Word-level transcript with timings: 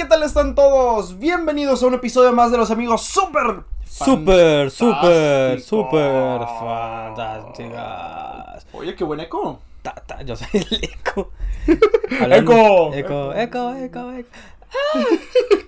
¿qué 0.00 0.06
tal 0.06 0.22
están 0.22 0.54
todos? 0.54 1.18
Bienvenidos 1.18 1.82
a 1.82 1.86
un 1.86 1.92
episodio 1.92 2.32
más 2.32 2.50
de 2.50 2.56
los 2.56 2.70
amigos 2.70 3.02
super 3.02 3.64
Super, 3.84 4.70
super, 4.70 5.60
super 5.60 6.40
fantásticas. 6.58 8.66
Oye, 8.72 8.94
qué 8.94 9.04
buen 9.04 9.20
eco. 9.20 9.58
Ta, 9.82 9.92
ta, 9.92 10.22
yo 10.22 10.36
soy 10.36 10.48
el 10.54 10.84
eco. 10.84 11.32
Eco. 12.30 12.94
Eco, 12.94 13.34
eco, 13.34 13.74
eco, 13.74 14.12
eco. 14.12 14.30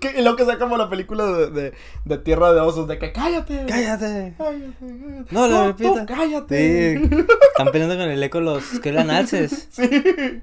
Que- 0.00 0.14
y 0.20 0.22
lo 0.22 0.36
que 0.36 0.44
sea 0.44 0.58
como 0.58 0.76
la 0.76 0.88
película 0.88 1.24
de, 1.26 1.50
de, 1.50 1.72
de 2.04 2.18
Tierra 2.18 2.52
de 2.52 2.60
Osos, 2.60 2.86
de 2.88 2.98
que 2.98 3.12
cállate. 3.12 3.64
Cállate. 3.68 4.34
Cállate. 4.38 4.74
cállate. 4.78 5.24
No, 5.30 5.46
lo 5.48 5.66
repita. 5.68 6.06
cállate. 6.06 6.98
Sí. 6.98 7.10
Están 7.56 7.72
peleando 7.72 7.96
con 7.96 8.08
el 8.10 8.22
eco 8.22 8.40
los 8.40 8.80
que 8.80 8.88
eran 8.88 9.10
alces. 9.10 9.68
Sí. 9.72 9.88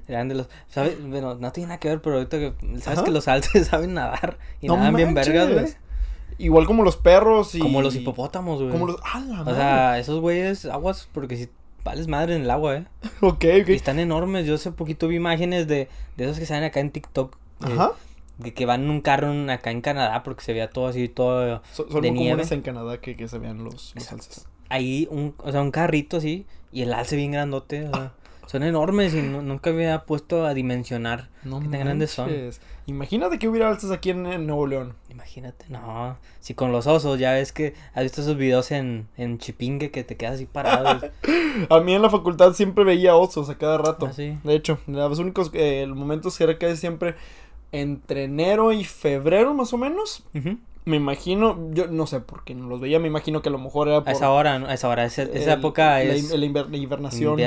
Eran 0.08 0.28
de 0.28 0.34
los. 0.36 0.48
¿Sabes? 0.68 0.96
Bueno, 1.02 1.34
no 1.36 1.52
tiene 1.52 1.68
nada 1.68 1.80
que 1.80 1.88
ver, 1.88 2.00
pero 2.02 2.16
ahorita 2.16 2.38
que. 2.38 2.54
¿Sabes 2.80 2.98
Ajá. 2.98 3.04
que 3.04 3.10
los 3.10 3.28
alces 3.28 3.66
saben 3.68 3.94
nadar? 3.94 4.38
Y 4.60 4.66
No 4.68 4.76
nadan 4.76 4.94
bien 4.96 5.14
vergas, 5.14 5.52
güey. 5.52 5.66
Igual 6.38 6.66
como 6.66 6.82
los 6.84 6.96
perros 6.96 7.54
y. 7.54 7.58
Como 7.58 7.82
los 7.82 7.94
hipopótamos, 7.94 8.60
güey. 8.60 8.70
Como 8.72 8.86
los. 8.86 8.96
¡Ah, 9.04 9.20
la 9.26 9.42
O 9.42 9.44
madre! 9.44 9.54
sea, 9.56 9.98
esos 9.98 10.20
güeyes, 10.20 10.64
aguas, 10.64 11.08
porque 11.12 11.36
si 11.36 11.48
vales 11.84 12.08
madre 12.08 12.34
en 12.36 12.42
el 12.42 12.50
agua, 12.50 12.76
eh. 12.76 12.84
ok, 13.20 13.44
ok. 13.62 13.68
Y 13.68 13.72
están 13.74 13.98
enormes. 13.98 14.46
Yo 14.46 14.54
hace 14.54 14.70
poquito 14.72 15.06
vi 15.08 15.16
imágenes 15.16 15.66
de, 15.68 15.88
de 16.16 16.24
esos 16.24 16.38
que 16.38 16.46
salen 16.46 16.64
acá 16.64 16.80
en 16.80 16.90
TikTok. 16.90 17.36
eh, 17.66 17.72
Ajá. 17.74 17.92
De 18.40 18.54
que 18.54 18.66
van 18.66 18.84
en 18.84 18.90
un 18.90 19.00
carro 19.00 19.30
en- 19.32 19.50
acá 19.50 19.70
en 19.70 19.80
Canadá 19.80 20.22
porque 20.22 20.42
se 20.42 20.52
veía 20.52 20.70
todo 20.70 20.86
así, 20.88 21.08
todo 21.08 21.62
Son, 21.72 21.90
son 21.90 22.00
de 22.02 22.10
muy 22.10 22.18
nieve. 22.20 22.32
comunes 22.36 22.52
en 22.52 22.62
Canadá 22.62 22.98
que, 23.00 23.16
que 23.16 23.28
se 23.28 23.38
vean 23.38 23.62
los, 23.64 23.92
los 23.94 24.12
alces. 24.12 24.46
ahí, 24.68 25.06
un, 25.10 25.34
o 25.38 25.52
sea, 25.52 25.60
un 25.62 25.70
carrito 25.70 26.16
así 26.16 26.46
y 26.72 26.82
el 26.82 26.92
alce 26.92 27.16
bien 27.16 27.32
grandote. 27.32 27.88
o 27.88 27.92
sea, 27.94 28.12
son 28.46 28.64
enormes 28.64 29.14
y 29.14 29.22
nu- 29.22 29.42
nunca 29.42 29.70
había 29.70 30.04
puesto 30.06 30.44
a 30.44 30.54
dimensionar 30.54 31.28
No 31.44 31.60
qué 31.60 31.68
tan 31.68 31.80
grandes 31.80 32.10
son. 32.10 32.30
Imagínate 32.86 33.38
que 33.38 33.46
hubiera 33.48 33.68
alces 33.68 33.92
aquí 33.92 34.10
en, 34.10 34.26
en 34.26 34.46
Nuevo 34.48 34.66
León. 34.66 34.94
Imagínate, 35.08 35.66
no. 35.68 36.16
Si 36.40 36.54
con 36.54 36.72
los 36.72 36.88
osos, 36.88 37.20
ya 37.20 37.32
ves 37.34 37.52
que 37.52 37.74
has 37.94 38.02
visto 38.02 38.22
esos 38.22 38.36
videos 38.36 38.72
en, 38.72 39.06
en 39.16 39.38
Chipingue 39.38 39.92
que 39.92 40.02
te 40.02 40.16
quedas 40.16 40.34
así 40.34 40.46
parado. 40.46 41.00
A 41.70 41.80
mí 41.80 41.94
en 41.94 42.02
la 42.02 42.10
facultad 42.10 42.52
siempre 42.54 42.82
veía 42.82 43.14
osos 43.14 43.48
a 43.50 43.56
cada 43.58 43.78
rato. 43.78 44.06
Ah, 44.06 44.12
sí. 44.12 44.36
De 44.42 44.54
hecho, 44.56 44.78
los 44.88 45.18
únicos 45.20 45.50
eh, 45.54 45.86
momentos 45.86 46.36
que 46.36 46.44
era 46.44 46.58
casi 46.58 46.76
siempre 46.76 47.14
entre 47.72 48.24
enero 48.24 48.72
y 48.72 48.84
febrero 48.84 49.54
más 49.54 49.72
o 49.72 49.78
menos. 49.78 50.24
Me 50.86 50.96
imagino, 50.96 51.68
yo 51.72 51.86
no 51.88 52.06
sé 52.06 52.20
por 52.20 52.42
qué 52.42 52.54
no 52.54 52.66
los 52.66 52.80
veía, 52.80 52.98
me 52.98 53.06
imagino 53.06 53.42
que 53.42 53.50
a 53.50 53.52
lo 53.52 53.58
mejor 53.58 53.88
era 53.88 53.98
A 53.98 54.04
por 54.04 54.12
esa 54.12 54.30
hora, 54.30 54.58
¿no? 54.58 54.66
A 54.66 54.74
esa 54.74 54.88
hora, 54.88 55.04
esa, 55.04 55.22
esa 55.24 55.52
el- 55.52 55.58
época 55.58 55.84
la, 55.90 56.02
es... 56.02 56.32
in- 56.32 56.40
la 56.40 56.46
inver- 56.46 56.68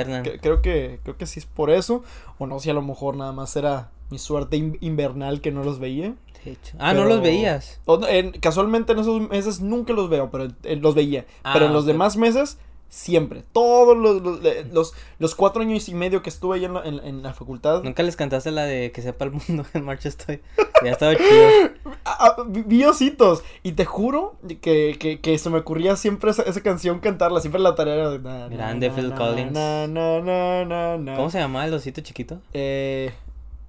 la. 0.08 0.24
Que- 0.24 0.40
creo 0.40 0.62
que 0.62 1.00
creo 1.04 1.18
que 1.18 1.26
sí 1.26 1.40
es 1.40 1.46
por 1.48 1.70
eso 1.72 2.04
o 2.38 2.46
no, 2.46 2.60
si 2.60 2.70
a 2.70 2.74
lo 2.74 2.82
mejor 2.84 3.18
nada 3.18 3.32
más 3.32 3.56
era 3.56 3.90
mi 4.12 4.20
suerte 4.20 4.56
in- 4.58 4.78
invernal 4.82 5.42
que 5.42 5.52
no 5.52 5.64
los 5.64 5.80
veía. 5.80 6.14
de 6.46 6.52
hecho. 6.52 6.76
Ah, 6.80 6.94
no 6.94 7.06
los 7.06 7.22
veías. 7.22 7.82
O 7.86 7.98
no, 7.98 8.08
en- 8.08 8.32
casualmente 8.34 8.94
en 8.94 9.00
esos 9.00 9.20
meses 9.30 9.62
nunca 9.62 9.94
los 9.94 10.10
veo, 10.10 10.30
pero 10.30 10.50
eh, 10.64 10.76
los 10.76 10.94
veía. 10.94 11.26
pero 11.54 11.66
Ah, 11.66 11.68
en 11.68 11.74
los 11.74 11.84
ok. 11.84 11.88
demás 11.88 12.16
meses, 12.18 12.60
siempre. 12.94 13.44
Todos 13.54 13.98
los, 13.98 14.22
los, 14.22 14.40
los, 14.72 14.94
los 15.18 15.34
cuatro 15.36 15.64
años 15.64 15.90
y 15.90 15.96
medio 15.96 16.22
que 16.22 16.30
estuve 16.30 16.58
ahí 16.58 16.66
en 16.66 16.76
la, 16.76 16.84
en- 16.84 17.00
en 17.04 17.24
la 17.24 17.34
facultad. 17.34 17.82
Nunca 17.84 18.04
les 18.04 18.16
cantaste 18.16 18.52
la 18.52 18.66
de 18.66 18.92
que 18.92 19.02
sepa 19.02 19.26
el 19.26 19.32
mundo 19.32 19.66
en 19.74 19.84
marcha 19.84 20.10
estoy. 20.10 20.42
Ya 20.84 20.92
estaba 20.92 21.16
chido. 21.16 21.50
ah, 22.06 22.36
ah, 22.38 22.88
ositos. 22.90 23.42
Y 23.64 23.72
te 23.72 23.86
juro 23.86 24.36
que, 24.62 24.98
que, 25.00 25.20
que 25.20 25.38
se 25.40 25.50
me 25.50 25.58
ocurría 25.58 25.96
siempre 25.96 26.30
esa, 26.30 26.44
esa 26.44 26.62
canción 26.62 27.00
cantarla. 27.00 27.42
Siempre 27.42 27.60
la 27.62 27.74
tarea 27.74 27.96
era 27.96 28.10
de. 28.12 28.20
na, 28.20 28.48
Grande 28.48 28.90
na, 28.90 28.96
Phil 28.96 29.10
na, 29.10 29.16
Collins. 29.16 31.16
¿Cómo 31.16 31.30
se 31.32 31.40
llamaba 31.40 31.66
el 31.66 31.74
osito 31.74 32.02
chiquito? 32.02 32.38
Eh, 32.54 33.12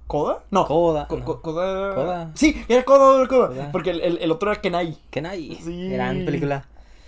¿Coda? 0.07 0.43
No. 0.51 0.67
Coda. 0.67 1.07
Co- 1.07 1.17
no. 1.17 1.25
co- 1.25 1.41
Coda. 1.41 1.95
Coda. 1.95 2.31
Sí, 2.35 2.63
era 2.67 2.83
Coda, 2.83 3.17
era 3.17 3.27
Coda. 3.27 3.47
Coda. 3.47 3.71
Porque 3.71 3.89
el, 3.89 4.01
el, 4.01 4.17
el 4.19 4.31
otro 4.31 4.51
era 4.51 4.61
Kenai. 4.61 4.95
Kenai. 5.09 5.57
Sí. 5.63 5.89
Gran 5.89 6.25
película. 6.25 6.67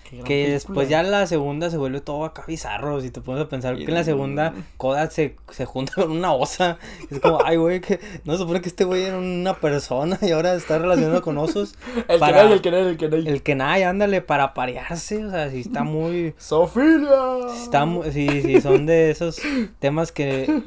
Qué 0.10 0.18
Que 0.18 0.24
película. 0.24 0.54
después 0.54 0.90
ya 0.90 1.04
la 1.04 1.28
segunda 1.28 1.70
se 1.70 1.78
vuelve 1.78 2.00
todo 2.02 2.24
acá 2.26 2.44
bizarro. 2.48 3.02
Si 3.02 3.12
te 3.12 3.20
pones 3.22 3.44
a 3.44 3.50
pensar 3.50 3.76
que 3.76 3.84
en 3.84 3.94
la 3.94 4.04
segunda 4.04 4.54
Koda 4.78 5.10
se, 5.10 5.36
se 5.52 5.66
junta 5.66 5.94
con 5.96 6.12
una 6.12 6.32
osa. 6.34 6.78
Es 7.12 7.20
como, 7.20 7.40
ay, 7.44 7.58
güey, 7.58 7.82
que 7.82 8.00
no 8.24 8.34
se 8.34 8.40
supone 8.40 8.62
que 8.62 8.70
este 8.70 8.84
güey 8.86 9.04
era 9.04 9.18
una 9.18 9.54
persona 9.56 10.18
y 10.22 10.32
ahora 10.32 10.54
está 10.56 10.78
relacionado 10.80 11.22
con 11.22 11.38
osos. 11.38 11.76
El 12.08 12.20
para- 12.20 12.38
Kenai, 12.38 12.54
el 12.54 12.62
Kenai, 12.62 12.82
el 12.88 12.98
Kenai. 12.98 13.28
El 13.28 13.44
Kenai, 13.44 13.84
ándale, 13.84 14.22
para 14.22 14.54
parearse. 14.54 15.26
O 15.26 15.30
sea, 15.30 15.50
si 15.50 15.60
está 15.60 15.84
muy. 15.84 16.34
Sofilia. 16.38 17.10
si 17.56 17.64
Está 17.64 17.86
mu- 17.86 18.04
sí, 18.12 18.42
sí, 18.42 18.62
son 18.62 18.86
de 18.86 19.12
esos 19.12 19.42
temas 19.80 20.12
que. 20.12 20.64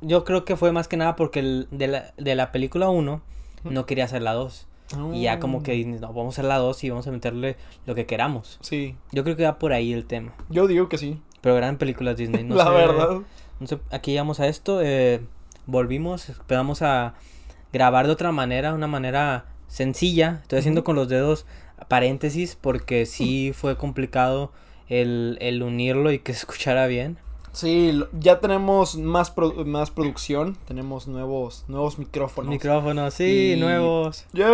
Yo 0.00 0.24
creo 0.24 0.44
que 0.44 0.56
fue 0.56 0.72
más 0.72 0.88
que 0.88 0.96
nada 0.96 1.16
porque 1.16 1.38
el, 1.40 1.68
de, 1.70 1.86
la, 1.86 2.12
de 2.16 2.34
la 2.34 2.52
película 2.52 2.88
1 2.90 3.22
no 3.64 3.86
quería 3.86 4.04
hacer 4.04 4.22
la 4.22 4.34
2. 4.34 4.66
Y 5.12 5.22
ya 5.22 5.40
como 5.40 5.62
que 5.62 5.74
Mm. 5.84 6.00
no, 6.00 6.08
vamos 6.12 6.26
a 6.26 6.40
hacer 6.40 6.44
la 6.44 6.58
2 6.58 6.84
y 6.84 6.90
vamos 6.90 7.06
a 7.06 7.10
meterle 7.10 7.56
lo 7.86 7.94
que 7.94 8.06
queramos. 8.06 8.58
Sí, 8.60 8.94
Yo 9.12 9.24
creo 9.24 9.36
que 9.36 9.44
va 9.44 9.58
por 9.58 9.72
ahí 9.72 9.92
el 9.92 10.04
tema. 10.04 10.32
yo 10.48 10.66
digo 10.66 10.88
que 10.88 10.98
sí. 10.98 11.20
Pero 11.40 11.54
gran 11.56 11.76
película 11.76 12.14
Disney. 12.14 12.44
No 12.44 12.54
la 12.56 12.64
sé, 12.64 12.70
verdad. 12.70 13.18
No 13.60 13.66
sé, 13.66 13.78
aquí 13.90 14.12
llegamos 14.12 14.38
a 14.40 14.46
esto. 14.48 14.80
eh, 14.82 15.20
volvimos, 15.66 16.28
empezamos 16.28 16.82
a 16.82 17.14
grabar 17.72 18.06
de 18.06 18.12
otra 18.12 18.30
manera, 18.32 18.74
una 18.74 18.86
manera 18.86 19.46
sencilla. 19.66 20.38
Estoy 20.42 20.60
haciendo 20.60 20.84
con 20.84 20.94
los 20.96 21.08
dedos 21.08 21.46
paréntesis 21.88 22.56
porque 22.60 23.06
sí 23.06 23.52
fue 23.54 23.76
complicado 23.76 24.52
el, 24.88 25.36
el 25.40 25.62
unirlo 25.62 26.12
y 26.12 26.20
que 26.20 26.32
se 26.32 26.38
escuchara 26.40 26.86
bien. 26.86 27.18
Sí, 27.56 28.02
ya 28.20 28.38
tenemos 28.38 28.96
más, 28.96 29.30
pro- 29.30 29.64
más 29.64 29.90
producción. 29.90 30.58
Tenemos 30.68 31.08
nuevos, 31.08 31.64
nuevos 31.68 31.98
micrófonos. 31.98 32.50
Micrófonos, 32.50 33.14
sí, 33.14 33.54
Y- 33.56 33.60
nuevos. 33.60 34.26
¡Yay! 34.34 34.50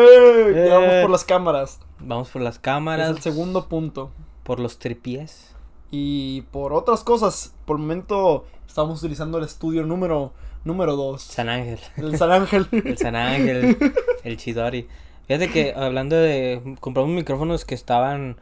Ya 0.54 0.74
vamos 0.74 0.90
Eh. 0.92 1.00
por 1.02 1.10
las 1.10 1.24
cámaras. 1.24 1.80
Vamos 1.98 2.28
por 2.30 2.42
las 2.42 2.54
Es 2.54 2.60
cámaras, 2.60 3.10
el 3.10 3.18
segundo 3.20 3.66
punto. 3.66 4.10
por 4.44 4.60
los 4.60 4.78
tripiés. 4.78 5.54
Y 5.90 6.42
por 6.52 6.72
otras 6.72 7.02
cosas, 7.02 7.52
por 7.64 7.76
el 7.76 7.82
momento 7.82 8.44
estamos 8.68 9.00
utilizando 9.00 9.38
el 9.38 9.44
estudio 9.44 9.82
número 9.84 10.32
número 10.64 10.94
2. 10.94 11.22
San 11.22 11.48
Ángel. 11.48 11.80
El 11.96 12.16
San 12.16 12.30
Ángel. 12.30 12.68
El 12.84 12.98
San 12.98 13.16
Ángel, 13.16 13.76
el 14.22 14.36
Chidori. 14.36 14.86
Fíjate 15.26 15.50
que 15.50 15.74
hablando 15.74 16.14
de. 16.16 16.76
Compramos 16.78 17.10
micrófonos 17.12 17.64
que 17.64 17.74
estaban 17.74 18.36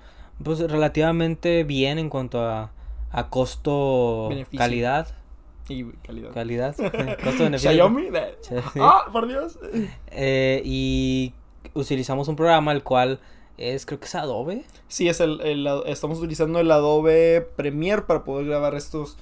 pues 0.44 0.59
relativamente 0.60 1.65
bien 1.65 1.99
en 1.99 2.09
cuanto 2.10 2.43
a, 2.47 2.72
a 3.10 3.28
costo 3.28 4.28
Beneficio. 4.28 4.59
calidad. 4.59 5.09
y 5.69 5.84
calidad. 6.06 6.32
Calidad. 6.32 6.76
costo 7.25 7.44
beneficio. 7.44 7.71
Xiaomi. 7.72 8.09
Ah, 8.81 9.06
por 9.12 9.26
Dios. 9.28 9.59
Eh, 10.09 10.62
y 10.65 11.32
utilizamos 11.75 12.28
un 12.28 12.37
programa 12.37 12.72
el 12.72 12.82
cual 12.82 13.20
es, 13.59 13.84
creo 13.87 14.00
que 14.00 14.06
es 14.06 14.15
Adobe. 14.15 14.65
Sí, 14.88 15.09
es 15.09 15.20
el, 15.20 15.41
el- 15.43 15.69
estamos 15.87 16.19
utilizando 16.19 16.59
el 16.60 16.70
Adobe 16.70 17.43
Premiere 17.56 18.03
para 18.03 18.25
poder 18.25 18.47
grabar 18.47 18.75
estos 18.75 19.16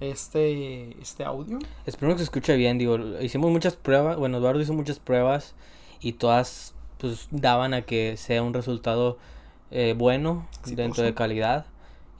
este 0.00 0.96
este 1.00 1.24
audio. 1.24 1.58
Espero 1.86 2.12
que 2.12 2.18
se 2.18 2.24
escuche 2.24 2.56
bien, 2.56 2.78
digo, 2.78 2.98
hicimos 3.20 3.50
muchas 3.50 3.76
pruebas, 3.76 4.16
bueno, 4.16 4.38
Eduardo 4.38 4.60
hizo 4.60 4.72
muchas 4.72 4.98
pruebas 4.98 5.54
y 6.00 6.14
todas 6.14 6.74
pues 6.98 7.28
daban 7.30 7.74
a 7.74 7.82
que 7.82 8.16
sea 8.16 8.42
un 8.42 8.54
resultado 8.54 9.18
eh, 9.70 9.94
bueno 9.96 10.46
Exitoso. 10.60 10.76
dentro 10.82 11.04
de 11.04 11.14
calidad 11.14 11.66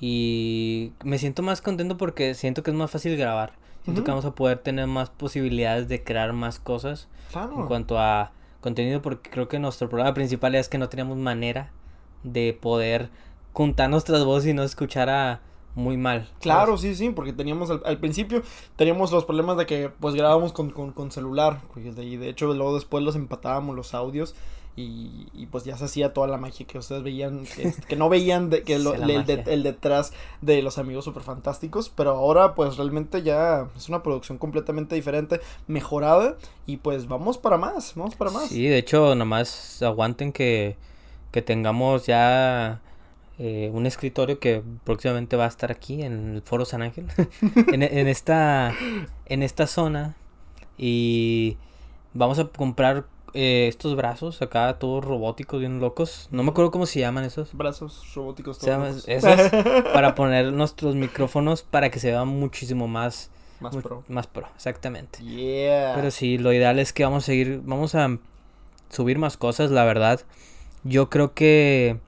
y 0.05 0.93
me 1.05 1.17
siento 1.17 1.43
más 1.45 1.63
contento 1.63 1.97
porque 1.97 2.35
siento 2.35 2.65
que 2.65 2.73
es 2.73 2.77
más 2.77 2.91
fácil 2.91 3.17
grabar. 3.17 3.53
Siento 3.85 4.03
que 4.03 4.11
vamos 4.11 4.25
a 4.25 4.35
poder 4.35 4.59
tener 4.59 4.89
más 4.89 5.11
posibilidades 5.11 5.87
de 5.89 6.03
crear 6.03 6.33
más 6.33 6.59
cosas 6.59 7.09
Claro. 7.31 7.61
en 7.61 7.67
cuanto 7.67 7.99
a 8.01 8.33
contenido 8.61 9.01
porque 9.01 9.31
creo 9.31 9.47
que 9.47 9.61
nuestro 9.61 9.89
problema 9.89 10.13
principal 10.13 10.57
es 10.57 10.69
que 10.69 10.77
no 10.77 10.89
teníamos 10.89 11.19
manera 11.19 11.71
de 12.25 12.53
poder 12.61 13.11
juntar 13.53 13.91
nuestras 13.91 14.25
voces 14.25 14.51
y 14.51 14.55
no 14.55 14.65
escuchara 14.65 15.41
muy 15.77 15.97
mal. 15.97 16.25
¿sabes? 16.25 16.39
Claro, 16.41 16.77
sí, 16.79 16.97
sí, 16.97 17.11
porque 17.11 17.33
teníamos 17.33 17.71
al, 17.71 17.81
al 17.85 17.99
principio 17.99 18.43
teníamos 18.75 19.13
los 19.13 19.25
problemas 19.25 19.57
de 19.57 19.67
que 19.67 19.89
pues 19.89 20.17
grabábamos 20.17 20.53
con, 20.53 20.71
con, 20.71 20.91
con 20.91 21.13
celular 21.13 21.61
y 21.77 21.81
de, 21.91 22.05
y 22.05 22.17
de 22.17 22.29
hecho 22.29 22.53
luego 22.53 22.75
después 22.75 23.05
los 23.05 23.15
empatábamos 23.15 23.77
los 23.77 23.95
audios 23.95 24.35
y, 24.75 25.27
y, 25.35 25.47
pues 25.47 25.65
ya 25.65 25.77
se 25.77 25.85
hacía 25.85 26.15
toda 26.15 26.29
la 26.29 26.39
magia 26.39 26.67
que 26.67 26.79
ustedes 26.79 27.03
veían, 27.03 27.45
que, 27.45 27.75
que 27.89 27.95
no 27.97 28.09
veían 28.09 28.49
de, 28.51 28.63
que 28.63 28.79
lo- 28.79 28.95
el, 28.95 29.07
de- 29.27 29.37
magia. 29.37 29.45
el 29.53 29.63
detrás 29.63 30.13
de 30.41 30.63
los 30.63 30.79
amigos 30.79 31.05
super 31.05 31.23
fantásticos, 31.23 31.91
pero 31.91 32.11
ahora 32.13 32.55
pues 32.55 32.77
realmente 32.79 33.23
ya 33.23 33.69
es 33.77 33.89
una 33.91 34.03
producción 34.03 34.39
completamente 34.39 34.95
diferente, 34.95 35.41
mejorada 35.67 36.37
y 36.67 36.79
pues 36.79 37.07
vamos 37.07 37.37
para 37.39 37.59
más, 37.59 37.93
vamos 37.97 38.15
para 38.15 38.31
más. 38.31 38.49
Sí, 38.49 38.67
de 38.67 38.79
hecho, 38.79 39.15
nomás 39.15 39.83
aguanten 39.83 40.33
que, 40.33 40.77
que 41.33 41.43
tengamos 41.43 42.07
ya 42.07 42.81
eh, 43.39 43.71
un 43.75 43.85
escritorio 43.87 44.39
que 44.39 44.63
próximamente 44.85 45.37
va 45.37 45.45
a 45.45 45.49
estar 45.49 45.71
aquí 45.71 46.03
en 46.03 46.37
el 46.37 46.43
Foro 46.43 46.65
San 46.65 46.81
Ángel, 46.83 47.07
en, 47.73 47.83
en 47.83 48.09
esta, 48.09 48.73
en 49.27 49.43
esta 49.43 49.67
zona. 49.67 50.17
Y 50.79 51.59
vamos 52.15 52.39
a 52.39 52.45
comprar 52.49 53.05
eh, 53.35 53.67
estos 53.69 53.97
brazos 53.97 54.43
acá, 54.43 54.79
todos 54.79 55.05
robóticos, 55.05 55.61
bien 55.61 55.81
locos. 55.81 56.29
No 56.31 56.43
me 56.43 56.51
acuerdo 56.51 56.71
cómo 56.71 56.87
se 56.87 57.01
llaman 57.01 57.25
esos. 57.25 57.53
Brazos 57.55 58.03
robóticos 58.15 58.59
Se 58.59 58.67
llama- 58.71 58.89
todos. 58.89 59.09
esos 59.09 59.41
para 59.93 60.15
poner 60.15 60.53
nuestros 60.53 60.95
micrófonos 60.95 61.63
para 61.63 61.91
que 61.91 61.99
se 61.99 62.11
vean 62.11 62.29
muchísimo 62.29 62.89
más, 62.89 63.31
más 63.61 63.77
pro. 63.77 64.05
más 64.09 64.27
pro, 64.27 64.47
exactamente. 64.55 65.23
Yeah. 65.25 65.95
Pero 65.95 66.11
sí, 66.11 66.39
lo 66.39 66.53
ideal 66.53 66.79
es 66.79 66.93
que 66.93 67.05
vamos 67.05 67.25
a 67.25 67.27
seguir, 67.27 67.61
vamos 67.65 67.95
a 67.95 68.19
subir 68.91 69.19
más 69.19 69.37
cosas, 69.37 69.71
la 69.71 69.85
verdad. 69.85 70.21
Yo 70.85 71.09
creo 71.11 71.33
que 71.33 71.99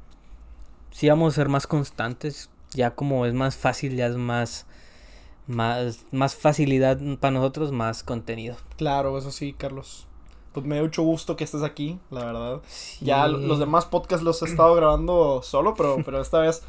sí 0.90 1.08
vamos 1.08 1.32
a 1.32 1.36
ser 1.36 1.48
más 1.48 1.66
constantes. 1.66 2.50
Ya 2.72 2.90
como 2.90 3.24
es 3.24 3.32
más 3.34 3.54
fácil, 3.56 3.94
ya 3.94 4.06
es 4.08 4.16
más, 4.16 4.66
más, 5.46 6.04
más 6.10 6.34
facilidad 6.34 6.98
para 7.20 7.30
nosotros, 7.30 7.70
más 7.70 8.02
contenido. 8.02 8.56
Claro, 8.76 9.16
eso 9.16 9.30
sí, 9.30 9.52
Carlos. 9.56 10.08
Pues 10.54 10.64
me 10.64 10.76
da 10.76 10.82
mucho 10.82 11.02
gusto 11.02 11.36
que 11.36 11.44
estés 11.44 11.62
aquí, 11.62 11.98
la 12.10 12.24
verdad. 12.24 12.62
Ya 13.00 13.26
los 13.26 13.58
demás 13.58 13.84
podcasts 13.84 14.24
los 14.24 14.40
he 14.40 14.46
estado 14.46 14.74
grabando 14.76 15.42
solo, 15.42 15.74
pero, 15.74 15.98
pero 16.04 16.22
esta 16.22 16.38
vez 16.38 16.62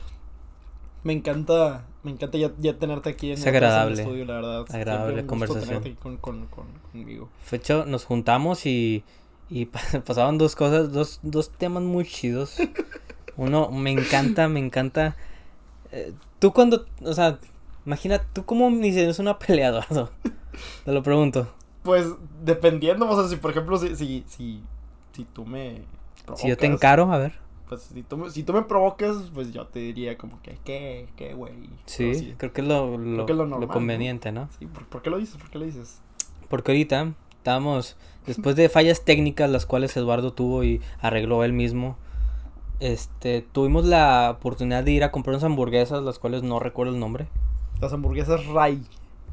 me 1.03 1.13
encanta, 1.13 1.85
me 2.01 2.09
encanta 2.09 2.39
ya, 2.39 2.51
ya 2.57 2.79
tenerte 2.79 3.11
aquí 3.11 3.27
en, 3.27 3.37
es 3.37 3.45
agradable, 3.45 3.93
el 3.93 3.99
estudio, 3.99 4.25
la 4.25 4.33
verdad. 4.33 4.65
Agradable 4.69 5.25
conversación. 5.27 5.77
Aquí 5.77 5.93
con, 5.93 6.17
con, 6.17 6.47
con, 6.47 6.65
conmigo. 6.91 7.29
De 7.51 7.57
hecho, 7.57 7.85
nos 7.85 8.05
juntamos 8.05 8.65
y, 8.65 9.03
y 9.51 9.65
pasaban 10.05 10.39
dos 10.39 10.55
cosas, 10.55 10.91
dos, 10.91 11.19
dos 11.21 11.51
temas 11.51 11.83
muy 11.83 12.05
chidos. 12.05 12.57
Uno, 13.37 13.69
me 13.69 13.91
encanta, 13.91 14.47
me 14.47 14.59
encanta. 14.59 15.15
Eh, 15.91 16.11
tú 16.39 16.53
cuando, 16.53 16.87
o 17.03 17.13
sea, 17.13 17.37
imagina, 17.85 18.19
¿tú 18.33 18.43
cómo 18.43 18.67
inicias 18.69 19.19
una 19.19 19.37
pelea, 19.39 19.67
Eduardo? 19.69 20.09
Te 20.85 20.91
lo 20.91 21.03
pregunto. 21.03 21.53
Pues, 21.85 22.07
dependiendo, 22.43 23.07
o 23.07 23.15
sea, 23.15 23.29
si 23.29 23.37
por 23.37 23.51
ejemplo, 23.51 23.77
si, 23.77 23.95
si, 23.95 24.25
si, 24.27 24.61
si 25.13 25.23
tú 25.23 25.45
me... 25.45 25.83
Provocas, 26.25 26.41
si 26.41 26.49
yo 26.49 26.57
te 26.57 26.65
encaro, 26.65 27.13
a 27.13 27.17
ver. 27.17 27.33
Pues 27.69 27.83
si 27.83 28.03
tú, 28.03 28.29
si 28.29 28.43
tú 28.43 28.53
me 28.53 28.63
provocas, 28.63 29.15
pues 29.33 29.53
yo 29.53 29.65
te 29.67 29.79
diría 29.79 30.17
como 30.17 30.41
que, 30.41 30.57
¿qué, 30.65 31.07
qué, 31.15 31.33
güey? 31.33 31.53
Sí, 31.85 32.35
creo 32.37 32.51
que 32.51 32.61
es 32.61 32.67
lo, 32.67 32.97
lo, 32.97 33.25
que 33.25 33.31
es 33.31 33.37
lo, 33.37 33.45
normal, 33.45 33.67
lo 33.67 33.73
conveniente, 33.73 34.31
¿no? 34.31 34.49
Sí, 34.59 34.65
¿por, 34.65 34.85
¿por, 34.87 35.01
qué 35.01 35.09
lo 35.09 35.17
dices? 35.17 35.37
¿Por 35.37 35.49
qué 35.49 35.59
lo 35.59 35.65
dices? 35.65 36.01
Porque 36.49 36.71
ahorita 36.71 37.13
estábamos, 37.37 37.95
después 38.25 38.55
de 38.55 38.69
fallas 38.69 39.05
técnicas 39.05 39.49
las 39.49 39.67
cuales 39.67 39.95
Eduardo 39.95 40.33
tuvo 40.33 40.63
y 40.63 40.81
arregló 40.99 41.43
él 41.43 41.53
mismo, 41.53 41.97
este, 42.79 43.41
tuvimos 43.41 43.85
la 43.85 44.31
oportunidad 44.31 44.83
de 44.83 44.91
ir 44.91 45.03
a 45.03 45.11
comprar 45.11 45.35
unas 45.35 45.43
hamburguesas, 45.43 46.03
las 46.03 46.19
cuales 46.19 46.43
no 46.43 46.59
recuerdo 46.59 46.93
el 46.93 46.99
nombre. 46.99 47.27
Las 47.79 47.93
hamburguesas 47.93 48.45
Ray. 48.47 48.83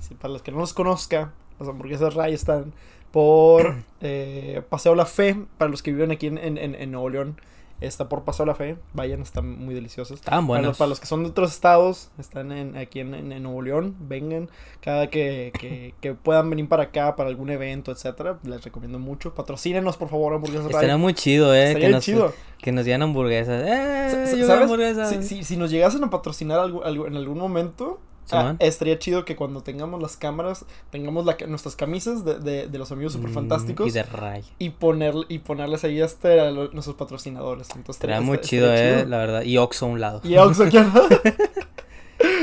Sí, 0.01 0.15
para 0.15 0.33
los 0.33 0.43
que 0.43 0.53
no 0.53 0.59
los 0.59 0.75
conozcan, 0.75 1.33
las 1.63 1.71
hamburguesas 1.71 2.15
Ray 2.15 2.35
están 2.35 2.73
por 3.11 3.77
eh, 4.01 4.63
Paseo 4.69 4.95
La 4.95 5.07
Fe, 5.07 5.37
para 5.59 5.71
los 5.71 5.83
que 5.83 5.93
viven 5.93 6.11
aquí 6.11 6.27
en, 6.27 6.39
en, 6.39 6.59
en 6.59 6.91
Nuevo 6.91 7.09
León. 7.09 7.37
Está 7.83 8.09
por 8.09 8.23
Paseo 8.23 8.47
La 8.47 8.55
Fe, 8.55 8.77
vayan, 8.93 9.23
están 9.23 9.59
muy 9.59 9.75
deliciosos. 9.75 10.21
Están 10.21 10.47
buenos. 10.47 10.63
Para 10.63 10.69
los, 10.69 10.79
para 10.79 10.89
los, 10.91 11.01
que 11.01 11.07
son 11.07 11.25
de 11.25 11.31
otros 11.31 11.53
estados, 11.53 12.11
están 12.17 12.53
en, 12.53 12.77
aquí 12.77 13.01
en, 13.01 13.13
en, 13.13 13.43
Nuevo 13.43 13.61
León, 13.61 13.97
vengan. 13.99 14.49
Cada 14.81 15.11
que, 15.11 15.53
que, 15.59 15.95
que, 16.01 16.15
puedan 16.15 16.49
venir 16.49 16.69
para 16.69 16.85
acá, 16.85 17.17
para 17.17 17.29
algún 17.29 17.51
evento, 17.51 17.91
etcétera, 17.91 18.39
les 18.45 18.63
recomiendo 18.63 19.01
mucho. 19.01 19.35
Patrocínenos, 19.35 19.97
por 19.97 20.09
favor, 20.11 20.33
hamburguesas 20.33 20.67
Estaría 20.67 20.97
muy 20.97 21.15
chido, 21.15 21.53
eh. 21.53 21.69
Estaría 21.69 21.89
que 21.89 21.93
nos, 21.93 22.05
chido. 22.05 22.33
Que 22.59 22.71
nos 22.71 22.85
dieran 22.85 23.03
hamburguesas. 23.03 23.65
Eh, 23.67 24.27
¿Sabes? 24.47 24.63
Hamburguesas. 24.63 25.09
Si, 25.09 25.23
si, 25.25 25.43
si, 25.43 25.57
nos 25.57 25.73
llegasen 25.73 26.05
a 26.05 26.11
patrocinar 26.11 26.61
algo, 26.61 26.85
algo 26.85 27.09
en 27.09 27.17
algún 27.17 27.39
momento, 27.39 27.99
Ah, 28.33 28.57
estaría 28.59 28.99
chido 28.99 29.25
que 29.25 29.37
cuando 29.37 29.63
tengamos 29.63 30.01
las 30.01 30.17
cámaras, 30.17 30.65
tengamos 30.91 31.25
la, 31.25 31.37
nuestras 31.49 31.77
camisas 31.77 32.25
de, 32.25 32.39
de, 32.39 32.67
de 32.67 32.79
los 32.79 32.91
amigos 32.93 33.13
super 33.13 33.31
fantásticos. 33.31 33.87
y 33.87 33.91
de 33.91 34.03
Ray. 34.03 34.45
Y, 34.59 34.71
poner, 34.71 35.15
y 35.29 35.41
ponerles 35.41 35.85
ahí 35.85 36.01
hasta 36.01 36.49
a 36.49 36.51
los, 36.51 36.73
nuestros 36.73 36.97
patrocinadores. 36.97 37.69
Entonces, 37.71 37.97
estaría 37.97 38.21
muy 38.21 38.39
chido, 38.41 38.73
eh, 38.73 38.97
chido. 38.97 39.09
la 39.09 39.19
verdad. 39.19 39.43
Y 39.43 39.59
Oxo 39.59 39.87
a 39.87 39.89
un 39.89 40.01
lado. 40.01 40.21
Y 40.25 40.37
Oxo 40.37 40.65
aquí 40.65 40.77
al 40.77 40.93
lado. 40.93 41.09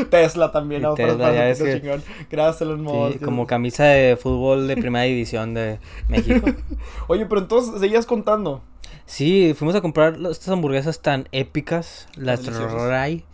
Tesla 0.09 0.51
también, 0.51 0.81
¿no? 0.81 0.93
Tesla, 0.93 1.33
ya 1.33 1.49
es 1.49 1.61
que... 1.61 1.79
chingón. 1.79 2.03
Gracias, 2.29 2.61
Elon 2.61 2.81
Musk. 2.81 3.13
Sí, 3.13 3.19
como 3.19 3.47
camisa 3.47 3.85
de 3.85 4.17
fútbol 4.17 4.67
de 4.67 4.77
primera 4.77 5.05
división 5.05 5.53
de 5.53 5.79
México. 6.07 6.47
Oye, 7.07 7.25
pero 7.25 7.41
entonces, 7.41 7.79
seguías 7.79 8.05
contando. 8.05 8.61
Sí, 9.05 9.53
fuimos 9.57 9.75
a 9.75 9.81
comprar 9.81 10.17
estas 10.29 10.49
hamburguesas 10.49 11.01
tan 11.01 11.27
épicas, 11.31 12.07
las 12.15 12.45
Ray. 12.45 13.25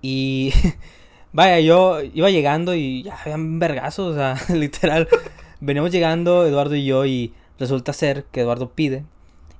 Y 0.00 0.52
Vaya, 1.34 1.58
yo 1.58 2.00
iba 2.00 2.30
llegando 2.30 2.76
y 2.76 3.02
ya 3.02 3.16
habían 3.20 3.58
vergazos, 3.58 4.12
o 4.12 4.14
sea, 4.14 4.36
literal. 4.54 5.08
Veníamos 5.60 5.90
llegando 5.90 6.46
Eduardo 6.46 6.76
y 6.76 6.84
yo 6.84 7.04
y 7.06 7.34
resulta 7.58 7.92
ser 7.92 8.24
que 8.26 8.42
Eduardo 8.42 8.70
pide. 8.70 9.04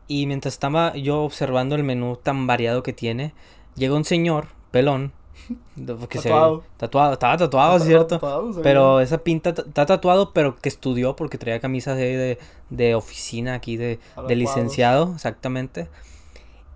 Y 0.06 0.26
mientras 0.26 0.54
estaba 0.54 0.94
yo 0.96 1.22
observando 1.22 1.74
el 1.74 1.82
menú 1.82 2.16
tan 2.16 2.46
variado 2.46 2.84
que 2.84 2.92
tiene, 2.92 3.34
llega 3.74 3.96
un 3.96 4.04
señor, 4.04 4.46
pelón, 4.70 5.12
tatuado. 6.06 6.60
Se, 6.60 6.68
tatuado, 6.76 7.12
estaba 7.14 7.36
tatuado, 7.38 7.80
¿cierto? 7.80 8.52
pero 8.62 9.00
esa 9.00 9.18
pinta 9.18 9.50
está 9.50 9.84
tatuado, 9.84 10.32
pero 10.32 10.54
que 10.54 10.68
estudió 10.68 11.16
porque 11.16 11.38
traía 11.38 11.58
camisas 11.58 11.96
de, 11.96 12.38
de, 12.70 12.94
oficina 12.94 13.54
aquí, 13.54 13.76
de, 13.76 13.98
de, 14.28 14.36
licenciado, 14.36 15.12
exactamente. 15.12 15.88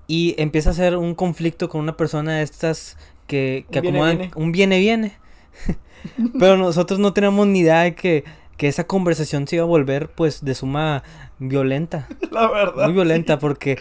Y 0.09 0.35
empieza 0.39 0.71
a 0.71 0.73
hacer 0.73 0.97
un 0.97 1.15
conflicto 1.15 1.69
con 1.69 1.83
una 1.83 1.97
persona 1.97 2.39
de 2.39 2.43
estas 2.43 2.97
que, 3.29 3.67
que 3.71 3.79
acomodan 3.79 4.19
viene, 4.19 4.33
un 4.35 4.51
viene 4.51 4.79
viene. 4.81 5.13
Pero 6.41 6.57
nosotros 6.57 6.99
no 6.99 7.13
tenemos 7.13 7.47
ni 7.47 7.61
idea 7.61 7.83
de 7.83 7.95
que, 7.95 8.25
que, 8.57 8.67
esa 8.67 8.85
conversación 8.85 9.47
se 9.47 9.57
iba 9.57 9.65
a 9.65 9.69
volver 9.69 10.09
pues 10.09 10.45
de 10.45 10.57
suma 10.57 11.05
violenta. 11.39 12.09
La 12.33 12.49
verdad. 12.49 12.87
Muy 12.87 12.95
violenta 12.95 13.39
porque 13.39 13.79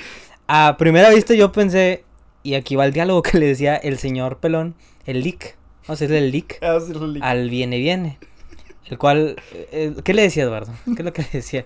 a 0.48 0.76
primera 0.78 1.10
vista 1.10 1.34
yo 1.34 1.52
pensé, 1.52 2.04
y 2.44 2.54
aquí 2.54 2.76
va 2.76 2.86
el 2.86 2.94
diálogo 2.94 3.24
que 3.24 3.40
le 3.40 3.48
decía 3.48 3.76
el 3.76 3.98
señor 3.98 4.38
Pelón, 4.38 4.76
el 5.06 5.24
leak. 5.24 5.58
Vamos 5.88 6.02
a 6.02 6.06
decirle 6.06 6.20
el 6.20 6.32
leak. 6.32 6.60
Ah, 6.62 6.78
el 6.78 7.14
leak. 7.14 7.26
Al 7.26 7.50
viene 7.50 7.78
viene. 7.80 8.20
El 8.86 8.98
cual, 8.98 9.36
eh, 9.54 9.96
¿qué 10.04 10.14
le 10.14 10.22
decía 10.22 10.44
Eduardo? 10.44 10.74
¿Qué 10.86 10.92
es 10.92 11.06
lo 11.06 11.14
que 11.14 11.22
le 11.24 11.30
decía? 11.32 11.66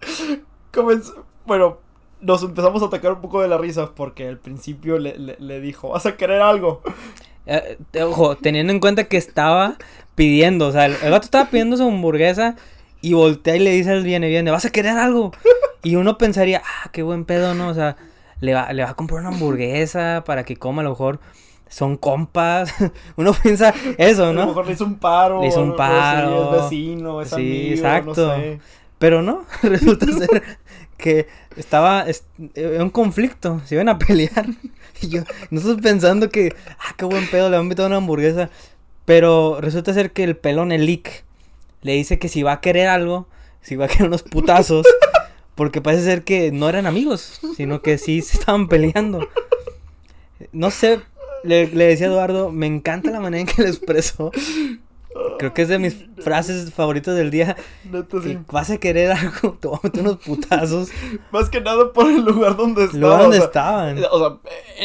Comenzó, 0.72 1.26
bueno, 1.46 1.78
nos 2.20 2.42
empezamos 2.42 2.82
a 2.82 2.86
atacar 2.86 3.12
un 3.12 3.20
poco 3.20 3.42
de 3.42 3.48
la 3.48 3.58
risa 3.58 3.92
porque 3.94 4.28
al 4.28 4.38
principio 4.38 4.98
le, 4.98 5.16
le, 5.16 5.60
dijo, 5.60 5.90
¿vas 5.90 6.06
a 6.06 6.16
querer 6.16 6.42
algo? 6.42 6.82
Eh, 7.46 7.78
ojo, 8.02 8.36
teniendo 8.36 8.72
en 8.72 8.80
cuenta 8.80 9.04
que 9.04 9.16
estaba 9.16 9.76
pidiendo, 10.14 10.68
o 10.68 10.72
sea, 10.72 10.86
el, 10.86 10.96
gato 10.98 11.24
estaba 11.24 11.50
pidiendo 11.50 11.76
su 11.76 11.84
hamburguesa 11.84 12.56
y 13.00 13.14
voltea 13.14 13.56
y 13.56 13.60
le 13.60 13.70
dice 13.70 13.92
al 13.92 14.04
viene, 14.04 14.28
viene, 14.28 14.50
¿vas 14.50 14.64
a 14.64 14.70
querer 14.70 14.98
algo? 14.98 15.32
Y 15.82 15.96
uno 15.96 16.18
pensaría, 16.18 16.62
ah, 16.64 16.90
qué 16.92 17.02
buen 17.02 17.24
pedo, 17.24 17.54
¿no? 17.54 17.68
O 17.68 17.74
sea, 17.74 17.96
le 18.40 18.54
va, 18.54 18.72
le 18.72 18.84
va 18.84 18.90
a 18.90 18.94
comprar 18.94 19.20
una 19.20 19.30
hamburguesa 19.30 20.22
para 20.26 20.44
que 20.44 20.56
coma 20.56 20.82
a 20.82 20.84
lo 20.84 20.90
mejor 20.90 21.20
son 21.70 21.96
compas. 21.96 22.74
Uno 23.16 23.32
piensa 23.32 23.72
eso, 23.96 24.32
¿no? 24.34 24.42
A 24.42 24.44
lo 24.44 24.48
mejor 24.48 24.66
le 24.66 24.72
hizo 24.74 24.84
un 24.84 24.98
paro. 24.98 25.40
Le 25.40 25.48
hizo 25.48 25.62
un 25.62 25.76
paro. 25.76 26.56
es 26.56 26.62
vecino, 26.62 27.22
es 27.22 27.30
sí, 27.30 27.34
amigo, 27.34 27.74
exacto. 27.74 28.26
No 28.26 28.34
sé. 28.36 28.60
Pero 28.98 29.22
no, 29.22 29.44
resulta 29.62 30.06
ser 30.06 30.42
que 31.00 31.26
estaba 31.56 32.06
en 32.54 32.82
un 32.82 32.90
conflicto, 32.90 33.60
se 33.64 33.74
iban 33.74 33.88
a 33.88 33.98
pelear. 33.98 34.46
Y 35.02 35.08
yo, 35.08 35.22
nosotros 35.50 35.80
pensando 35.80 36.28
que, 36.28 36.54
ah, 36.78 36.94
qué 36.98 37.06
buen 37.06 37.26
pedo, 37.30 37.48
le 37.48 37.56
han 37.56 37.66
metido 37.66 37.86
una 37.86 37.96
hamburguesa. 37.96 38.50
Pero 39.06 39.58
resulta 39.58 39.94
ser 39.94 40.12
que 40.12 40.24
el 40.24 40.36
pelón, 40.36 40.72
el 40.72 40.84
leak, 40.84 41.24
le 41.80 41.94
dice 41.94 42.18
que 42.18 42.28
si 42.28 42.42
va 42.42 42.52
a 42.52 42.60
querer 42.60 42.88
algo, 42.88 43.26
si 43.62 43.76
va 43.76 43.86
a 43.86 43.88
querer 43.88 44.08
unos 44.08 44.22
putazos, 44.22 44.86
porque 45.54 45.80
parece 45.80 46.04
ser 46.04 46.22
que 46.22 46.52
no 46.52 46.68
eran 46.68 46.86
amigos, 46.86 47.40
sino 47.56 47.80
que 47.80 47.96
sí 47.96 48.20
se 48.20 48.38
estaban 48.38 48.68
peleando. 48.68 49.26
No 50.52 50.70
sé, 50.70 51.00
le, 51.44 51.66
le 51.68 51.84
decía 51.86 52.08
a 52.08 52.10
Eduardo, 52.10 52.52
me 52.52 52.66
encanta 52.66 53.10
la 53.10 53.20
manera 53.20 53.40
en 53.40 53.46
que 53.46 53.62
le 53.62 53.68
expresó. 53.68 54.32
Creo 55.38 55.52
que 55.52 55.62
es 55.62 55.68
de 55.68 55.78
mis 55.78 56.06
frases 56.18 56.72
favoritas 56.72 57.16
del 57.16 57.30
día. 57.30 57.56
Neta, 57.84 58.22
sí. 58.22 58.38
Vas 58.50 58.70
a 58.70 58.78
querer 58.78 59.10
algo, 59.10 59.56
te 59.60 59.68
voy 59.68 59.78
a 59.82 59.86
meter 59.86 60.02
unos 60.02 60.18
putazos. 60.18 60.88
Más 61.32 61.50
que 61.50 61.60
nada 61.60 61.92
por 61.92 62.08
el 62.08 62.24
lugar 62.24 62.56
donde 62.56 62.84
estaban. 62.84 63.00
lugar 63.00 63.22
donde 63.22 63.38
estaban. 63.38 64.04
O 64.10 64.18
sea, 64.18 64.38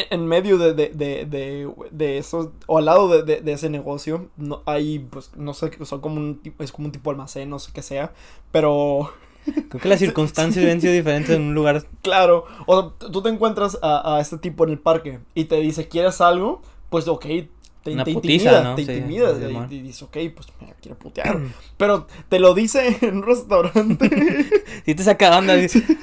en 0.10 0.26
medio 0.26 0.58
de, 0.58 0.74
de, 0.74 0.90
de, 0.90 1.26
de, 1.26 1.70
de 1.92 2.18
eso, 2.18 2.54
o 2.66 2.78
al 2.80 2.86
lado 2.86 3.22
de, 3.22 3.42
de, 3.42 3.52
ese 3.52 3.70
negocio, 3.70 4.30
no, 4.36 4.64
hay, 4.66 5.00
pues, 5.00 5.32
no 5.36 5.54
sé, 5.54 5.72
son 5.86 6.02
como 6.02 6.16
un 6.16 6.42
es 6.60 6.72
como 6.72 6.88
un 6.88 6.92
tipo 6.92 7.12
almacén, 7.12 7.50
no 7.50 7.60
sé 7.60 7.72
qué 7.74 7.82
sea, 7.82 8.14
pero... 8.52 9.12
Creo 9.70 9.80
que 9.80 9.90
las 9.90 10.00
circunstancias 10.00 10.64
deben 10.64 10.82
ser 10.82 10.92
diferentes 10.92 11.30
en 11.30 11.44
un 11.44 11.54
lugar. 11.54 11.84
Claro, 12.02 12.46
o 12.66 12.82
sea, 13.00 13.10
tú 13.12 13.22
te 13.22 13.30
encuentras 13.30 13.78
a, 13.84 14.16
a 14.16 14.20
este 14.20 14.40
tipo 14.40 14.64
en 14.64 14.72
el 14.72 14.80
parque 14.80 15.20
y 15.36 15.46
te 15.46 15.58
dice, 15.58 15.88
¿quieres 15.88 16.20
algo? 16.20 16.64
Pues 16.90 17.08
ok, 17.08 17.26
te, 17.86 17.92
Una 17.94 18.04
te 18.04 18.14
putiza, 18.14 18.50
intimida, 18.50 18.64
¿no? 18.64 18.76
te 18.76 18.86
Sí, 19.70 19.76
y, 19.76 19.76
y 19.76 19.82
dices, 19.84 20.02
ok, 20.02 20.18
pues 20.36 20.48
me 20.60 20.74
quiere 20.82 20.96
putear. 20.96 21.38
Pero 21.78 22.08
te 22.30 22.40
lo 22.40 22.56
dice 22.56 22.98
en 23.02 23.18
un 23.18 23.24
restaurante. 23.24 24.10
Sí 24.86 24.94
te 24.96 25.04
saca 25.04 25.38
onda. 25.38 25.54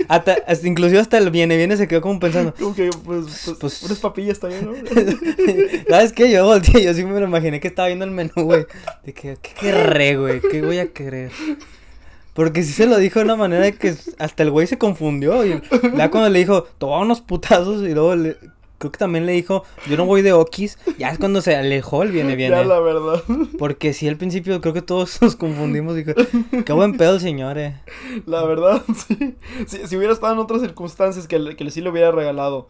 Hasta, 0.08 0.36
hasta- 0.46 0.66
inclusive 0.68 1.00
hasta 1.00 1.18
el 1.18 1.30
viene, 1.30 1.56
viene 1.56 1.76
se 1.76 1.86
quedó 1.88 2.00
como 2.00 2.20
pensando. 2.20 2.54
como 2.58 2.74
que, 2.74 2.90
pues, 3.04 3.42
pues, 3.44 3.56
Pues- 3.60 3.82
unas 3.82 3.98
papillas 3.98 4.38
también, 4.38 4.64
¿no? 4.66 4.72
¿Sabes 5.88 6.12
qué? 6.12 6.30
Yo 6.30 6.44
volteé, 6.46 6.84
yo 6.84 6.94
sí 6.94 7.04
me 7.04 7.18
lo 7.18 7.26
imaginé 7.26 7.58
que 7.58 7.66
estaba 7.68 7.88
viendo 7.88 8.04
el 8.04 8.12
menú, 8.12 8.30
güey. 8.36 8.64
De 9.04 9.12
que, 9.12 9.36
¿qué 9.42 9.50
querré, 9.60 10.16
güey? 10.16 10.40
¿Qué 10.40 10.62
voy 10.62 10.78
a 10.78 10.92
querer? 10.92 11.32
Porque 12.34 12.62
sí 12.62 12.72
se 12.72 12.86
lo 12.86 12.96
dijo 12.98 13.18
de 13.18 13.24
una 13.26 13.36
manera 13.36 13.70
que 13.72 13.94
hasta 14.18 14.42
el 14.44 14.50
güey 14.50 14.66
se 14.66 14.78
confundió. 14.78 15.44
Y 15.44 15.60
ya 15.96 16.10
cuando 16.10 16.30
le 16.30 16.38
dijo, 16.38 16.62
toma 16.78 17.00
unos 17.00 17.20
putazos 17.20 17.82
y 17.82 17.92
luego 17.92 18.14
le- 18.16 18.36
creo 18.82 18.90
que 18.92 18.98
también 18.98 19.24
le 19.26 19.32
dijo, 19.32 19.62
yo 19.88 19.96
no 19.96 20.04
voy 20.04 20.22
de 20.22 20.32
Okis. 20.32 20.76
Ya 20.98 21.10
es 21.10 21.18
cuando 21.18 21.40
se 21.40 21.54
alejó 21.54 22.02
el 22.02 22.10
viene, 22.10 22.34
viene. 22.34 22.56
Ya, 22.56 22.64
la 22.64 22.80
verdad. 22.80 23.22
Porque 23.58 23.92
sí, 23.92 24.08
al 24.08 24.16
principio 24.16 24.60
creo 24.60 24.74
que 24.74 24.82
todos 24.82 25.22
nos 25.22 25.36
confundimos. 25.36 25.94
Dije, 25.94 26.14
qué 26.66 26.72
buen 26.72 26.96
pedo 26.96 27.14
el 27.14 27.20
señor, 27.20 27.58
eh. 27.58 27.80
La 28.26 28.42
verdad, 28.44 28.82
sí. 29.08 29.36
Si, 29.66 29.86
si 29.86 29.96
hubiera 29.96 30.12
estado 30.12 30.32
en 30.32 30.40
otras 30.40 30.60
circunstancias 30.60 31.28
que, 31.28 31.38
le- 31.38 31.54
que 31.56 31.70
sí 31.70 31.80
le 31.80 31.90
hubiera 31.90 32.10
regalado, 32.10 32.68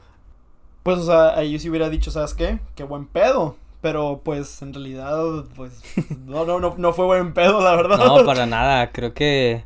pues, 0.82 0.98
o 0.98 1.04
sea, 1.06 1.34
ahí 1.36 1.58
sí 1.58 1.70
hubiera 1.70 1.88
dicho, 1.88 2.10
¿sabes 2.10 2.34
qué? 2.34 2.58
Qué 2.74 2.84
buen 2.84 3.06
pedo. 3.06 3.56
Pero, 3.80 4.20
pues, 4.22 4.62
en 4.62 4.72
realidad, 4.74 5.18
pues, 5.56 5.82
no, 6.26 6.44
no, 6.44 6.60
no, 6.60 6.74
no 6.76 6.92
fue 6.92 7.06
buen 7.06 7.32
pedo, 7.34 7.60
la 7.62 7.74
verdad. 7.74 7.98
No, 7.98 8.24
para 8.24 8.46
nada. 8.46 8.92
Creo 8.92 9.12
que, 9.14 9.64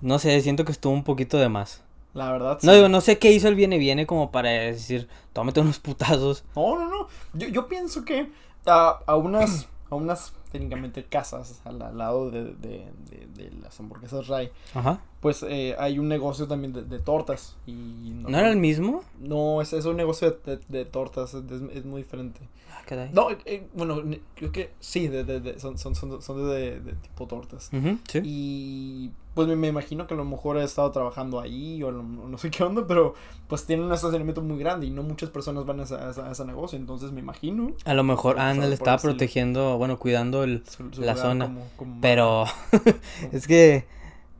no 0.00 0.20
sé, 0.20 0.40
siento 0.42 0.64
que 0.64 0.70
estuvo 0.70 0.92
un 0.92 1.02
poquito 1.02 1.38
de 1.38 1.48
más. 1.48 1.82
La 2.18 2.32
verdad, 2.32 2.58
No 2.62 2.72
digo, 2.72 2.88
no 2.88 3.00
sé 3.00 3.18
qué 3.18 3.30
hizo 3.30 3.46
el 3.46 3.54
viene, 3.54 3.78
viene 3.78 4.04
como 4.06 4.32
para 4.32 4.50
decir, 4.50 5.08
tómate 5.32 5.60
unos 5.60 5.78
putazos. 5.78 6.44
No, 6.56 6.76
no, 6.76 6.88
no. 6.88 7.08
Yo, 7.32 7.46
yo 7.48 7.68
pienso 7.68 8.04
que 8.04 8.30
a, 8.66 8.98
a 9.06 9.16
unas, 9.16 9.68
a 9.88 9.94
unas 9.94 10.32
técnicamente 10.50 11.04
casas 11.04 11.60
al, 11.64 11.80
al 11.80 11.96
lado 11.96 12.30
de, 12.30 12.44
de, 12.54 12.90
de, 13.10 13.26
de 13.34 13.50
las 13.62 13.78
hamburguesas 13.78 14.26
Ray, 14.26 14.50
Ajá. 14.74 15.00
Pues 15.20 15.44
eh, 15.48 15.74
hay 15.78 15.98
un 15.98 16.08
negocio 16.08 16.46
también 16.46 16.72
de, 16.72 16.82
de 16.82 16.98
tortas. 16.98 17.56
Y 17.66 17.72
¿No 17.72 18.38
era 18.38 18.48
el 18.50 18.56
mismo? 18.56 19.02
No, 19.20 19.60
es, 19.62 19.72
es 19.72 19.84
un 19.84 19.96
negocio 19.96 20.30
de, 20.44 20.56
de- 20.56 20.62
de 20.68 20.84
tortas, 20.84 21.34
es, 21.34 21.42
es 21.74 21.84
muy 21.84 22.02
diferente. 22.02 22.40
Ah, 22.70 22.82
caray. 22.86 23.10
No, 23.12 23.28
eh, 23.44 23.66
bueno, 23.74 24.02
ne- 24.02 24.20
creo 24.36 24.52
que 24.52 24.70
sí, 24.80 25.08
de, 25.08 25.24
de, 25.24 25.40
de- 25.40 25.58
son, 25.58 25.76
son, 25.78 25.94
son, 25.94 26.22
son 26.22 26.48
de, 26.50 26.80
de 26.80 26.92
tipo 26.92 27.26
tortas. 27.26 27.70
Sí. 28.08 28.20
Y 28.24 29.10
pues 29.34 29.46
me, 29.48 29.56
me 29.56 29.68
imagino 29.68 30.06
que 30.06 30.14
a 30.14 30.16
lo 30.16 30.24
mejor 30.24 30.56
he 30.58 30.64
estado 30.64 30.90
trabajando 30.90 31.38
ahí 31.40 31.82
o 31.82 31.90
no, 31.92 32.02
no 32.28 32.38
sé 32.38 32.50
qué 32.50 32.62
onda, 32.64 32.84
pero 32.86 33.14
pues 33.48 33.64
tienen 33.66 33.86
un 33.86 33.92
estacionamiento 33.92 34.42
muy 34.42 34.58
grande 34.58 34.86
y 34.86 34.90
no 34.90 35.02
muchas 35.02 35.30
personas 35.30 35.64
van 35.64 35.80
a, 35.80 35.84
ese- 35.84 35.94
a 35.94 36.10
a 36.28 36.32
ese 36.32 36.44
negocio, 36.44 36.78
entonces 36.78 37.10
me 37.12 37.20
imagino. 37.20 37.72
A 37.84 37.94
lo 37.94 38.04
mejor, 38.04 38.36
ah, 38.38 38.52
por 38.54 38.64
estaba 38.72 38.98
protegiendo, 38.98 39.78
bueno, 39.78 39.98
cuidando 39.98 40.44
el... 40.44 40.62
su- 40.68 40.92
su 40.92 41.00
La 41.02 41.16
zona, 41.16 41.46
como- 41.46 41.66
como- 41.76 42.00
Pero 42.00 42.44
es 43.32 43.46
que, 43.46 43.86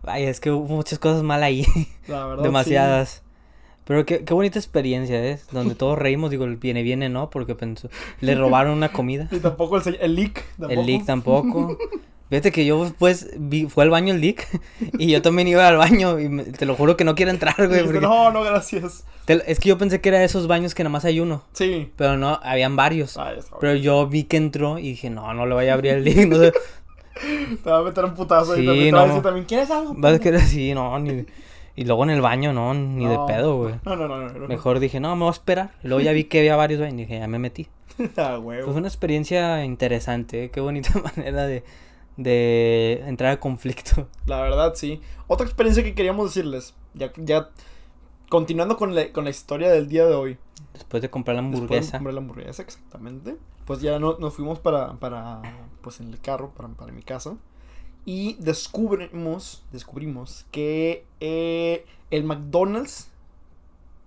vaya, 0.03 0.29
es 0.31 0.41
que 0.41 0.51
hubo 0.51 0.67
muchas 0.77 0.99
cosas 0.99 1.23
mal 1.23 1.43
ahí, 1.43 1.65
la 2.07 2.27
verdad, 2.27 2.43
demasiadas. 2.45 3.23
Pero 3.85 4.05
qué, 4.05 4.23
qué 4.25 4.35
bonita 4.35 4.59
experiencia, 4.59 5.25
¿eh? 5.25 5.39
Donde 5.51 5.75
todos 5.75 5.99
reímos, 5.99 6.31
digo, 6.31 6.45
el 6.45 6.57
viene, 6.57 6.83
viene, 6.83 7.09
¿no? 7.09 7.31
Porque 7.31 7.55
pensó, 7.55 7.89
le 8.21 8.35
robaron 8.35 8.75
una 8.77 8.91
comida. 8.93 9.29
sí. 9.31 9.37
Y 9.37 9.41
tampoco 9.41 9.79
el, 9.79 9.99
el 10.01 10.15
leak. 10.15 10.45
Tampoco. 10.59 10.73
El 10.81 10.87
leak 10.87 11.05
tampoco. 11.07 11.79
Fíjate 12.29 12.53
que 12.53 12.67
yo 12.67 12.85
después 12.85 13.31
vi, 13.39 13.65
fue 13.71 13.85
al 13.85 13.89
baño 13.91 14.13
el 14.13 14.21
leak 14.21 14.47
y 14.99 15.11
yo 15.11 15.23
también 15.23 15.49
iba 15.49 15.67
al 15.67 15.79
baño 15.79 16.19
y 16.21 16.29
me- 16.29 16.45
te 16.45 16.67
lo 16.67 16.75
juro 16.77 16.95
que 16.95 17.05
no 17.05 17.15
quiero 17.15 17.31
entrar, 17.31 17.55
güey. 17.57 17.83
Porque- 17.85 18.03
No, 18.03 18.31
no, 18.31 18.43
gracias. 18.43 19.05
te- 19.25 19.51
es 19.51 19.59
que 19.59 19.71
yo 19.71 19.79
pensé 19.79 20.03
que 20.03 20.11
era 20.11 20.19
de 20.19 20.27
esos 20.27 20.47
baños 20.47 20.75
que 20.75 20.83
nada 20.85 20.93
más 20.93 21.07
hay 21.07 21.21
uno, 21.21 21.43
Sí. 21.55 21.91
pero 21.97 22.19
no, 22.19 22.39
habían 22.43 22.77
varios. 22.77 23.17
Está 23.17 23.57
Pero 23.59 23.77
yo 23.77 24.07
vi 24.09 24.25
que 24.25 24.37
entró 24.37 24.79
y 24.79 24.91
dije, 24.91 25.09
no, 25.09 25.33
no 25.33 25.47
le 25.47 25.55
voy 25.55 25.69
a 25.69 25.73
abrir 25.73 25.93
el 25.95 26.05
leak, 26.05 26.29
no 26.29 26.37
sé. 26.37 26.53
Te 27.63 27.71
va 27.71 27.79
a 27.79 27.83
meter 27.83 28.05
un 28.05 28.15
putazo 28.15 28.55
Sí, 28.55 28.63
y 28.63 28.67
también 28.67 28.87
te 28.91 28.93
va 28.93 28.99
a 29.03 29.03
no. 29.03 29.09
decir 29.09 29.23
también, 29.23 29.47
¿quieres 29.47 29.71
algo? 29.71 29.95
Vas 29.97 30.15
a 30.15 30.19
querer 30.21 30.41
así, 30.41 30.75
no, 30.75 30.99
ni... 30.99 31.25
Y 31.77 31.85
luego 31.85 32.03
en 32.03 32.11
el 32.11 32.21
baño, 32.21 32.53
no, 32.53 32.75
ni 32.75 33.07
de 33.07 33.15
No. 33.15 33.27
pedo, 33.27 33.57
güey. 33.59 33.75
No, 33.85 33.95
no, 33.95 34.09
no, 34.09 34.19
no. 34.29 34.29
no. 34.33 34.49
Mejor 34.49 34.81
dije, 34.81 34.99
no, 34.99 35.15
me 35.15 35.21
voy 35.21 35.29
a 35.29 35.33
esperar. 35.33 35.71
Y 35.85 35.89
luego 35.89 36.01
ya 36.03 36.11
vi 36.13 36.25
que 36.25 36.41
había 36.41 36.57
varios 36.57 36.81
baños 36.81 36.95
y 36.95 37.03
dije, 37.03 37.19
ya 37.21 37.29
me 37.29 37.39
metí. 37.39 37.69
Ah, 38.17 38.39
huevo. 38.39 38.67
fue 38.71 38.75
una 38.79 38.89
experiencia 38.89 39.65
interesante, 39.65 40.45
¿eh? 40.45 40.51
qué 40.51 40.61
bonita 40.61 40.91
manera 41.17 41.47
de, 41.47 41.63
de 42.17 43.03
entrar 43.07 43.31
al 43.31 43.39
conflicto. 43.39 44.09
La 44.27 44.41
verdad, 44.41 44.75
sí. 44.75 45.01
Otra 45.29 45.47
experiencia 45.47 45.83
que 45.85 45.95
queríamos 45.95 46.35
decirles, 46.35 46.75
ya, 46.95 47.13
ya 47.17 47.49
continuando 48.29 48.77
con 48.77 48.95
la, 48.95 49.13
con 49.13 49.25
la 49.25 49.31
historia 49.31 49.71
del 49.71 49.89
día 49.89 50.05
de 50.07 50.15
hoy. 50.15 50.37
Después 50.73 51.01
de 51.03 51.11
comprar 51.11 51.37
la 51.37 51.43
Después 51.43 51.59
de 51.61 51.65
hamburguesa. 51.65 51.93
comprar 51.99 52.15
la 52.15 52.21
hamburguesa, 52.21 52.63
exactamente. 52.63 53.37
Pues 53.69 53.81
ya 53.83 53.99
no, 54.01 54.17
nos 54.19 54.35
fuimos 54.35 54.59
para, 54.59 54.95
para, 54.95 55.43
pues 55.83 56.01
en 56.01 56.09
el 56.13 56.19
carro, 56.21 56.51
para, 56.57 56.69
para 56.71 56.91
mi 56.91 57.03
casa. 57.03 57.37
Y 58.05 58.35
descubrimos, 58.41 59.63
descubrimos 59.71 60.47
que 60.51 61.05
eh, 61.21 61.85
el 62.11 62.25
McDonald's, 62.25 63.09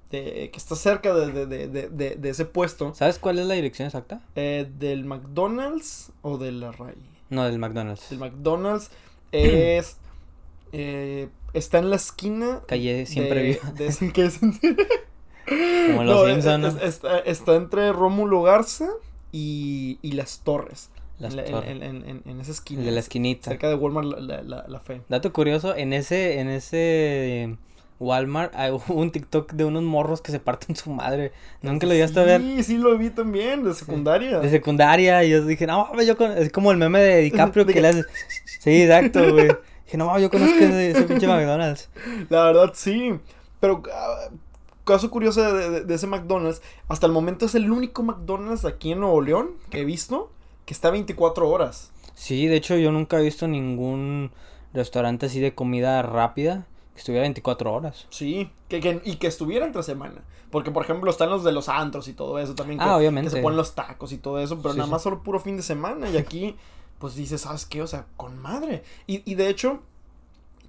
de- 0.10 0.50
que 0.51 0.58
está 0.58 0.75
cerca 0.75 1.13
de, 1.13 1.32
de, 1.32 1.46
de, 1.46 1.68
de, 1.70 1.89
de- 1.89 2.15
de 2.15 2.30
ese 2.30 2.46
puesto, 2.46 2.94
¿Sabes 2.96 3.20
cuál 3.20 3.38
es 3.39 3.46
la 3.46 3.53
dirección 3.53 3.86
exacta? 3.86 4.22
eh, 4.36 4.68
del 4.80 5.06
McDonald's 5.06 6.12
o 6.24 6.38
de 6.38 6.51
la 6.51 6.72
RAI. 6.72 6.96
No, 7.30 7.44
del 7.46 7.60
McDonald's. 7.60 8.12
El 8.12 8.18
McDonald's 8.18 8.89
es, 9.32 9.98
eh, 10.74 11.30
está 11.53 11.77
en 11.80 11.89
la 11.91 11.96
esquina 11.98 12.62
Calle 12.68 13.06
siempre 13.06 13.44
viva. 13.44 13.72
de- 13.72 13.91
Como 15.88 16.03
los 16.03 16.15
No, 16.15 16.25
Simpson, 16.34 16.65
es- 16.65 16.74
¿no? 16.74 16.80
es- 16.80 16.84
está, 16.96 17.20
está 17.20 17.56
entre 17.56 17.91
Rómulo 17.94 18.41
Garza 18.41 18.89
y, 19.32 19.98
y 20.02 20.12
Las 20.14 20.40
Torres. 20.40 20.90
Las 21.20 21.34
en, 21.34 21.38
la- 21.38 21.46
Torres. 21.46 21.70
en- 21.72 21.84
en- 21.84 22.10
en- 22.10 22.22
en 22.26 22.42
esa 22.42 22.52
esquina. 22.52 22.84
De 22.84 22.92
la 22.92 23.00
esquinita. 23.00 23.52
Cerca 23.52 23.70
de 23.70 23.76
Walmart 23.76 24.08
La, 24.20 24.42
la, 24.42 24.66
la- 24.68 24.80
Fe. 24.80 25.02
Dato 25.10 25.32
curioso, 25.34 25.76
en 25.76 25.94
ese, 25.94 26.40
en 26.40 26.50
ese 26.50 27.58
Walmart 28.00 28.54
hay 28.56 28.72
un 28.88 29.12
TikTok 29.12 29.52
de 29.54 29.66
unos 29.66 29.84
morros 29.84 30.22
que 30.22 30.32
se 30.32 30.40
parten 30.40 30.76
su 30.76 30.90
madre. 30.92 31.32
Nunca 31.62 31.86
lo 31.86 31.94
llegaste 31.94 32.20
a 32.20 32.24
ver. 32.24 32.42
Sí, 32.42 32.64
sí 32.64 32.78
lo 32.78 32.98
vi 32.98 33.12
también, 33.12 33.64
de 33.64 33.74
secundaria. 33.76 34.40
De 34.40 34.50
secundaria, 34.50 35.24
y 35.24 35.30
yo 35.30 35.46
dije, 35.46 35.68
no, 35.68 35.86
mames, 35.92 36.08
yo 36.08 36.18
con... 36.18 36.32
es 36.32 36.52
como 36.52 36.72
el 36.72 36.78
meme 36.78 37.00
de 37.02 37.22
DiCaprio 37.22 37.66
que 37.68 37.82
le 37.82 37.90
hace. 37.90 38.04
Sí, 38.60 38.82
exacto, 38.84 39.32
güey. 39.34 39.50
Dije, 39.86 39.98
no, 39.98 40.18
yo 40.18 40.30
conozco 40.32 40.56
ese, 40.58 40.92
ese 40.92 41.04
pinche 41.04 41.28
McDonald's. 41.28 41.90
La 42.30 42.46
verdad, 42.46 42.72
sí. 42.74 43.14
Pero, 43.60 43.84
ah, 43.94 44.30
caso 44.91 45.10
curioso 45.12 45.41
de, 45.41 45.69
de- 45.69 45.81
de 45.86 45.93
ese 45.95 46.07
McDonald's, 46.07 46.62
hasta 46.88 47.05
el 47.07 47.12
momento 47.12 47.45
es 47.45 47.55
el 47.55 47.71
único 47.71 48.03
McDonald's 48.03 48.65
aquí 48.65 48.91
en 48.91 49.00
Nuevo 49.00 49.21
León 49.21 49.51
que 49.69 49.81
he 49.81 49.86
visto 49.86 50.31
que 50.65 50.74
está 50.74 50.89
24 50.91 51.50
horas. 51.50 51.91
Sí, 52.13 52.48
de 52.48 52.55
hecho, 52.57 52.75
yo 52.77 52.91
nunca 52.91 53.19
he 53.19 53.24
visto 53.24 53.48
ningún 53.48 54.31
restaurante 54.74 55.25
así 55.25 55.39
de 55.39 55.55
comida 55.55 56.01
rápida 56.01 56.67
que 56.93 57.00
estuviera 57.00 57.24
24 57.24 57.74
horas. 57.74 58.05
Sí, 58.10 58.50
que, 58.69 58.79
que- 58.79 59.01
y 59.03 59.15
que 59.15 59.27
estuviera 59.27 59.65
entre 59.65 59.81
semana. 59.83 60.21
Porque, 60.51 60.69
por 60.69 60.83
ejemplo, 60.83 61.10
están 61.10 61.29
los 61.29 61.43
de 61.45 61.53
los 61.53 61.69
antros 61.69 62.07
y 62.10 62.13
todo 62.13 62.38
eso 62.38 62.53
también. 62.55 62.77
Que, 62.77 62.86
Ah, 62.86 62.98
obviamente. 62.98 63.29
Que 63.29 63.38
se 63.38 63.41
ponen 63.41 63.55
los 63.57 63.74
tacos 63.74 64.12
y 64.12 64.17
todo 64.17 64.38
eso, 64.39 64.57
pero 64.62 64.74
Sí, 64.74 64.77
nada 64.79 64.88
sí. 64.88 64.91
más 64.91 65.01
solo 65.01 65.24
puro 65.24 65.39
fin 65.39 65.55
de 65.57 65.63
semana. 65.63 66.10
Y 66.10 66.17
aquí, 66.17 66.57
pues 67.00 67.15
dices, 67.15 67.41
¿sabes 67.41 67.65
qué? 67.65 67.81
O 67.81 67.88
sea, 67.88 68.05
con 68.17 68.38
madre. 68.38 68.83
Y, 69.07 69.24
y 69.29 69.36
de 69.36 69.48
hecho, 69.50 69.79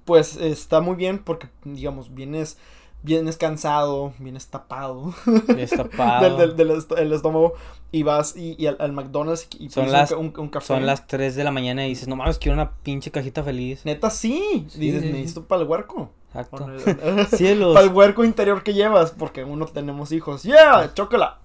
pues 0.04 0.36
está 0.36 0.80
muy 0.80 0.96
bien 0.96 1.18
porque, 1.18 1.48
digamos, 1.64 2.14
vienes, 2.14 2.58
vienes 3.02 3.36
cansado, 3.36 4.12
vienes 4.18 4.46
tapado 4.48 5.12
Destapado. 5.48 6.36
del, 6.38 6.56
del, 6.56 6.68
del 6.68 6.78
est- 6.78 6.92
el 6.92 7.12
estómago 7.12 7.54
y 7.90 8.02
vas 8.04 8.36
y, 8.36 8.54
y 8.58 8.66
al, 8.66 8.76
al 8.80 8.92
McDonald's 8.92 9.48
y 9.58 9.68
Son 9.70 9.84
pides 9.84 9.92
las- 9.92 10.12
un, 10.12 10.30
ca- 10.30 10.40
un- 10.40 10.44
un 10.46 10.50
café. 10.50 10.66
Son 10.66 10.86
las 10.86 11.06
3 11.06 11.34
de 11.34 11.44
la 11.44 11.50
mañana 11.50 11.84
y 11.86 11.90
dices, 11.90 12.08
no 12.08 12.16
mames, 12.16 12.38
quiero 12.38 12.54
una 12.54 12.72
pinche 12.76 13.10
cajita 13.10 13.42
feliz. 13.42 13.84
Neta, 13.84 14.08
sí. 14.10 14.66
Sí, 14.68 14.78
dices, 14.78 15.02
sí, 15.02 15.08
necesito 15.12 15.44
para 15.44 15.62
el 15.62 15.68
huerco. 15.68 16.10
Exacto. 16.28 16.66
Para 16.66 17.26
Cielos. 17.36 17.78
el 17.78 17.88
huerco 17.90 18.24
interior 18.24 18.62
que 18.62 18.72
llevas, 18.74 19.10
porque 19.10 19.44
uno 19.44 19.66
tenemos 19.66 20.12
hijos. 20.12 20.42
¡Yeah! 20.44 20.92
¡Chócala! 20.94 21.38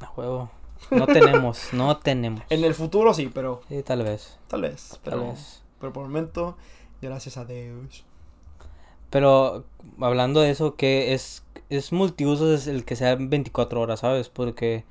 A 0.00 0.10
huevo. 0.16 0.50
No 0.92 1.06
tenemos, 1.06 1.68
no 1.72 1.96
tenemos. 1.98 2.42
En 2.50 2.62
el 2.64 2.72
futuro 2.74 3.12
sí, 3.12 3.30
pero 3.34 3.62
Sí, 3.68 3.82
tal 3.82 4.04
vez. 4.04 4.38
tal 4.46 4.62
vez. 4.62 4.98
Pero, 5.02 5.16
Tal 5.18 5.26
vez. 5.30 5.62
pero 5.80 5.92
por 5.92 6.04
el 6.04 6.08
momento, 6.10 6.56
gracias 7.02 7.36
a 7.36 7.44
Dios. 7.44 8.04
Pero 9.10 9.64
hablando 10.00 10.40
de 10.40 10.50
eso, 10.50 10.76
que 10.76 11.14
es, 11.14 11.44
es 11.70 11.92
multiuso 11.92 12.52
es 12.52 12.66
el 12.66 12.84
que 12.84 12.96
sea 12.96 13.16
24 13.16 13.80
horas, 13.80 14.00
¿sabes? 14.00 14.28
Porque, 14.28 14.84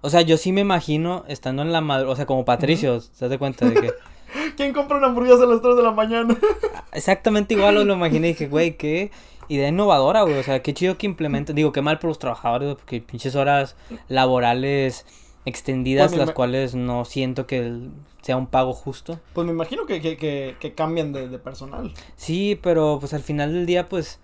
o 0.00 0.10
sea, 0.10 0.22
yo 0.22 0.36
sí 0.36 0.52
me 0.52 0.60
imagino 0.62 1.24
estando 1.28 1.62
en 1.62 1.72
la 1.72 1.80
madre, 1.80 2.06
o 2.06 2.16
sea, 2.16 2.26
como 2.26 2.44
Patricio, 2.44 3.00
¿te 3.00 3.06
das 3.20 3.30
de 3.30 3.38
cuenta 3.38 3.68
de 3.68 3.80
que 3.80 3.92
¿Quién 4.56 4.72
compra 4.72 4.98
una 4.98 5.08
hamburguesa 5.08 5.44
a 5.44 5.46
las 5.46 5.60
3 5.60 5.76
de 5.76 5.82
la 5.82 5.90
mañana? 5.92 6.36
exactamente 6.92 7.54
igual 7.54 7.74
lo, 7.74 7.84
lo 7.84 7.94
imaginé 7.94 8.28
y 8.28 8.32
dije, 8.32 8.48
güey, 8.48 8.76
qué 8.76 9.10
idea 9.48 9.68
innovadora, 9.68 10.22
güey, 10.22 10.38
o 10.38 10.42
sea, 10.42 10.62
qué 10.62 10.74
chido 10.74 10.96
que 10.98 11.06
implementen, 11.06 11.56
digo, 11.56 11.72
qué 11.72 11.82
mal 11.82 11.98
por 11.98 12.08
los 12.08 12.18
trabajadores, 12.18 12.66
güey, 12.66 12.76
porque 12.76 13.00
pinches 13.00 13.36
horas 13.36 13.76
laborales 14.08 15.06
extendidas, 15.44 16.12
Pues 16.12 16.18
las 16.18 16.30
cuales 16.34 16.74
no 16.74 17.04
siento 17.04 17.46
que 17.46 17.88
sea 18.22 18.36
un 18.36 18.46
pago 18.46 18.72
justo. 18.72 19.18
Pues 19.32 19.46
me 19.46 19.52
imagino 19.52 19.86
que, 19.86 20.00
que, 20.00 20.16
que, 20.16 20.56
que 20.60 20.74
cambian 20.74 21.12
de, 21.12 21.28
de 21.28 21.38
personal. 21.38 21.92
Sí, 22.16 22.58
pero 22.62 22.98
pues 23.00 23.12
al 23.14 23.22
final 23.22 23.52
del 23.52 23.66
día 23.66 23.88
pues 23.88 24.20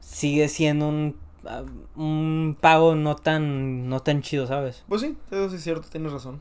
sigue 0.00 0.48
siendo 0.48 0.88
un, 0.88 1.16
ah, 1.46 1.62
un 1.96 2.56
pago 2.60 2.94
no 2.94 3.16
tan 3.16 3.88
no 3.88 4.00
tan 4.00 4.22
chido, 4.22 4.46
¿sabes? 4.46 4.84
Pues 4.88 5.00
sí, 5.02 5.16
eso 5.30 5.48
sí 5.50 5.56
es 5.56 5.62
cierto, 5.62 5.88
tienes 5.90 6.12
razón. 6.12 6.40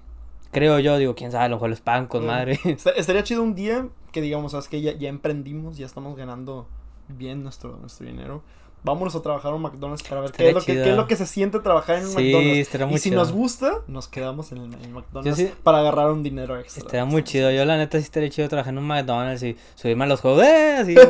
Creo 0.52 0.80
yo, 0.80 0.98
digo, 0.98 1.14
quién 1.14 1.32
sabe, 1.32 1.46
a 1.46 1.50
lo 1.50 1.58
mejor 1.58 1.70
les 1.70 1.82
pagan 1.82 2.08
con 2.08 2.26
madre. 2.26 2.60
Est- 2.66 2.88
Estaría 2.98 3.24
chido 3.24 3.44
un 3.44 3.54
día 3.54 3.88
que 4.12 4.22
digamos, 4.22 4.54
sabes 4.54 4.68
que 4.68 4.82
ya, 4.82 4.94
ya 4.94 5.10
emprendimos, 5.10 5.78
ya 5.78 5.86
estamos 5.86 6.18
ganando 6.18 6.68
bien 7.08 7.44
nuestro, 7.44 7.78
nuestro 7.78 8.08
dinero, 8.08 8.42
vámonos 8.84 9.16
a 9.16 9.22
trabajar 9.22 9.52
a 9.52 9.56
un 9.56 9.62
McDonald's 9.62 10.04
para 10.08 10.22
ver 10.22 10.32
qué 10.32 10.50
es, 10.50 10.54
lo 10.54 10.62
que, 10.62 10.74
qué 10.74 10.90
es 10.92 10.96
lo 10.96 11.08
que 11.08 11.16
se 11.16 11.26
siente 11.26 11.60
trabajar 11.60 11.98
en 11.98 12.06
un 12.06 12.10
Sí, 12.12 12.16
McDonald's. 12.16 12.96
Y 12.96 12.98
si 12.98 13.10
chido. 13.10 13.20
nos 13.22 13.32
gusta, 13.32 13.74
nos 13.88 14.08
quedamos 14.08 14.52
en 14.52 14.60
el, 14.60 14.74
en 14.84 14.94
McDonald's 14.94 15.38
sí- 15.38 15.52
para 15.64 15.80
agarrar 15.80 16.12
un 16.12 16.24
dinero 16.24 16.58
extra. 16.58 16.82
Estaría 16.82 17.06
muy 17.06 17.24
chido. 17.24 17.52
Yo, 17.52 17.66
la 17.66 17.78
neta, 17.78 17.98
sí 17.98 18.04
estaría 18.04 18.30
chido 18.30 18.48
trabajar 18.48 18.74
en 18.74 18.78
un 18.80 18.88
McDonald's 18.88 19.44
y 19.44 19.58
subirme 19.76 20.06
a 20.06 20.08
los 20.08 20.22
juegos. 20.22 20.44
¡Eh! 20.44 20.78
Así, 20.80 20.96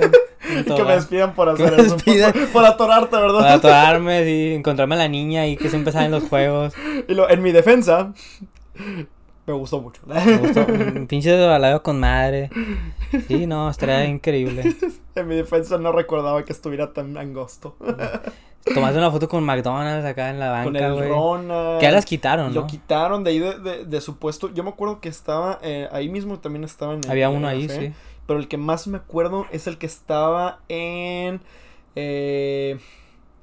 Y 0.49 0.63
que 0.63 0.83
me 0.83 0.93
despidan 0.93 1.33
por 1.35 1.49
hacer 1.49 1.73
eso. 1.79 1.97
Por, 1.97 2.51
por 2.53 2.65
atorarte, 2.65 3.15
¿verdad? 3.15 3.39
Para 3.39 3.53
atorarme, 3.55 4.23
sí, 4.23 4.53
encontrarme 4.55 4.95
a 4.95 4.99
la 4.99 5.07
niña 5.07 5.41
ahí 5.41 5.57
que 5.57 5.69
siempre 5.69 5.91
sale 5.93 6.05
en 6.05 6.11
los 6.11 6.23
juegos. 6.23 6.73
Y 7.07 7.13
lo, 7.13 7.29
en 7.29 7.41
mi 7.43 7.51
defensa, 7.51 8.13
me 9.45 9.53
gustó 9.53 9.81
mucho. 9.81 10.01
Me 10.05 10.37
gustó. 10.37 10.65
Un 10.65 11.05
pinche 11.07 11.35
balado 11.37 11.83
con 11.83 11.99
madre. 11.99 12.49
Sí, 13.27 13.47
no, 13.47 13.69
estaría 13.69 14.05
increíble. 14.05 14.75
en 15.15 15.27
mi 15.27 15.35
defensa 15.35 15.77
no 15.77 15.91
recordaba 15.91 16.43
que 16.45 16.53
estuviera 16.53 16.93
tan 16.93 17.17
angosto. 17.17 17.75
Tomaste 18.73 18.97
una 18.97 19.09
foto 19.09 19.27
con 19.29 19.43
McDonald's 19.43 20.05
acá 20.05 20.29
en 20.29 20.39
la 20.39 20.63
Con 20.63 20.73
banca, 20.73 20.87
el 20.87 20.93
güey. 20.93 21.09
Ronald. 21.09 21.79
Que 21.79 21.85
ya 21.85 21.91
las 21.91 22.05
quitaron, 22.05 22.53
Lo 22.53 22.61
¿no? 22.61 22.67
quitaron 22.67 23.23
de 23.23 23.29
ahí 23.31 23.39
de, 23.39 23.57
de, 23.59 23.85
de 23.85 24.01
su 24.01 24.17
puesto. 24.17 24.53
Yo 24.53 24.63
me 24.63 24.69
acuerdo 24.69 24.99
que 24.99 25.09
estaba 25.09 25.59
eh, 25.63 25.87
ahí 25.91 26.09
mismo 26.09 26.39
también 26.39 26.63
estaba 26.65 26.93
en 26.93 27.03
el- 27.03 27.09
Había 27.09 27.29
uno 27.29 27.49
el 27.49 27.57
ahí, 27.57 27.67
café, 27.67 27.87
sí. 27.87 27.93
Pero 28.27 28.39
el 28.39 28.47
que 28.47 28.57
más 28.57 28.85
me 28.87 28.97
acuerdo 28.97 29.45
es 29.51 29.65
el 29.65 29.77
que 29.77 29.85
estaba 29.87 30.59
en 30.67 31.39
eh, 31.95 32.77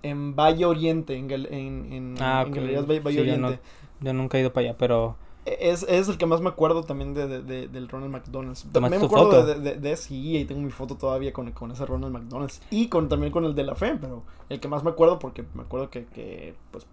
en 0.02 0.36
Valle 0.36 0.64
Oriente, 0.66 1.16
en, 1.16 1.28
en, 1.30 1.92
en, 1.92 2.14
Ah, 2.20 2.44
en. 2.46 2.52
Galerías 2.52 2.86
Valle, 2.86 3.00
Valle 3.00 3.20
Sí, 3.22 3.26
yo 3.26 3.36
no- 3.38 3.46
Oriente. 3.48 3.64
Yo 4.00 4.12
nunca 4.12 4.36
he 4.38 4.42
ido 4.42 4.52
para 4.52 4.68
allá, 4.68 4.76
pero 4.78 5.16
Es, 5.46 5.84
es 5.84 6.08
el 6.08 6.18
que 6.18 6.26
más 6.26 6.40
me 6.40 6.48
acuerdo 6.48 6.82
también 6.82 7.14
de, 7.14 7.28
de- 7.28 7.40
de- 7.42 7.68
del 7.68 7.88
Ronald 7.88 8.10
McDonald's. 8.12 8.62
¿Tomaste 8.62 8.80
También 8.80 9.00
me 9.00 9.06
acuerdo 9.06 9.30
foto? 9.30 9.46
de, 9.60 9.76
de, 9.76 9.98
y 10.10 10.36
ahí 10.36 10.44
tengo 10.44 10.60
mi 10.60 10.72
foto 10.72 10.96
todavía 10.96 11.32
con, 11.32 11.50
con 11.52 11.70
ese 11.70 11.86
Ronald 11.86 12.12
McDonald's. 12.12 12.60
Y 12.70 12.88
con, 12.88 13.08
también 13.08 13.32
con 13.32 13.44
el 13.44 13.54
de 13.54 13.62
la 13.62 13.76
fe, 13.76 13.96
pero 14.00 14.24
el 14.48 14.58
que 14.58 14.66
más 14.66 14.82
me 14.82 14.90
acuerdo, 14.90 15.20
porque 15.20 15.44
me 15.54 15.62
acuerdo 15.62 15.88
que, 15.88 16.06
que 16.06 16.54
pues, 16.72 16.84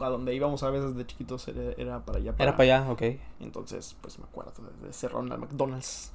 a 0.00 0.08
donde 0.08 0.34
íbamos 0.36 0.62
a 0.62 0.70
veces 0.70 0.94
de 0.94 1.04
chiquitos 1.04 1.48
era, 1.48 1.72
era 1.76 2.04
para 2.04 2.18
allá. 2.18 2.34
era 2.38 2.52
para 2.56 2.62
allá, 2.78 2.90
ok. 2.92 3.02
Entonces, 3.40 3.96
pues 4.00 4.18
me 4.20 4.24
acuerdo 4.24 4.52
de, 4.82 4.90
ese 4.90 5.08
Ronald 5.08 5.40
McDonald's. 5.40 6.12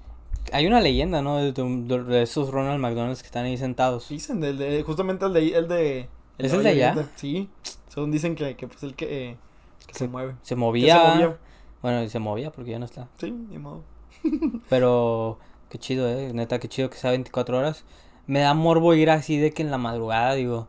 Hay 0.53 0.65
una 0.67 0.79
leyenda, 0.79 1.21
¿no? 1.21 1.37
De, 1.37 1.51
de- 1.51 2.21
esos 2.23 2.51
Ronald 2.51 2.79
McDonald's 2.79 3.21
que 3.21 3.27
están 3.27 3.45
ahí 3.45 3.57
sentados. 3.57 4.07
Dicen, 4.07 4.39
del 4.39 4.57
de, 4.57 4.81
justamente 4.83 5.25
el 5.25 5.33
de... 5.33 5.57
El 5.57 5.67
de 5.67 6.09
¿Es 6.37 6.53
el 6.53 6.63
de 6.63 6.69
allá? 6.69 7.09
Sí, 7.15 7.49
según 7.89 8.11
dicen 8.11 8.33
que, 8.35 8.55
que 8.55 8.67
pues 8.67 8.81
el 8.83 8.95
que, 8.95 9.31
eh, 9.31 9.37
que 9.85 9.93
se 9.93 10.07
mueve. 10.07 10.35
Se 10.41 10.55
Que 10.55 10.59
movía. 10.59 10.99
se 11.01 11.07
movió. 11.15 11.37
Bueno, 11.81 12.07
se 12.09 12.19
movía 12.19 12.51
porque 12.51 12.71
ya 12.71 12.79
no 12.79 12.85
está. 12.85 13.07
Sí, 13.17 13.31
ni 13.31 13.57
modo. 13.57 13.83
Pero 14.69 15.39
qué 15.69 15.77
chido, 15.79 16.07
eh. 16.07 16.31
Neta, 16.33 16.59
qué 16.59 16.67
chido 16.67 16.89
que 16.89 16.97
sea 16.97 17.11
24 17.11 17.57
horas. 17.57 17.83
Me 18.27 18.39
da 18.41 18.53
morbo 18.53 18.93
ir 18.93 19.09
así 19.09 19.37
de 19.37 19.51
que 19.51 19.63
en 19.63 19.71
la 19.71 19.77
madrugada, 19.77 20.33
digo. 20.33 20.67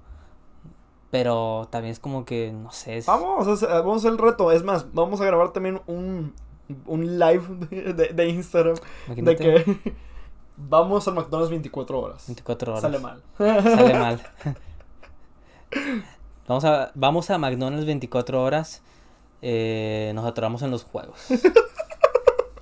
Pero 1.10 1.68
también 1.70 1.92
es 1.92 2.00
como 2.00 2.24
que, 2.24 2.52
no 2.52 2.72
sé. 2.72 2.96
es- 2.98 3.06
Vamos 3.06 3.46
a, 3.46 3.52
hacer, 3.52 3.68
vamos 3.68 3.94
a 3.96 3.96
hacer 3.98 4.12
el 4.12 4.18
reto. 4.18 4.50
Es 4.52 4.62
más, 4.64 4.92
vamos 4.94 5.20
a 5.20 5.26
grabar 5.26 5.52
también 5.52 5.82
un, 5.86 6.32
un 6.86 7.18
live 7.18 7.44
de, 7.70 7.92
de- 7.92 8.08
de 8.14 8.28
Instagram. 8.28 8.76
imagínate, 9.08 9.44
De 9.50 9.64
que 9.64 9.94
vamos 10.56 11.06
al 11.08 11.14
McDonald's 11.14 11.50
24 11.50 12.00
horas. 12.00 12.24
24 12.28 12.72
horas. 12.72 12.80
Sale 12.82 12.98
mal. 12.98 13.22
Sale 13.36 13.98
mal. 13.98 14.22
vamos, 16.48 16.64
a, 16.64 16.90
vamos 16.94 17.30
a 17.30 17.38
McDonald's 17.38 17.86
24 17.86 18.42
horas. 18.42 18.82
Eh, 19.42 20.12
nos 20.14 20.24
atoramos 20.24 20.62
en 20.62 20.70
los 20.70 20.84
juegos. 20.84 21.18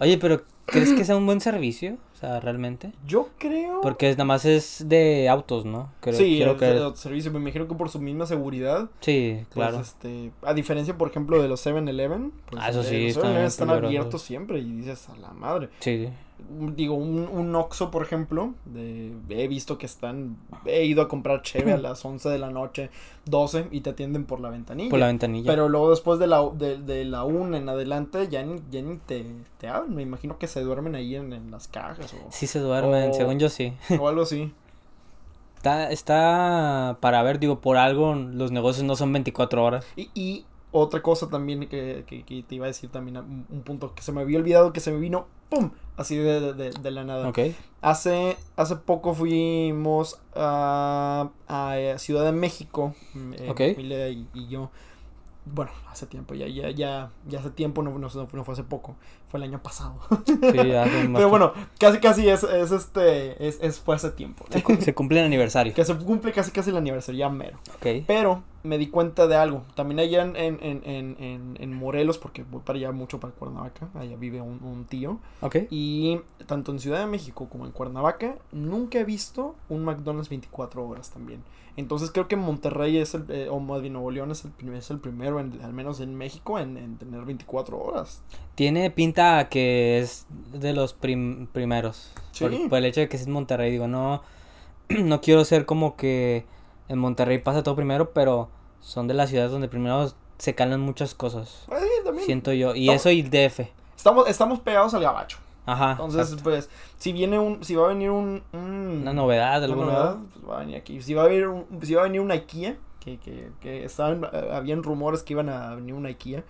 Oye, 0.01 0.17
pero 0.17 0.43
¿crees 0.65 0.95
que 0.95 1.05
sea 1.05 1.15
un 1.17 1.27
buen 1.27 1.41
servicio? 1.43 1.99
O 2.15 2.17
sea, 2.21 2.41
realmente. 2.41 2.93
Yo 3.07 3.29
creo. 3.39 3.81
Porque 3.83 4.09
es, 4.09 4.17
nada 4.17 4.25
más 4.25 4.47
es 4.47 4.85
de 4.89 5.29
autos, 5.29 5.67
¿no? 5.67 5.93
Creo, 6.01 6.15
sí, 6.17 6.41
el, 6.41 6.57
creer. 6.57 6.77
el 6.77 6.97
servicio. 6.97 7.31
Me 7.31 7.39
imagino 7.39 7.69
que 7.69 7.75
por 7.75 7.91
su 7.91 8.01
misma 8.01 8.25
seguridad. 8.27 8.89
Sí, 9.01 9.41
Pues, 9.53 9.69
claro. 9.69 9.81
este, 9.81 10.31
a 10.43 10.55
diferencia, 10.55 10.97
por 10.97 11.09
ejemplo, 11.11 11.41
de 11.43 11.49
los 11.49 11.65
7-Eleven. 11.67 12.33
Pues, 12.51 12.63
Ah, 12.65 12.71
eso 12.71 12.83
sí, 12.83 12.95
eh, 12.97 13.01
Los 13.09 13.09
están 13.17 13.25
7-Eleven 13.33 13.47
están 13.47 13.69
peligrosos. 13.69 13.87
abiertos 13.89 14.23
siempre 14.23 14.59
y 14.61 14.73
dices 14.73 15.07
a 15.11 15.17
la 15.17 15.33
madre. 15.33 15.69
Sí. 15.81 16.09
Digo, 16.77 16.95
un, 16.95 17.29
un 17.29 17.55
Oxxo, 17.55 17.91
por 17.91 18.03
ejemplo, 18.03 18.55
de, 18.65 19.13
he 19.29 19.49
visto 19.49 19.79
que 19.79 19.87
están, 19.87 20.37
he 20.67 20.85
ido 20.85 21.03
a 21.03 21.09
comprar 21.09 21.43
cheve 21.43 21.73
a 21.73 21.77
las 21.79 22.05
11 22.05 22.29
de 22.29 22.39
la 22.39 22.51
noche, 22.51 22.91
12, 23.27 23.69
y 23.71 23.81
te 23.83 23.91
atienden 23.91 24.25
por 24.25 24.41
la 24.41 24.51
ventanilla. 24.51 24.91
Por 24.91 24.99
la 24.99 25.07
ventanilla. 25.07 25.51
Pero 25.51 25.69
luego 25.69 25.91
después 25.91 26.19
de 26.19 26.27
la, 26.27 26.49
de, 26.53 26.79
de 26.79 27.05
la 27.05 27.25
1 27.25 27.57
en 27.57 27.69
adelante 27.69 28.29
ya 28.29 28.43
ni, 28.43 28.61
ya 28.71 28.83
ni 28.83 28.97
te, 28.99 29.25
te 29.59 29.69
hablan. 29.69 29.95
Me 29.95 30.03
imagino 30.03 30.39
que 30.39 30.47
se 30.47 30.61
duermen 30.63 30.95
ahí 30.95 31.17
en, 31.17 31.33
en 31.33 31.51
las 31.51 31.69
cajas 31.69 32.13
o, 32.15 32.17
Sí 32.31 32.47
se 32.47 32.59
duermen, 32.61 33.11
O- 33.11 33.15
según 33.15 33.39
yo 33.39 33.49
sí. 33.49 33.73
o 33.99 34.09
algo 34.09 34.23
así. 34.23 34.53
Está, 35.57 35.91
está 35.91 36.97
para 37.01 37.23
ver, 37.23 37.39
digo, 37.39 37.61
por 37.61 37.77
algo 37.77 38.15
los 38.15 38.51
negocios 38.51 38.85
no 38.87 38.97
son 38.97 39.13
24 39.13 39.63
horas. 39.63 39.87
Y, 39.95 40.09
y 40.15 40.47
otra 40.73 41.03
cosa 41.03 41.29
también 41.29 41.69
que, 41.69 42.05
que, 42.07 42.23
que 42.25 42.43
te 42.43 42.55
iba 42.55 42.65
a 42.65 42.69
decir 42.69 42.89
también, 42.91 43.19
un, 43.19 43.47
un 43.51 43.61
punto 43.63 43.95
que 43.95 44.01
se 44.01 44.11
me 44.11 44.23
había 44.23 44.39
olvidado 44.39 44.73
que 44.73 44.81
se 44.81 44.91
me 44.91 44.99
vino, 44.99 45.27
¡pum! 45.51 45.71
Así 45.97 46.17
de, 46.17 46.55
de, 46.55 46.71
de- 46.71 46.91
la 46.91 47.05
nada. 47.05 47.29
Hace, 47.83 48.37
hace 48.57 48.77
poco 48.77 49.15
fuimos 49.15 50.19
a, 50.35 51.31
a 51.49 51.99
Ciudad 51.99 52.25
de 52.25 52.33
México, 52.33 52.95
mm, 53.15 53.33
eh, 53.35 53.51
Ok. 53.51 53.61
mi 53.61 53.75
familia 53.75 54.09
y, 54.09 54.27
y 54.33 54.49
yo. 54.49 54.71
Bueno, 55.47 55.71
hace 55.91 56.07
tiempo, 56.07 56.35
ya, 56.35 56.47
ya, 56.47 56.71
ya, 56.71 57.11
ya 57.27 57.41
hace 57.41 57.51
tiempo, 57.51 57.83
no, 57.83 57.91
no, 57.99 58.09
no 58.09 58.45
fue 58.45 58.53
hace 58.53 58.63
poco, 58.63 58.97
fue 59.31 59.39
el 59.39 59.45
año 59.45 59.63
pasado. 59.63 59.95
Sí, 60.27 60.35
son 60.41 60.43
más- 61.13 61.21
Pero 61.21 61.29
bueno, 61.31 61.53
casi 61.79 61.99
casi 61.99 62.29
es, 62.29 62.43
es 62.43 62.73
este, 62.73 63.47
es, 63.47 63.59
es 63.63 63.79
fue 63.79 63.95
hace 63.95 64.11
tiempo. 64.11 64.45
Se, 64.51 64.63
cu- 64.63 64.77
se 64.81 64.95
cumple 64.95 65.21
el 65.21 65.27
aniversario. 65.27 65.73
que 65.73 65.85
se 65.85 65.97
cumple 65.97 66.33
casi 66.33 66.51
casi 66.51 66.71
el 66.71 66.77
aniversario, 66.77 67.19
ya 67.21 67.29
mero. 67.29 67.59
Ok. 67.77 68.05
Pero 68.07 68.43
me 68.63 68.77
di 68.77 68.89
cuenta 68.89 69.27
de 69.27 69.37
algo. 69.37 69.63
También 69.75 70.01
allá 70.01 70.23
en, 70.23 70.37
en, 70.37 70.59
en, 70.63 71.17
en, 71.19 71.57
en- 71.59 71.75
Morelos, 71.75 72.19
porque 72.19 72.43
voy 72.43 72.61
para 72.65 72.79
allá 72.79 72.93
mucho 72.93 73.19
para 73.21 73.33
Cuernavaca, 73.33 73.89
allá 73.95 74.17
vive 74.17 74.41
un, 74.43 74.63
un 74.63 74.85
tío. 74.85 75.19
Ok. 75.41 75.57
Y 75.71 76.21
tanto 76.47 76.73
en 76.73 76.79
Ciudad 76.81 76.99
de 76.99 77.07
México 77.07 77.49
como 77.49 77.65
en 77.67 77.73
Cuernavaca, 77.73 78.35
nunca 78.53 78.99
he 78.99 79.05
visto 79.05 79.55
un 79.69 79.85
McDonald's 79.85 80.29
24 80.29 80.87
horas 80.87 81.11
también. 81.11 81.43
Entonces 81.77 82.11
creo 82.11 82.29
que 82.29 82.37
Monterrey 82.37 82.99
es 82.99 83.15
el, 83.15 83.25
eh, 83.31 83.49
o 83.49 83.61
más 83.61 83.81
bien 83.81 83.95
Nuevo 83.95 84.11
León 84.11 84.31
es 84.33 84.45
el, 84.45 84.75
es 84.75 84.91
el 84.91 84.99
primero, 84.99 85.41
en- 85.41 85.59
al 85.63 85.73
menos 85.73 86.01
en 86.01 86.15
México, 86.15 86.59
en, 86.59 86.77
en 86.77 86.99
tener 86.99 87.25
24 87.25 87.79
horas. 87.79 88.23
Tiene 88.57 88.91
pinta 88.91 89.20
que 89.51 89.99
es 89.99 90.27
de 90.53 90.73
los 90.73 90.93
prim- 90.95 91.47
primeros. 91.47 92.11
Sí. 92.33 92.45
Por, 92.45 92.69
por 92.69 92.79
el 92.79 92.85
hecho 92.87 93.01
de 93.01 93.09
que 93.09 93.17
es 93.17 93.27
en 93.27 93.33
Monterrey. 93.33 93.71
Digo, 93.71 93.87
no, 93.89 94.23
no 94.89 95.21
quiero 95.21 95.45
ser 95.45 95.67
como 95.67 95.97
que 95.97 96.45
en 96.89 96.99
Monterrey 96.99 97.39
pasa 97.39 97.63
todo 97.63 97.77
primero, 97.77 98.13
pero 98.13 98.49
son 98.81 99.07
de 99.09 99.15
las 99.15 99.31
ciudades 99.31 99.53
donde 99.53 99.69
primero 99.69 100.11
se 100.39 100.55
calan 100.55 100.81
muchas 100.81 101.15
cosas. 101.15 101.65
Pues, 101.67 101.83
también. 102.05 102.25
Siento 102.27 102.53
yo. 102.53 102.75
Y 102.75 102.91
eso 102.91 103.11
y 103.11 103.23
DF. 103.23 103.61
Estamos, 103.97 104.29
estamos 104.29 104.61
pegados 104.61 104.95
al 104.95 105.03
gabacho. 105.03 105.39
Ajá. 105.67 105.93
Entonces, 105.93 106.23
exacto. 106.23 106.43
pues, 106.45 106.71
si 106.99 107.13
viene 107.13 107.39
un, 107.39 107.63
si 107.63 107.75
va 107.77 107.85
a 107.85 107.89
venir 107.89 108.11
un, 108.11 108.43
un- 108.53 109.01
Una 109.03 109.13
novedad, 109.13 109.61
de 109.61 109.67
una 109.67 109.75
algún 109.75 109.87
novedad, 109.87 110.17
pues 110.33 110.49
va 110.51 110.57
a 110.57 110.61
venir 110.61 110.77
aquí. 110.77 111.01
Si 111.03 111.13
va 111.15 111.23
a 111.25 111.27
venir 111.27 111.47
un, 111.47 111.67
si 111.83 111.95
va 111.95 112.01
a 112.01 112.05
venir 112.05 112.21
una 112.23 112.35
IKEA, 112.35 112.77
que, 112.99 113.19
que, 113.19 113.51
que 113.61 113.85
estaban, 113.85 114.25
eh, 114.33 114.51
habían 114.53 114.83
rumores 114.83 115.23
que 115.23 115.35
iban 115.35 115.49
a 115.51 115.75
venir 115.75 115.95
una 115.95 116.09
IKEA. 116.09 116.43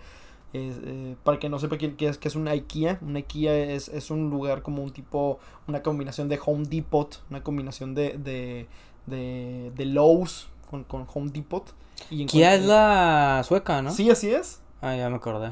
Es, 0.52 0.76
eh, 0.82 1.14
para 1.22 1.38
que 1.38 1.48
no 1.48 1.58
sepa 1.60 1.78
qué, 1.78 1.94
qué 1.94 2.08
es, 2.08 2.18
qué 2.18 2.26
es 2.28 2.34
una 2.34 2.50
IKEA, 2.52 2.98
una 3.02 3.18
IKEA 3.20 3.56
es, 3.74 3.88
es 3.88 4.10
un 4.10 4.30
lugar 4.30 4.62
como 4.62 4.82
un 4.82 4.90
tipo, 4.90 5.38
una 5.68 5.82
combinación 5.82 6.28
de 6.28 6.40
Home 6.44 6.64
Depot, 6.66 7.22
una 7.30 7.42
combinación 7.42 7.94
de, 7.94 8.18
de, 8.18 8.66
de, 9.06 9.70
de 9.76 9.84
Lowe's 9.84 10.48
con, 10.68 10.84
con 10.84 11.06
Home 11.14 11.30
Depot. 11.30 11.72
Y 12.10 12.22
encuentra- 12.24 12.54
es 12.54 12.64
la 12.64 13.42
sueca, 13.46 13.80
¿no? 13.82 13.92
Sí, 13.92 14.10
así 14.10 14.30
es. 14.30 14.60
Ah, 14.82 14.96
ya 14.96 15.08
me 15.08 15.16
acordé. 15.16 15.50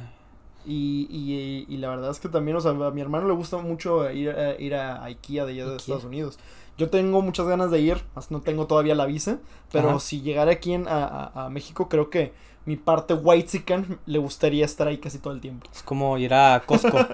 Y, 0.66 1.06
y, 1.10 1.66
y 1.72 1.76
la 1.78 1.88
verdad 1.88 2.10
es 2.10 2.18
que 2.20 2.28
también, 2.28 2.56
o 2.56 2.60
sea, 2.60 2.72
a 2.72 2.90
mi 2.90 3.00
hermano 3.00 3.26
le 3.28 3.34
gusta 3.34 3.56
mucho 3.58 4.10
ir, 4.10 4.30
a- 4.30 4.60
ir 4.60 4.74
a 4.74 5.04
IKEA 5.04 5.44
de 5.46 5.52
allá 5.52 5.64
de 5.64 5.70
Ikea. 5.72 5.76
Estados 5.76 6.04
Unidos. 6.04 6.38
Yo 6.76 6.90
tengo 6.90 7.22
muchas 7.22 7.46
ganas 7.46 7.70
de 7.70 7.80
ir, 7.80 8.02
más 8.14 8.30
no 8.30 8.40
tengo 8.40 8.66
todavía 8.66 8.94
la 8.94 9.06
visa, 9.06 9.38
pero 9.72 9.90
Ajá. 9.90 10.00
si 10.00 10.20
llegara 10.20 10.52
aquí 10.52 10.72
en, 10.74 10.86
a, 10.88 11.04
a- 11.04 11.46
a 11.46 11.50
México, 11.50 11.88
creo 11.88 12.10
que 12.10 12.32
mi 12.68 12.76
parte 12.76 13.14
whitezican 13.14 13.98
le 14.04 14.18
gustaría 14.18 14.64
estar 14.66 14.86
ahí 14.88 14.98
casi 14.98 15.18
todo 15.18 15.32
el 15.32 15.40
tiempo. 15.40 15.66
Es 15.72 15.82
como 15.82 16.18
ir 16.18 16.34
a 16.34 16.62
Costco. 16.66 16.98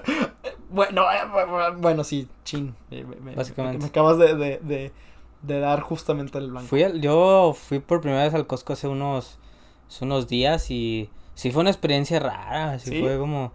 Bueno, 0.69 1.03
eh, 1.09 1.19
bu- 1.31 1.47
bu- 1.47 1.77
bueno, 1.81 2.03
sí, 2.03 2.27
chin. 2.43 2.75
eh, 2.91 3.05
me, 3.07 3.15
me- 3.17 3.35
Básicamente. 3.35 3.77
Me, 3.77 3.85
acabas 3.85 4.17
de, 4.17 4.35
de, 4.35 4.59
de, 4.61 4.91
de 5.43 5.59
dar 5.59 5.79
justamente 5.79 6.37
el 6.37 6.51
blanco. 6.51 6.67
fui 6.67 6.83
al- 6.83 6.99
yo 6.99 7.53
fui 7.57 7.79
por 7.79 8.01
primera 8.01 8.23
vez 8.23 8.33
al 8.33 8.45
Costco 8.45 8.73
hace 8.73 8.87
unos, 8.89 9.37
hace 9.87 10.03
unos 10.03 10.27
días 10.27 10.69
y 10.71 11.09
sí 11.35 11.51
fue 11.51 11.61
una 11.61 11.69
experiencia 11.69 12.19
rara. 12.19 12.73
Así 12.73 12.89
¿Sí? 12.89 12.99
fue 12.99 13.17
como. 13.17 13.53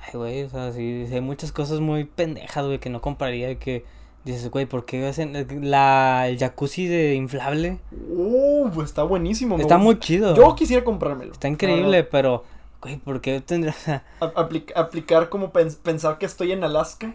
Ay, 0.00 0.12
güey, 0.14 0.42
o 0.44 0.48
sea, 0.48 0.72
sí, 0.72 1.04
sí 1.08 1.14
hay 1.14 1.20
muchas 1.20 1.52
cosas 1.52 1.80
muy 1.80 2.04
pendejas, 2.04 2.64
güey, 2.64 2.78
que 2.78 2.88
no 2.88 3.02
compraría. 3.02 3.50
y 3.50 3.56
Que 3.56 3.84
dices, 4.32 4.50
güey, 4.50 4.66
¿por 4.66 4.84
qué 4.84 5.06
hacen 5.06 5.46
la, 5.70 6.28
el 6.28 6.38
jacuzzi 6.38 6.86
de 6.86 7.14
inflable? 7.14 7.78
Uh, 8.10 8.68
pues 8.74 8.88
está 8.88 9.02
buenísimo. 9.02 9.56
Está 9.58 9.78
muy 9.78 9.98
chido. 9.98 10.34
Yo 10.34 10.54
quisiera 10.54 10.84
comprármelo. 10.84 11.32
Está 11.32 11.48
increíble, 11.48 12.04
pero, 12.04 12.44
güey, 12.82 12.96
¿por 12.98 13.20
qué 13.20 13.42
sea, 13.46 14.04
A- 14.20 14.32
apli- 14.34 14.72
aplicar 14.74 15.28
como 15.28 15.52
pens- 15.52 15.78
pensar 15.82 16.18
que 16.18 16.26
estoy 16.26 16.52
en 16.52 16.64
Alaska. 16.64 17.14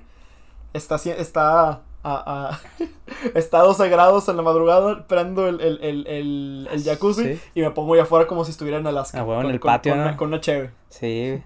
Está, 0.74 0.96
está 0.96 1.70
a, 1.70 1.82
a 2.04 2.60
está 3.36 3.60
a 3.60 3.64
12 3.64 3.90
grados 3.90 4.30
en 4.30 4.38
la 4.38 4.42
madrugada, 4.42 5.06
prendo 5.08 5.48
el, 5.50 5.60
el, 5.60 5.80
el, 5.84 6.08
el, 6.08 6.70
el 6.72 6.84
jacuzzi 6.84 7.36
Sí. 7.36 7.40
y 7.56 7.62
me 7.62 7.72
pongo 7.72 7.94
allá 7.94 8.04
afuera 8.04 8.26
como 8.26 8.46
si 8.46 8.52
estuviera 8.52 8.78
en 8.80 8.88
Alaska. 8.88 9.20
Ah, 9.20 9.24
huevo, 9.24 9.42
en 9.42 9.48
con- 9.48 9.54
el 9.54 9.60
con- 9.60 9.72
patio, 9.72 9.92
con, 9.92 10.00
¿no? 10.00 10.06
una, 10.08 10.18
con 10.18 10.28
una 10.30 10.40
cheve. 10.40 10.72
Sí. 10.90 11.42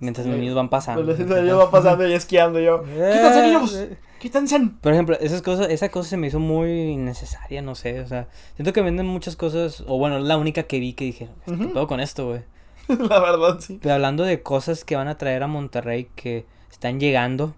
Mientras 0.00 0.24
Sí. 0.24 0.30
los 0.32 0.40
niños 0.40 0.56
van 0.56 0.68
pasando. 0.68 1.04
Pues, 1.04 1.18
yo 1.46 1.58
va 1.58 1.70
pasando 1.70 2.06
y 2.08 2.12
esquiando 2.12 2.58
yo. 2.58 2.82
¡Quítense, 2.84 3.42
niños! 3.42 3.78
Eh, 4.24 4.28
¡Quítense! 4.28 4.58
Por 4.80 4.92
ejemplo, 4.92 5.16
esas 5.20 5.42
cosas, 5.42 5.68
esa 5.70 5.88
cosa 5.90 6.08
se 6.10 6.16
me 6.16 6.28
hizo 6.28 6.38
muy 6.40 6.70
innecesaria, 6.70 7.60
no 7.62 7.74
sé, 7.74 8.00
o 8.00 8.06
sea, 8.06 8.28
siento 8.56 8.72
que 8.72 8.80
venden 8.82 9.06
muchas 9.06 9.36
cosas, 9.36 9.82
o 9.86 9.98
bueno, 9.98 10.18
es 10.18 10.24
la 10.24 10.36
única 10.38 10.62
que 10.64 10.78
vi 10.80 10.94
que 10.94 11.04
dije, 11.04 11.28
¿qué 11.44 11.52
Ujú. 11.52 11.72
pedo 11.72 11.86
con 11.86 12.00
esto, 12.00 12.28
güey? 12.28 12.40
La 13.08 13.20
verdad, 13.20 13.60
sí. 13.60 13.78
Pero 13.82 13.94
hablando 13.94 14.24
de 14.24 14.42
cosas 14.42 14.84
que 14.84 14.96
van 14.96 15.08
a 15.08 15.16
traer 15.18 15.42
a 15.42 15.46
Monterrey 15.46 16.08
que 16.14 16.44
están 16.70 17.00
llegando. 17.00 17.54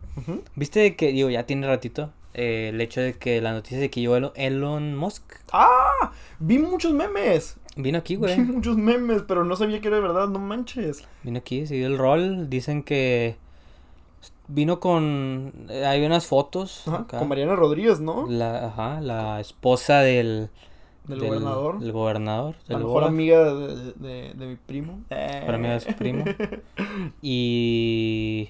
¿viste 0.55 0.95
que, 0.97 1.13
digo, 1.13 1.31
ya 1.31 1.45
tiene 1.47 1.67
ratito, 1.67 2.13
eh, 2.35 2.71
el 2.73 2.81
hecho 2.81 3.01
de 3.01 3.15
que 3.15 3.41
la 3.41 3.53
noticia 3.53 3.79
de 3.79 3.91
que 3.91 4.03
yo, 4.03 4.17
Elon, 4.17 4.33
Elon 4.35 4.97
Musk, 4.97 5.23
¡Ah! 5.53 6.13
Vi 6.39 6.59
muchos 6.59 6.93
memes. 6.93 7.57
vino 7.77 7.99
aquí, 7.99 8.15
Vi 8.17 8.21
güey, 8.23 8.39
muchos 8.41 8.77
memes, 8.77 9.23
pero 9.27 9.45
no 9.45 9.57
sabía 9.57 9.81
que 9.81 9.89
era 9.89 9.97
de 9.97 10.03
verdad, 10.03 10.29
no 10.29 10.39
manches. 10.39 11.05
vino 11.23 11.39
aquí, 11.39 11.67
siguió 11.67 11.87
el 11.87 11.97
rol, 11.99 12.49
dicen 12.51 12.83
que 12.83 13.37
vino 14.49 14.81
con, 14.81 15.53
eh, 15.69 15.85
hay 15.87 16.05
unas 16.05 16.27
fotos, 16.27 16.83
Ajá, 16.87 16.99
acá, 16.99 17.19
Con 17.19 17.29
Mariana 17.29 17.57
Rodríguez, 17.57 18.01
¿no? 18.01 18.27
la, 18.29 18.67
ajá, 18.67 19.01
la 19.01 19.41
esposa 19.41 20.01
del... 20.01 20.51
Del, 21.09 21.21
gobernador. 21.21 21.79
Del 21.79 21.93
gobernador. 21.93 22.55
La 22.67 22.77
del 22.77 22.85
mejor 22.87 23.05
amiga 23.05 23.45
de, 23.55 23.93
de, 23.95 24.35
de 24.35 24.47
mi 24.47 24.57
primo. 24.57 24.99
Mejor 25.09 25.55
amiga 25.55 25.75
de 25.75 25.81
su 25.81 25.93
primo. 25.95 26.25
Y 27.23 28.49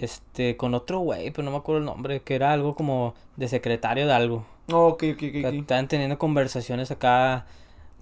este 0.00 0.56
con 0.56 0.74
otro 0.74 1.00
güey, 1.00 1.30
pero 1.30 1.42
no 1.44 1.50
me 1.50 1.56
acuerdo 1.58 1.78
el 1.80 1.84
nombre, 1.84 2.20
que 2.22 2.34
era 2.34 2.52
algo 2.52 2.74
como 2.74 3.14
de 3.36 3.48
secretario 3.48 4.06
de 4.06 4.12
algo. 4.12 4.44
Oh, 4.72 4.88
ok, 4.88 5.02
ok, 5.14 5.22
ok. 5.22 5.54
Estaban 5.54 5.88
teniendo 5.88 6.18
conversaciones 6.18 6.90
acá 6.90 7.46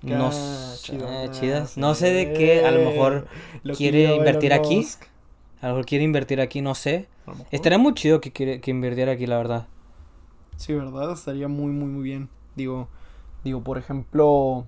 no 0.02 0.28
Acá, 0.28 0.28
s- 0.28 0.92
chido. 0.92 1.06
eh, 1.08 1.28
Ah, 1.28 1.30
chidas. 1.32 1.76
No 1.78 1.94
sé 1.94 2.12
de 2.12 2.32
qué, 2.32 2.60
a 2.64 2.70
lo 2.70 2.80
mejor 2.90 3.26
Lo 3.64 3.74
quiere 3.74 4.14
invertir 4.16 4.52
aquí. 4.52 4.76
Musk. 4.76 5.04
A 5.62 5.68
lo 5.68 5.74
mejor 5.74 5.86
quiere 5.86 6.04
invertir 6.04 6.40
aquí, 6.40 6.60
no 6.60 6.74
sé. 6.74 7.08
Estaría 7.52 7.78
muy 7.78 7.94
chido 7.94 8.20
que 8.20 8.32
quiere 8.32 8.60
que 8.60 8.72
invirtiera 8.72 9.12
aquí, 9.12 9.26
la 9.26 9.36
verdad. 9.36 9.68
Sí, 10.56 10.74
¿verdad? 10.74 11.12
Estaría 11.12 11.46
muy, 11.46 11.70
muy, 11.70 11.88
muy 11.88 12.02
bien. 12.02 12.28
Digo, 12.56 12.88
digo, 13.44 13.62
por 13.62 13.78
ejemplo, 13.78 14.66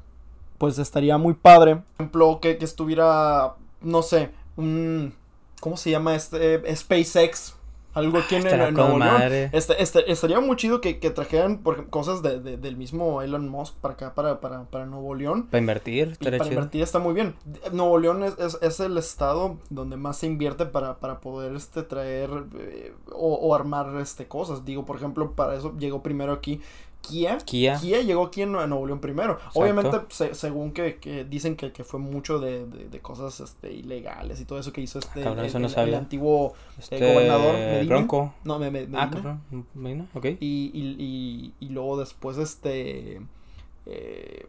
pues 0.57 0.79
estaría 0.79 1.19
muy 1.19 1.35
padre. 1.35 1.77
Por 1.77 1.85
ejemplo, 1.99 2.39
que, 2.41 2.59
que 2.59 2.65
estuviera, 2.65 3.57
no 3.81 4.03
sé, 4.03 4.31
un... 4.57 5.15
¿Cómo 5.61 5.77
se 5.77 5.91
llama 5.91 6.15
este? 6.15 6.55
Eh, 6.55 6.77
SpaceX. 6.77 7.57
Algo 7.95 8.19
aquí 8.19 8.35
en, 8.35 8.47
en- 8.47 8.75
Nuevo 8.75 8.99
León. 8.99 9.51
Este, 9.53 9.83
este- 9.83 10.11
estaría 10.11 10.41
muy 10.41 10.57
chido 10.57 10.81
que, 10.81 10.99
que 10.99 11.11
trajeran 11.11 11.59
por 11.59 11.89
cosas 11.91 12.23
de, 12.23 12.41
de- 12.41 12.57
del 12.57 12.77
mismo 12.77 13.23
Elon 13.23 13.49
Musk 13.49 13.75
para 13.77 13.95
acá, 13.95 14.15
para, 14.15 14.41
para, 14.41 14.65
para 14.65 14.87
Nuevo 14.87 15.15
León. 15.15 15.47
Para 15.47 15.61
invertir, 15.61 16.17
para 16.19 16.39
chido. 16.39 16.53
invertir 16.53 16.83
está 16.83 16.99
muy 16.99 17.15
bien. 17.15 17.35
Nuevo 17.73 17.99
León 17.99 18.25
es, 18.25 18.39
es, 18.39 18.59
es 18.61 18.81
el 18.81 18.99
estado 18.99 19.57
donde 19.71 19.97
más 19.97 20.17
se 20.19 20.27
invierte 20.27 20.67
para, 20.67 20.99
para 20.99 21.21
poder 21.21 21.55
este, 21.55 21.83
traer 21.83 22.31
eh, 22.59 22.93
o, 23.13 23.35
o 23.35 23.55
armar 23.55 23.95
este, 24.01 24.27
cosas. 24.27 24.65
Digo, 24.65 24.85
por 24.85 24.97
ejemplo, 24.97 25.33
para 25.33 25.55
eso 25.55 25.75
llegó 25.79 26.03
primero 26.03 26.33
aquí 26.33 26.61
Kia. 27.09 27.39
Kia. 27.45 27.79
llegó 28.03 28.25
aquí 28.27 28.43
en 28.43 28.53
Nue- 28.53 28.67
Nuevo 28.69 28.87
León 28.87 29.01
primero. 29.01 29.35
Exacto. 29.35 29.61
Obviamente, 29.61 29.99
se- 30.09 30.35
según 30.35 30.73
que, 30.73 30.97
que 30.97 31.25
dicen 31.25 31.57
que, 31.57 31.73
que 31.73 31.85
fue 31.85 32.01
mucho 32.01 32.39
de, 32.39 32.67
de, 32.67 32.89
de 32.89 33.01
cosas 33.01 33.41
este, 33.41 33.73
ilegales 33.73 34.41
y 34.41 34.45
todo 34.45 34.59
eso 34.59 34.73
que 34.73 34.81
hizo 34.81 34.99
este 34.99 35.23
cabrón, 35.23 35.41
el, 35.41 35.47
eso 35.47 35.59
no 35.59 35.67
el- 35.67 35.71
el 35.73 35.75
sabía. 35.75 35.99
antiguo 35.99 36.55
Este, 36.79 36.99
gobernador 36.99 37.55
Medina. 37.55 37.95
Bronco. 37.97 38.35
no 38.45 38.59
me, 38.59 38.71
me- 38.71 38.79
Ah, 38.81 38.83
Medina. 39.07 39.11
cabrón. 39.11 39.43
Medina, 39.75 40.07
ok. 40.15 40.25
Y, 40.41 40.71
y, 40.75 40.97
y, 40.99 41.53
y 41.61 41.69
luego 41.71 41.99
después, 41.99 42.39
este. 42.39 43.21
eh, 43.87 44.47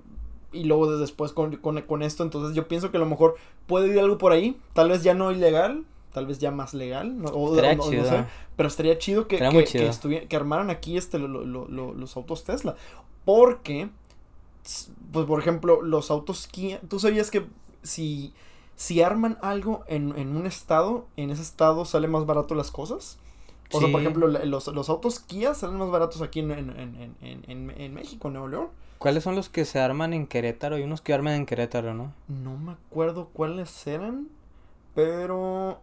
y 0.51 0.63
luego 0.63 0.89
de- 0.91 0.99
después 0.99 1.33
con, 1.33 1.55
con, 1.57 1.81
con 1.81 2.01
esto, 2.01 2.23
entonces 2.23 2.55
yo 2.55 2.67
pienso 2.67 2.89
que 2.89 2.97
a 2.97 3.01
lo 3.01 3.05
mejor 3.05 3.35
puede 3.67 3.89
ir 3.89 3.99
algo 3.99 4.17
por 4.17 4.31
ahí. 4.31 4.57
Tal 4.73 4.89
vez 4.89 5.03
ya 5.03 5.13
no 5.13 5.31
ilegal, 5.31 5.83
tal 6.15 6.25
vez 6.25 6.39
ya 6.39 6.49
más 6.49 6.73
legal. 6.73 7.15
No, 7.21 7.27
o- 7.29 7.49
Estaría 7.55 7.73
o 7.73 7.75
no- 7.75 7.83
no 7.83 7.91
chido. 7.91 8.05
sé, 8.09 8.25
pero 8.55 8.67
estaría 8.67 8.97
chido 8.97 9.27
que, 9.27 9.35
Estaría 9.35 10.27
que, 10.27 10.35
armaran 10.35 10.69
aquí 10.71 10.97
este, 10.97 11.19
lo- 11.19 11.27
lo- 11.27 11.67
lo- 11.67 11.93
los 11.93 12.15
autos 12.17 12.43
Tesla. 12.43 12.75
Porque, 13.25 13.89
pues 15.11 15.25
por 15.25 15.39
ejemplo, 15.39 15.81
los 15.81 16.09
autos 16.09 16.47
Kia. 16.47 16.79
¿Tú 16.89 16.99
sabías 16.99 17.29
que 17.29 17.45
si, 17.83 18.33
si 18.75 19.01
arman 19.03 19.37
algo 19.41 19.83
en, 19.87 20.17
en 20.17 20.35
un 20.35 20.45
estado, 20.47 21.05
en 21.17 21.29
ese 21.29 21.41
estado 21.41 21.85
sale 21.85 22.07
más 22.07 22.25
barato 22.25 22.55
las 22.55 22.71
cosas? 22.71 23.19
O 23.73 23.79
sea, 23.79 23.91
por 23.91 23.99
ejemplo, 23.99 24.27
los, 24.27 24.67
los 24.67 24.89
autos 24.89 25.19
Kia 25.19 25.53
salen 25.55 25.77
más 25.77 25.89
baratos 25.89 26.21
aquí 26.21 26.39
en, 26.39 26.51
en, 26.51 26.69
en, 26.69 26.95
en, 27.01 27.15
en, 27.21 27.43
en- 27.49 27.81
en 27.81 27.93
México, 27.93 28.27
en 28.29 28.33
Nuevo 28.35 28.47
León. 28.47 28.67
¿Cuáles 28.99 29.23
son 29.23 29.35
los 29.35 29.49
que 29.49 29.65
se 29.65 29.79
arman 29.79 30.13
en 30.13 30.25
Querétaro? 30.25 30.77
Hay 30.77 30.83
unos 30.83 31.01
que 31.01 31.13
arman 31.13 31.33
en 31.33 31.45
Querétaro, 31.45 31.93
¿no? 31.93 32.13
No 32.29 32.55
me 32.57 32.71
acuerdo 32.71 33.29
cuáles 33.33 33.85
eran, 33.87 34.29
pero... 34.93 35.79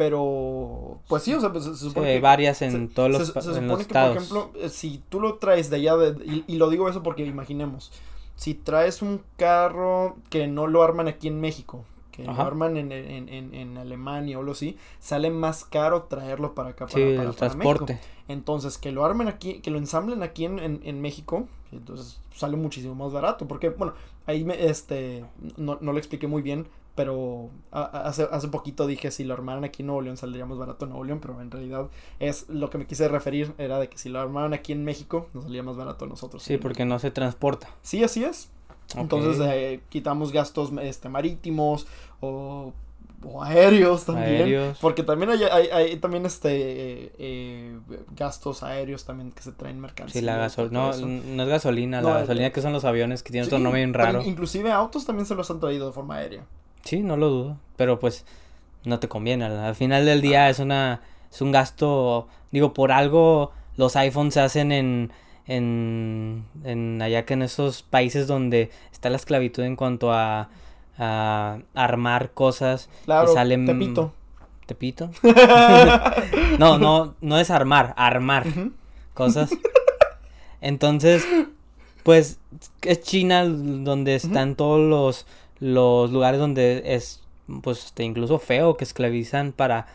Pero... 0.00 0.98
Pues 1.08 1.22
sí, 1.24 1.34
o 1.34 1.40
sea, 1.40 1.52
pues, 1.52 1.64
se, 1.64 1.74
Sí, 1.74 1.88
supone 1.90 2.08
hay 2.08 2.14
que- 2.16 2.20
varias 2.22 2.62
en 2.62 2.88
se- 2.88 2.94
todos 2.94 3.10
los, 3.10 3.18
se 3.20 3.26
supone 3.26 3.58
en 3.58 3.68
los 3.68 3.76
que, 3.76 3.82
estados. 3.82 4.14
por 4.14 4.22
ejemplo, 4.22 4.50
eh, 4.64 4.68
si 4.70 5.02
tú 5.10 5.20
lo 5.20 5.34
traes 5.34 5.68
de 5.68 5.76
allá, 5.76 5.96
de, 5.98 6.24
y, 6.24 6.44
y 6.46 6.56
lo 6.56 6.70
digo 6.70 6.88
eso 6.88 7.02
porque 7.02 7.24
imaginemos, 7.26 7.92
si 8.34 8.54
traes 8.54 9.02
un 9.02 9.20
carro 9.36 10.16
que 10.30 10.46
no 10.46 10.66
lo 10.66 10.82
arman 10.82 11.06
aquí 11.06 11.28
en 11.28 11.38
México, 11.38 11.84
que 12.12 12.24
lo 12.24 12.32
arman 12.32 12.78
en, 12.78 12.92
en, 12.92 13.28
en, 13.28 13.54
en 13.54 13.76
Alemania 13.76 14.38
o 14.38 14.40
algo 14.40 14.52
así, 14.52 14.78
sale 15.00 15.28
más 15.30 15.64
caro 15.66 16.04
traerlo 16.04 16.54
para 16.54 16.70
acá, 16.70 16.86
para, 16.86 16.94
sí, 16.96 17.00
para- 17.16 17.28
el 17.28 17.34
para 17.34 17.54
México. 17.54 17.74
transporte. 17.84 18.00
Entonces, 18.28 18.78
que 18.78 18.90
lo 18.90 19.04
armen 19.04 19.28
aquí, 19.28 19.60
que 19.60 19.70
lo 19.70 19.76
ensamblen 19.76 20.22
aquí 20.22 20.46
en, 20.46 20.58
en, 20.60 20.80
en 20.84 21.00
México, 21.02 21.46
entonces 21.72 22.20
sale 22.34 22.56
muchísimo 22.56 22.94
más 22.94 23.12
barato. 23.12 23.46
Porque, 23.46 23.68
bueno, 23.70 23.92
ahí 24.26 24.44
me, 24.44 24.64
este, 24.66 25.24
no, 25.58 25.76
no 25.80 25.92
lo 25.92 25.98
expliqué 25.98 26.26
muy 26.26 26.40
bien, 26.40 26.66
pero 27.00 27.48
hace, 27.72 28.28
hace 28.30 28.48
poquito 28.48 28.86
dije 28.86 29.10
si 29.10 29.24
lo 29.24 29.32
armaran 29.32 29.64
aquí 29.64 29.80
en 29.82 29.86
Nuevo 29.86 30.02
León 30.02 30.18
saldría 30.18 30.44
más 30.44 30.58
barato 30.58 30.84
en 30.84 30.90
Nuevo 30.90 31.04
León, 31.06 31.18
pero 31.18 31.40
en 31.40 31.50
realidad 31.50 31.86
es 32.18 32.46
lo 32.50 32.68
que 32.68 32.76
me 32.76 32.86
quise 32.86 33.08
referir, 33.08 33.54
era 33.56 33.78
de 33.78 33.88
que 33.88 33.96
si 33.96 34.10
lo 34.10 34.20
armaran 34.20 34.52
aquí 34.52 34.72
en 34.72 34.84
México, 34.84 35.28
nos 35.32 35.44
salía 35.44 35.62
más 35.62 35.78
barato 35.78 36.04
a 36.04 36.08
nosotros. 36.08 36.42
Sí, 36.42 36.58
porque 36.58 36.84
no 36.84 36.98
se 36.98 37.10
transporta. 37.10 37.70
Sí, 37.80 38.04
así 38.04 38.22
es. 38.22 38.50
Entonces 38.96 39.40
eh, 39.50 39.80
quitamos 39.88 40.30
gastos 40.30 40.72
este, 40.82 41.08
marítimos 41.08 41.86
o, 42.20 42.74
o 43.24 43.42
aéreos 43.42 44.04
también. 44.04 44.42
Aéreos. 44.42 44.76
Porque 44.78 45.02
también 45.02 45.30
hay, 45.30 45.44
hay, 45.44 45.68
hay 45.68 45.96
también 45.96 46.26
este 46.26 46.50
eh, 46.52 47.12
eh, 47.18 47.78
gastos 48.14 48.62
aéreos 48.62 49.06
también 49.06 49.30
que 49.30 49.40
se 49.42 49.52
traen 49.52 49.80
mercancías. 49.80 50.20
Sí, 50.20 50.20
la 50.20 50.36
gasolina. 50.36 50.90
No, 50.92 51.06
no 51.06 51.42
es 51.44 51.48
gasolina, 51.48 52.02
No, 52.02 52.10
la 52.10 52.20
gasolina 52.20 52.50
que 52.50 52.60
son 52.60 52.74
los 52.74 52.84
aviones 52.84 53.22
que 53.22 53.30
tienen 53.30 53.48
Sí, 53.48 53.54
otro 53.54 53.62
nombre 53.64 53.80
bien 53.80 53.94
raro. 53.94 54.20
in- 54.20 54.28
inclusive 54.28 54.70
autos 54.70 55.06
también 55.06 55.24
se 55.24 55.34
los 55.34 55.50
han 55.50 55.60
traído 55.60 55.86
de 55.86 55.92
forma 55.92 56.16
aérea. 56.16 56.44
Sí, 56.84 57.00
no 57.00 57.16
lo 57.16 57.28
dudo. 57.28 57.56
Pero 57.76 57.98
pues 57.98 58.24
no 58.84 58.98
te 58.98 59.08
conviene. 59.08 59.44
Al, 59.44 59.58
al 59.58 59.74
final 59.74 60.04
del 60.06 60.20
día 60.20 60.48
es 60.50 60.58
una 60.58 61.00
es 61.30 61.40
un 61.40 61.52
gasto. 61.52 62.28
Digo, 62.50 62.74
por 62.74 62.92
algo 62.92 63.52
los 63.76 63.96
iPhones 63.96 64.34
se 64.34 64.40
hacen 64.40 64.72
en, 64.72 65.12
en, 65.46 66.44
en 66.64 67.00
allá 67.00 67.24
que 67.24 67.34
en 67.34 67.42
esos 67.42 67.82
países 67.82 68.26
donde 68.26 68.70
está 68.92 69.10
la 69.10 69.16
esclavitud 69.16 69.62
en 69.62 69.76
cuanto 69.76 70.12
a, 70.12 70.50
a 70.98 71.58
armar 71.74 72.32
cosas. 72.32 72.88
Claro, 73.04 73.30
y 73.30 73.34
salen 73.34 73.66
Tepito. 73.66 74.12
¿Tepito? 74.66 75.10
no, 76.58 76.78
no, 76.78 77.14
no 77.20 77.38
es 77.38 77.50
armar, 77.50 77.94
armar 77.96 78.46
cosas. 79.14 79.50
Entonces, 80.60 81.26
pues 82.02 82.38
es 82.82 83.02
China 83.02 83.44
donde 83.46 84.14
están 84.14 84.54
todos 84.54 84.78
los, 84.78 85.26
los 85.60 86.10
lugares 86.10 86.40
donde 86.40 86.82
es, 86.86 87.22
pues, 87.62 87.86
este, 87.86 88.02
incluso 88.04 88.38
feo 88.38 88.76
que 88.76 88.84
esclavizan 88.84 89.52
para, 89.52 89.86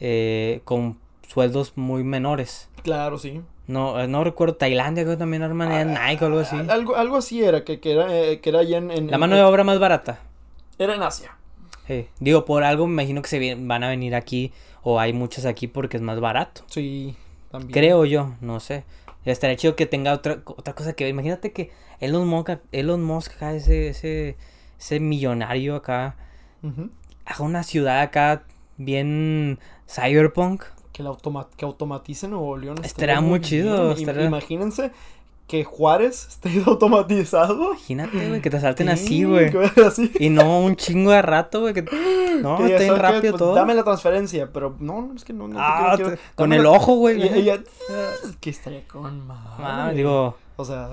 eh, 0.00 0.60
con 0.64 0.98
sueldos 1.28 1.72
muy 1.76 2.02
menores. 2.04 2.68
Claro, 2.82 3.18
sí. 3.18 3.40
No, 3.66 4.00
eh, 4.00 4.08
no 4.08 4.24
recuerdo, 4.24 4.56
Tailandia 4.56 5.04
creo 5.04 5.14
que 5.14 5.18
también 5.20 5.42
arman 5.42 5.70
en 5.72 5.94
Nike 5.94 6.24
o 6.24 6.26
algo 6.26 6.40
así. 6.40 6.56
Al- 6.56 6.70
Algo, 6.70 6.96
algo 6.96 7.16
así 7.16 7.42
era, 7.44 7.62
que, 7.64 7.78
que 7.78 7.92
era, 7.92 8.12
eh, 8.16 8.40
que 8.40 8.50
era 8.50 8.60
allá 8.60 8.78
en, 8.78 8.90
en- 8.90 9.10
La 9.10 9.18
mano 9.18 9.36
de 9.36 9.42
obra 9.42 9.62
más 9.62 9.78
barata. 9.78 10.18
Era 10.78 10.94
en 10.94 11.02
Asia. 11.02 11.36
Sí. 11.86 12.06
Digo, 12.18 12.44
por 12.44 12.64
algo 12.64 12.86
me 12.86 12.94
imagino 13.02 13.22
que 13.22 13.28
se 13.28 13.54
van 13.56 13.84
a 13.84 13.88
venir 13.88 14.14
aquí 14.14 14.52
o 14.82 14.98
hay 14.98 15.12
muchas 15.12 15.44
aquí 15.44 15.66
porque 15.68 15.98
es 15.98 16.02
más 16.02 16.18
barato. 16.20 16.62
Sí, 16.66 17.14
también. 17.50 17.72
Creo 17.72 18.04
yo, 18.06 18.34
no 18.40 18.58
sé. 18.60 18.84
Estaría 19.24 19.56
chido 19.56 19.76
que 19.76 19.86
tenga 19.86 20.14
otra, 20.14 20.40
otra 20.46 20.74
cosa 20.74 20.94
que 20.94 21.04
ver. 21.04 21.12
Imagínate 21.12 21.52
que 21.52 21.70
Elon 22.00 22.26
Musk, 22.26 22.50
Elon 22.72 23.04
Musk 23.04 23.40
ese, 23.42 23.88
ese, 23.88 24.36
ese 24.80 24.98
millonario 24.98 25.76
acá, 25.76 26.16
haga 27.26 27.44
una 27.44 27.62
ciudad 27.62 28.00
acá 28.00 28.42
bien 28.78 29.58
cyberpunk. 29.88 30.64
Que, 30.92 31.02
la 31.04 31.10
automa 31.10 31.46
que 31.56 31.64
automatice 31.64 32.26
Nuevo 32.28 32.56
León. 32.56 32.76
Estaría 32.82 33.20
muy 33.20 33.40
chido, 33.40 33.94
Imagínense 33.96 34.90
que 35.46 35.64
Juárez 35.64 36.26
esté 36.28 36.62
automatizado. 36.66 37.70
Imagínate, 37.72 38.28
güey, 38.28 38.40
que 38.40 38.50
te 38.50 38.60
salten 38.60 38.88
así, 38.88 39.06
Sí, 39.06 39.24
güey. 39.24 39.50
Y 40.18 40.30
no 40.30 40.60
un 40.60 40.76
chingo 40.76 41.10
de 41.10 41.22
rato, 41.22 41.60
güey. 41.60 41.74
Que... 41.74 41.84
No, 42.40 42.56
Que 42.56 42.74
que, 42.76 42.90
rápido 42.94 43.32
pues, 43.32 43.38
todo. 43.38 43.54
Dame 43.54 43.74
la 43.74 43.84
transferencia, 43.84 44.50
pero 44.50 44.74
no, 44.80 45.02
no, 45.02 45.14
es 45.14 45.24
que 45.26 45.34
no, 45.34 45.46
no 45.46 45.56
te 45.56 45.60
Ah, 45.62 45.92
quiero- 45.94 46.10
te- 46.12 46.16
quiero- 46.16 46.32
con 46.36 46.52
el 46.54 46.62
la- 46.62 46.70
ojo, 46.70 46.94
güey. 46.94 47.18
Ya- 47.44 47.58
que 48.40 48.48
estaría 48.48 48.86
con 48.88 49.30
Ah, 49.30 49.56
madre. 49.60 49.96
digo, 49.96 50.38
O 50.60 50.64
sea. 50.64 50.90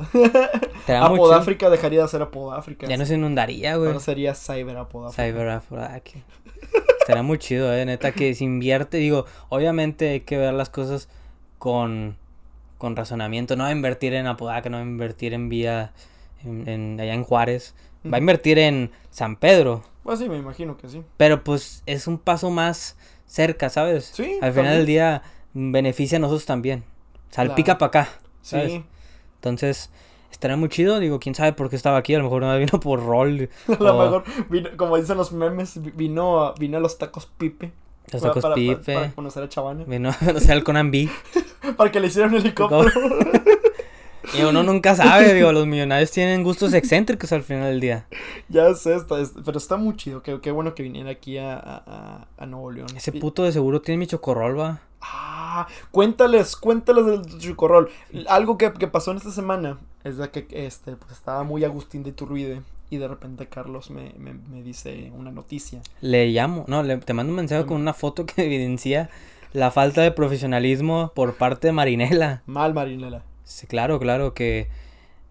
Apodáfrica 1.05 1.69
dejaría 1.71 2.01
de 2.03 2.07
ser 2.07 2.21
Apodáfrica. 2.21 2.87
Ya 2.87 2.97
no 2.97 3.05
se 3.05 3.15
inundaría, 3.15 3.75
güey. 3.75 3.87
Ahora 3.89 3.99
sería 3.99 4.33
Cyber 4.35 4.77
Apodáfrica. 4.77 5.23
Cyber 5.23 5.49
Aphrodite. 5.49 6.23
Estaría 7.01 7.23
muy 7.23 7.37
chido, 7.37 7.73
eh, 7.73 7.85
neta, 7.85 8.11
que 8.11 8.33
se 8.35 8.43
invierte. 8.43 8.97
Digo, 8.97 9.25
obviamente 9.49 10.09
hay 10.09 10.19
que 10.21 10.37
ver 10.37 10.53
las 10.53 10.69
cosas 10.69 11.07
con, 11.57 12.17
con 12.77 12.95
razonamiento. 12.95 13.55
No 13.55 13.63
va 13.63 13.69
a 13.69 13.73
invertir 13.73 14.13
en 14.13 14.27
Apodaca, 14.27 14.69
no 14.69 14.77
va 14.77 14.83
a 14.83 14.85
invertir 14.85 15.33
en 15.33 15.47
vía, 15.49 15.93
en, 16.43 16.67
en- 16.67 16.99
allá 16.99 17.13
en 17.13 17.23
Juárez. 17.23 17.75
Va 18.11 18.17
a 18.17 18.19
invertir 18.19 18.59
en 18.59 18.91
San 19.09 19.35
Pedro. 19.37 19.83
Pues 20.03 20.19
sí, 20.19 20.29
me 20.29 20.37
imagino 20.37 20.77
que 20.77 20.87
sí. 20.89 21.01
Pero 21.17 21.43
pues 21.43 21.83
es 21.85 22.07
un 22.07 22.17
paso 22.17 22.49
más 22.49 22.95
cerca, 23.25 23.69
¿sabes? 23.69 24.11
Sí, 24.13 24.23
Al 24.41 24.51
final 24.51 24.53
también. 24.53 24.73
del 24.77 24.85
día 24.85 25.21
beneficia 25.53 26.17
a 26.17 26.21
nosotros 26.21 26.45
también. 26.45 26.83
Salpica 27.31 27.77
para 27.77 27.87
acá. 27.87 28.09
Sí. 28.41 28.83
Entonces, 29.37 29.89
estaría 30.31 30.57
muy 30.57 30.69
chido. 30.69 30.99
Digo, 30.99 31.19
quién 31.19 31.33
sabe 31.35 31.53
por 31.53 31.69
qué 31.69 31.75
estaba 31.75 31.97
aquí. 31.97 32.13
A 32.13 32.17
lo 32.19 32.25
mejor 32.25 32.41
no 32.43 32.57
vino 32.57 32.79
por 32.79 33.03
rol. 33.05 33.49
A 33.67 33.83
lo 33.83 33.95
o 33.97 34.03
mejor, 34.03 34.23
vino- 34.49 34.69
como 34.77 34.97
dicen 34.97 35.17
los 35.17 35.31
memes, 35.31 35.81
vi- 35.81 35.91
vino 35.95 36.43
a, 36.43 36.53
vino 36.53 36.77
a 36.77 36.79
los 36.79 36.97
tacos 36.97 37.25
Pipe. 37.37 37.71
Los 38.11 38.21
tacos 38.21 38.41
para, 38.41 38.55
pipe. 38.55 38.75
Para, 38.85 38.99
para 38.99 39.11
conocer 39.15 39.43
a 39.43 39.49
Chavana. 39.49 39.83
Vino, 39.85 40.09
o 40.35 40.39
sea, 40.39 40.55
el 40.55 40.63
Conan 40.63 40.91
B. 40.91 41.09
Para 41.77 41.91
que 41.91 41.99
le 41.99 42.07
hicieran 42.07 42.33
un 42.33 42.37
helicóptero. 42.39 42.89
Y 44.37 44.43
uno 44.43 44.61
nunca 44.63 44.93
sabe, 44.95 45.33
digo, 45.33 45.51
los 45.53 45.65
millonarios 45.67 46.11
tienen 46.11 46.43
gustos 46.43 46.73
excéntricos 46.73 47.31
al 47.31 47.43
final 47.43 47.65
del 47.71 47.79
día. 47.79 48.07
ya 48.49 48.73
sé, 48.75 48.95
está, 48.95 49.19
es- 49.21 49.33
pero 49.45 49.57
está 49.57 49.77
muy 49.77 49.95
chido. 49.95 50.21
Qué, 50.21 50.39
qué 50.41 50.51
bueno 50.51 50.75
que 50.75 50.83
viniera 50.83 51.09
aquí 51.11 51.37
a, 51.37 51.53
a, 51.53 51.83
a- 51.85 52.27
a 52.37 52.45
Nuevo 52.45 52.71
León. 52.71 52.87
Ese 52.95 53.11
puto 53.13 53.43
de 53.43 53.51
seguro 53.53 53.81
tiene 53.81 53.99
mi 53.99 54.07
chocorrol, 54.07 54.59
va. 54.59 54.81
Ah, 55.01 55.67
cuéntales, 55.91 56.55
cuéntales 56.55 57.05
del 57.05 57.39
Chicorrol. 57.39 57.89
Algo 58.27 58.57
que, 58.57 58.73
que 58.73 58.87
pasó 58.87 59.11
en 59.11 59.17
esta 59.17 59.31
semana 59.31 59.77
es 60.03 60.17
de 60.17 60.29
que 60.29 60.47
este, 60.51 60.95
pues 60.95 61.11
estaba 61.11 61.43
muy 61.43 61.63
Agustín 61.63 62.03
de 62.03 62.09
Iturbide 62.09 62.61
y 62.89 62.97
de 62.97 63.07
repente 63.07 63.47
Carlos 63.47 63.89
me, 63.89 64.13
me, 64.17 64.33
me 64.33 64.63
dice 64.63 65.11
una 65.15 65.31
noticia. 65.31 65.81
Le 66.01 66.27
llamo, 66.27 66.65
no, 66.67 66.83
le, 66.83 66.97
te 66.97 67.13
mando 67.13 67.31
un 67.31 67.37
mensaje 67.37 67.65
con 67.65 67.81
una 67.81 67.93
foto 67.93 68.25
que 68.25 68.41
evidencia 68.45 69.09
la 69.53 69.71
falta 69.71 70.01
de 70.01 70.11
profesionalismo 70.11 71.11
por 71.15 71.35
parte 71.35 71.67
de 71.67 71.73
Marinela. 71.73 72.43
Mal, 72.45 72.73
Marinela. 72.73 73.23
Sí, 73.43 73.67
claro, 73.67 73.99
claro, 73.99 74.33
que 74.33 74.69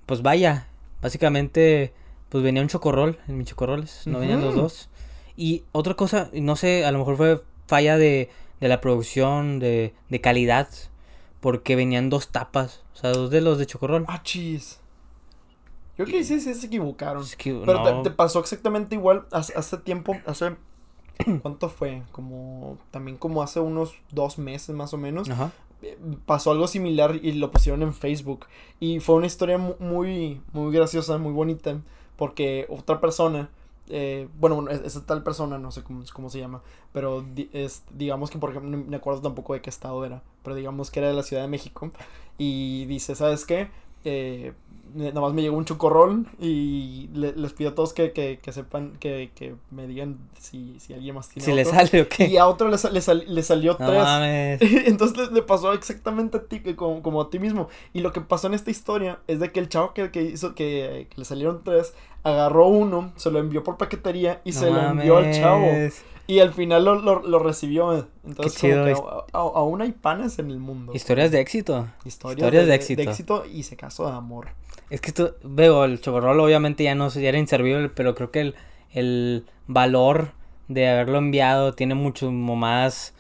pues 0.07 0.23
vaya, 0.23 0.69
básicamente 1.03 1.93
pues 2.29 2.43
venía 2.43 2.63
un 2.63 2.69
chocorrol 2.69 3.19
en 3.29 3.39
mis 3.39 3.49
chocorroles, 3.49 4.07
no 4.07 4.19
venían 4.19 4.41
los 4.41 4.55
dos. 4.55 4.89
Y 5.37 5.65
otra 5.73 5.95
cosa, 5.95 6.31
no 6.33 6.57
sé, 6.57 6.85
a 6.85 6.91
lo 6.93 6.99
mejor 6.99 7.17
fue 7.17 7.43
falla 7.67 7.99
de, 7.99 8.31
de 8.61 8.69
la 8.69 8.81
producción, 8.81 9.59
de, 9.59 9.95
de 10.09 10.21
calidad, 10.21 10.69
porque 11.41 11.77
venían 11.77 12.11
dos 12.11 12.29
tapas, 12.29 12.83
o 12.95 12.97
sea, 12.97 13.11
dos 13.13 13.31
de 13.31 13.41
los 13.41 13.59
de 13.59 13.67
chocorrol. 13.67 14.05
Ah, 14.09 14.23
chis. 14.23 14.81
Yo 15.99 16.05
creo 16.05 16.19
que 16.19 16.25
sí, 16.25 16.41
sí 16.41 16.55
se 16.55 16.67
equivocaron. 16.67 17.23
Es 17.23 17.37
que, 17.37 17.53
Pero 17.65 17.83
te- 17.83 17.91
no, 17.91 18.03
te, 18.03 18.11
pasó 18.11 18.41
exactamente 18.41 18.95
igual 18.97 19.27
hace, 19.33 19.55
hace 19.57 19.79
tiempo, 19.79 20.17
hace... 20.27 20.57
¿Cuánto 21.43 21.69
fue? 21.71 22.03
Como... 22.13 22.77
También 22.91 23.17
como 23.17 23.43
hace 23.43 23.61
unos 23.61 23.95
dos 24.11 24.39
meses 24.39 24.75
más 24.77 24.93
o 24.93 24.99
menos. 24.99 25.31
Ajá. 25.31 25.51
eh, 25.83 25.97
pasó 26.27 26.51
algo 26.51 26.67
similar 26.69 27.17
y 27.23 27.33
lo 27.33 27.51
pusieron 27.51 27.83
en 27.83 27.95
Facebook. 27.95 28.47
Y 28.79 29.01
fue 29.01 29.15
una 29.15 29.27
historia 29.27 29.57
mu- 29.57 29.77
muy, 29.79 30.43
muy 30.53 30.71
graciosa, 30.75 31.17
muy 31.17 31.33
bonita. 31.33 31.81
Porque 32.17 32.67
otra 32.69 33.01
persona, 33.01 33.49
eh, 33.89 34.29
bueno, 34.39 34.57
bueno, 34.57 34.71
es- 34.71 34.81
esa 34.83 35.05
tal 35.07 35.23
persona, 35.23 35.59
no 35.59 35.71
sé 35.73 35.83
cómo, 35.83 36.03
cómo 36.13 36.31
se 36.31 36.39
llama. 36.39 36.63
Pero 36.93 37.25
es, 37.53 37.83
digamos 37.93 38.31
que, 38.31 38.39
por 38.39 38.51
ejemplo, 38.51 38.71
no 38.77 38.85
me 38.85 38.97
acuerdo 38.97 39.23
tampoco 39.23 39.55
de 39.55 39.61
qué 39.63 39.71
estado 39.71 40.05
era. 40.05 40.23
Pero 40.43 40.57
digamos 40.57 40.91
que 40.91 41.01
era 41.01 41.09
de 41.09 41.15
la 41.15 41.23
Ciudad 41.23 41.43
de 41.43 41.49
México. 41.49 41.91
Y 42.39 42.85
dice, 42.87 43.15
¿sabes 43.15 43.45
qué? 43.47 43.71
Eh, 44.05 44.53
nada 44.95 45.21
más 45.21 45.33
me 45.35 45.43
llegó 45.43 45.57
un 45.57 45.65
chocorrol 45.65 46.27
y 46.41 47.09
le- 47.13 47.33
les 47.35 47.53
pido 47.53 47.71
a 47.71 47.75
todos 47.75 47.93
que, 47.93 48.13
que, 48.13 48.39
que 48.41 48.53
sepan, 48.53 48.93
que, 49.01 49.31
que 49.35 49.55
me 49.71 49.87
digan 49.87 50.17
si, 50.39 50.79
si 50.79 50.95
alguien 50.95 51.15
más 51.17 51.29
tiene 51.29 51.45
Si 51.45 51.53
le 51.53 51.65
sale 51.65 52.03
o 52.03 52.09
qué. 52.09 52.27
Y 52.29 52.37
a 52.37 52.47
otro 52.47 52.69
le, 52.69 52.77
le 52.93 53.01
sal- 53.01 53.25
le 53.27 53.43
salió 53.43 53.77
No 53.79 53.87
tres. 53.87 54.03
mames. 54.03 54.61
Entonces 54.87 55.33
le, 55.33 55.43
pasó 55.43 55.73
exactamente 55.73 56.39
a 56.39 56.43
ti, 56.45 56.61
que 56.61 56.77
como, 56.77 57.03
como 57.03 57.21
a 57.21 57.31
ti 57.31 57.39
mismo. 57.39 57.69
Y 57.93 58.01
lo 58.01 58.13
que 58.13 58.21
pasó 58.21 58.47
en 58.47 58.55
esta 58.55 58.71
historia 58.71 59.19
es 59.27 59.41
de 59.41 59.51
que 59.53 59.61
el 59.61 59.69
chavo 59.69 59.93
que, 59.93 60.11
que 60.11 60.23
hizo 60.23 60.55
que, 60.55 61.09
le 61.17 61.25
salieron 61.25 61.63
tres, 61.65 61.93
agarró 62.23 62.67
uno, 62.69 63.13
se 63.17 63.31
lo 63.31 63.39
envió 63.41 63.65
por 63.65 63.77
paquetería 63.77 64.41
y 64.45 64.53
No 64.53 64.61
se 64.61 64.71
lo 64.71 64.81
envió 64.81 65.17
al 65.19 65.33
chavo. 65.33 65.67
Y 66.29 66.41
al 66.41 66.53
final 66.53 66.85
lo, 66.85 66.97
lo, 66.97 67.23
lo 67.23 67.39
recibió. 67.39 68.07
Entonces, 68.27 68.61
Qué 68.61 68.73
como 68.73 68.85
que 68.85 68.95
chido. 68.95 69.27
a- 69.33 69.39
a- 69.39 69.41
aún 69.61 69.81
hay 69.83 69.93
panes 69.93 70.39
en 70.39 70.51
el 70.51 70.59
mundo. 70.59 70.93
Historias 70.95 71.31
de 71.31 71.41
éxito. 71.41 71.87
Historias, 72.05 72.39
historias 72.39 72.67
de 72.67 72.75
éxito. 72.75 73.45
y 73.47 73.63
se 73.63 73.77
casó 73.77 74.07
de 74.07 74.13
amor. 74.17 74.49
Es 74.91 75.01
que 75.01 75.09
esto, 75.09 75.37
veo, 75.43 75.85
el 75.85 76.01
chocorrol 76.01 76.39
obviamente 76.41 76.85
ya 76.85 76.95
no 76.95 77.09
ya 77.09 77.29
era 77.29 77.39
inservible, 77.39 77.89
pero 77.89 78.15
creo 78.15 78.31
que 78.31 78.41
el, 78.41 78.55
el 78.93 79.45
valor 79.67 80.31
de 80.69 80.89
haberlo 80.89 81.19
enviado 81.19 81.75
tiene 81.75 81.95
mucho 81.95 82.31
más, 82.33 83.15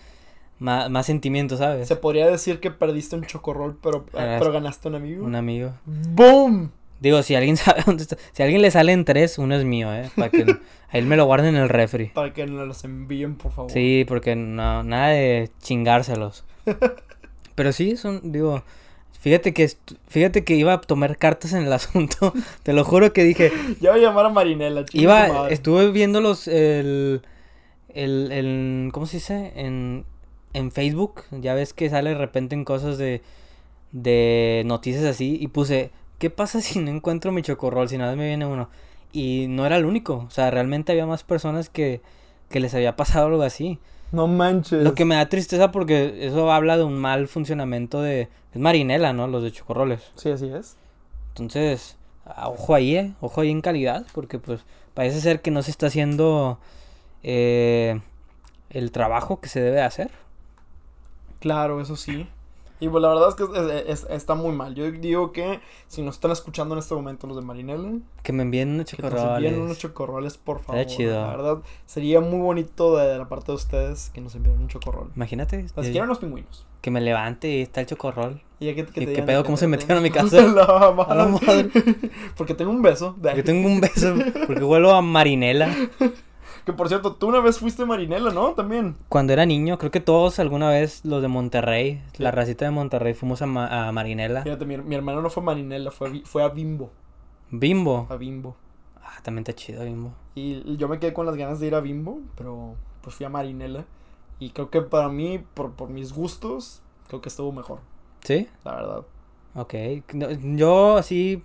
más, 0.58 0.90
más 0.90 1.06
sentimiento, 1.06 1.56
¿sabes? 1.56 1.86
Se 1.88 1.96
podría 1.96 2.26
decir 2.28 2.60
que 2.60 2.70
perdiste 2.70 3.14
un 3.16 3.24
chocorrol, 3.24 3.78
pero, 3.82 4.04
pero 4.06 4.52
ganaste 4.52 4.88
un 4.88 4.94
amigo. 4.96 5.24
Un 5.24 5.34
amigo. 5.34 5.72
¡Boom! 5.86 6.70
Digo, 7.00 7.22
si 7.22 7.34
alguien 7.34 7.56
sabe 7.58 7.82
dónde 7.84 8.02
está, 8.04 8.16
si 8.32 8.42
a 8.42 8.46
alguien 8.46 8.62
le 8.62 8.70
salen 8.70 9.04
tres, 9.04 9.38
uno 9.38 9.54
es 9.54 9.64
mío, 9.64 9.92
¿eh? 9.94 10.10
Para 10.16 10.30
que 10.30 10.42
a 10.90 10.98
él 10.98 11.06
me 11.06 11.16
lo 11.16 11.26
guarden 11.26 11.54
en 11.56 11.62
el 11.62 11.68
refri. 11.68 12.06
Para 12.06 12.32
que 12.32 12.46
nos 12.46 12.66
los 12.66 12.84
envíen, 12.84 13.36
por 13.36 13.52
favor. 13.52 13.70
Sí, 13.70 14.04
porque 14.08 14.34
no, 14.36 14.82
nada 14.82 15.08
de 15.08 15.50
chingárselos. 15.62 16.44
Pero 17.54 17.72
sí, 17.72 17.96
son, 17.96 18.32
digo, 18.32 18.62
fíjate 19.20 19.54
que, 19.54 19.70
fíjate 20.08 20.44
que 20.44 20.54
iba 20.56 20.74
a 20.74 20.80
tomar 20.80 21.16
cartas 21.16 21.52
en 21.54 21.64
el 21.64 21.72
asunto. 21.72 22.32
Te 22.62 22.72
lo 22.72 22.84
juro 22.84 23.12
que 23.12 23.24
dije, 23.24 23.50
Ya 23.80 23.92
voy 23.92 24.00
a 24.00 24.08
llamar 24.08 24.26
a 24.26 24.28
Marinela, 24.30 24.84
tu 24.84 24.96
Iba, 24.98 25.28
madre. 25.28 25.54
estuve 25.54 25.90
viendo 25.90 26.20
los, 26.20 26.48
el, 26.48 27.22
el, 27.94 28.30
el, 28.32 28.90
¿cómo 28.92 29.06
se 29.06 29.16
dice? 29.18 29.52
En, 29.56 30.04
en 30.52 30.70
Facebook, 30.70 31.22
ya 31.30 31.54
ves 31.54 31.72
que 31.72 31.88
sale 31.88 32.10
de 32.10 32.16
repente 32.16 32.54
en 32.54 32.64
cosas 32.64 32.98
de, 32.98 33.22
de 33.92 34.62
noticias 34.66 35.04
así, 35.04 35.38
y 35.40 35.48
puse, 35.48 35.90
¿qué 36.18 36.30
pasa 36.30 36.60
si 36.62 36.78
no 36.80 36.90
encuentro 36.90 37.32
mi 37.32 37.42
chocorrol? 37.42 37.88
Si 37.88 37.98
nada 37.98 38.16
me 38.16 38.26
viene 38.26 38.46
uno. 38.46 38.68
Y 39.12 39.46
no 39.48 39.64
era 39.64 39.76
el 39.76 39.86
único, 39.86 40.24
o 40.26 40.30
sea, 40.30 40.50
realmente 40.50 40.92
había 40.92 41.06
más 41.06 41.22
personas 41.24 41.70
que, 41.70 42.02
que 42.50 42.60
les 42.60 42.74
había 42.74 42.96
pasado 42.96 43.26
algo 43.28 43.42
así. 43.42 43.78
No 44.12 44.26
manches. 44.26 44.82
Lo 44.82 44.94
que 44.94 45.04
me 45.04 45.14
da 45.14 45.28
tristeza 45.28 45.72
porque 45.72 46.26
eso 46.26 46.52
habla 46.52 46.76
de 46.76 46.84
un 46.84 46.98
mal 46.98 47.26
funcionamiento 47.28 48.02
de, 48.02 48.28
es 48.52 48.60
marinela, 48.60 49.12
¿no? 49.12 49.26
Los 49.26 49.42
de 49.42 49.52
chocorroles. 49.52 50.02
Sí, 50.16 50.30
así 50.30 50.46
es. 50.48 50.76
Entonces, 51.30 51.96
a- 52.26 52.48
ojo 52.48 52.74
ahí, 52.74 52.96
eh, 52.96 53.12
ojo 53.20 53.40
ahí 53.40 53.50
en 53.50 53.62
calidad, 53.62 54.06
porque 54.12 54.38
pues 54.38 54.60
parece 54.94 55.20
ser 55.20 55.40
que 55.40 55.50
no 55.50 55.62
se 55.62 55.70
está 55.70 55.86
haciendo 55.86 56.58
eh, 57.22 58.00
el 58.70 58.90
trabajo 58.92 59.40
que 59.40 59.48
se 59.48 59.60
debe 59.60 59.80
hacer. 59.82 60.10
Claro, 61.40 61.80
eso 61.80 61.96
sí. 61.96 62.28
Y 62.78 62.88
pues 62.88 63.00
la 63.00 63.08
verdad 63.08 63.28
es 63.30 63.34
que 63.36 63.44
es- 63.44 64.02
es- 64.04 64.10
está 64.10 64.34
muy 64.34 64.52
mal. 64.54 64.74
Yo 64.74 64.90
digo 64.90 65.32
que 65.32 65.60
si 65.88 66.02
nos 66.02 66.16
están 66.16 66.30
escuchando 66.30 66.74
en 66.74 66.80
este 66.80 66.94
momento 66.94 67.26
los 67.26 67.36
de 67.36 67.42
Marinela, 67.42 67.98
Que 68.22 68.32
me 68.32 68.42
envíen 68.42 68.70
unos 68.74 68.86
que 68.92 69.00
nos 69.02 69.12
envíen 69.14 69.60
unos 69.60 69.78
chocorroles. 69.78 69.78
chocorroles, 69.78 70.36
por 70.38 70.60
favor. 70.60 70.80
Estaría 70.80 70.96
chido. 70.96 71.20
La 71.22 71.28
verdad, 71.36 71.58
sería 71.86 72.20
muy 72.20 72.40
bonito 72.40 72.96
de 72.96 73.16
la 73.16 73.28
parte 73.28 73.52
de 73.52 73.56
ustedes 73.56 74.10
que 74.10 74.20
nos 74.20 74.34
enviaran 74.34 74.60
un 74.62 74.68
chocorrol. 74.68 75.10
Imagínate, 75.16 75.56
Ni 75.58 75.64
eh, 75.64 75.84
siquiera 75.84 76.04
unos 76.04 76.18
pingüinos. 76.18 76.66
que 76.82 76.90
me 76.90 77.00
levante 77.00 77.48
y 77.48 77.62
está 77.62 77.80
el 77.80 77.86
chocorrol. 77.86 78.42
Y 78.60 78.66
ya 78.66 78.74
que, 78.74 78.86
que 78.86 79.02
¿Y 79.02 79.06
te 79.06 79.12
qué 79.14 79.22
pedo? 79.22 79.42
¿Cómo 79.44 79.56
se 79.56 79.66
metieron 79.66 79.98
a 79.98 80.00
mi 80.00 80.10
casa? 80.10 80.40
La 80.42 80.66
madre. 80.96 81.12
A 81.12 81.14
la 81.14 81.26
madre. 81.26 81.70
Porque 82.36 82.54
tengo 82.54 82.70
un 82.70 82.82
beso. 82.82 83.16
Porque 83.20 83.42
tengo 83.42 83.66
un 83.68 83.80
beso, 83.80 84.14
porque 84.46 84.64
huelo 84.64 84.94
a 84.94 85.00
marinela. 85.02 85.74
Que 86.66 86.72
por 86.74 86.88
cierto, 86.88 87.14
tú 87.14 87.28
una 87.28 87.40
vez 87.40 87.58
fuiste 87.60 87.86
Marinela, 87.86 88.32
¿no? 88.32 88.52
También. 88.52 88.96
Cuando 89.08 89.32
era 89.32 89.46
niño, 89.46 89.78
creo 89.78 89.90
que 89.92 90.00
todos 90.00 90.38
alguna 90.40 90.68
vez, 90.68 91.04
los 91.04 91.22
de 91.22 91.28
Monterrey, 91.28 92.02
Sí. 92.12 92.22
la 92.22 92.32
racita 92.32 92.64
de 92.64 92.72
Monterrey, 92.72 93.14
fuimos 93.14 93.40
a, 93.40 93.46
Ma- 93.46 93.88
a 93.88 93.92
Marinela. 93.92 94.42
Fíjate, 94.42 94.66
mi, 94.66 94.76
mi 94.76 94.94
hermano 94.96 95.22
no 95.22 95.30
fue 95.30 95.42
Marinela, 95.44 95.90
fue, 95.92 96.08
a 96.08 96.12
fue 96.26 96.42
a 96.42 96.48
Bimbo. 96.48 96.90
Bimbo. 97.50 98.06
A 98.10 98.16
Bimbo. 98.16 98.56
Ah, 99.00 99.20
también 99.22 99.42
está 99.48 99.54
chido 99.54 99.84
Bimbo. 99.84 100.12
Y 100.34 100.76
yo 100.76 100.88
me 100.88 100.98
quedé 100.98 101.12
con 101.12 101.24
las 101.24 101.36
ganas 101.36 101.60
de 101.60 101.68
ir 101.68 101.74
a 101.76 101.80
Bimbo, 101.80 102.18
pero 102.36 102.74
pues 103.00 103.14
fui 103.14 103.24
a 103.24 103.28
Marinela. 103.30 103.84
Y 104.40 104.50
creo 104.50 104.68
que 104.68 104.82
para 104.82 105.08
mí, 105.08 105.40
por, 105.54 105.70
por 105.72 105.88
mis 105.88 106.12
gustos, 106.12 106.82
creo 107.08 107.20
que 107.22 107.28
estuvo 107.28 107.52
mejor, 107.52 107.78
¿Sí? 108.24 108.48
la 108.64 108.74
verdad. 108.74 109.02
Ok. 109.54 109.74
No, 110.12 110.26
Yo 110.56 110.96
así 110.96 111.42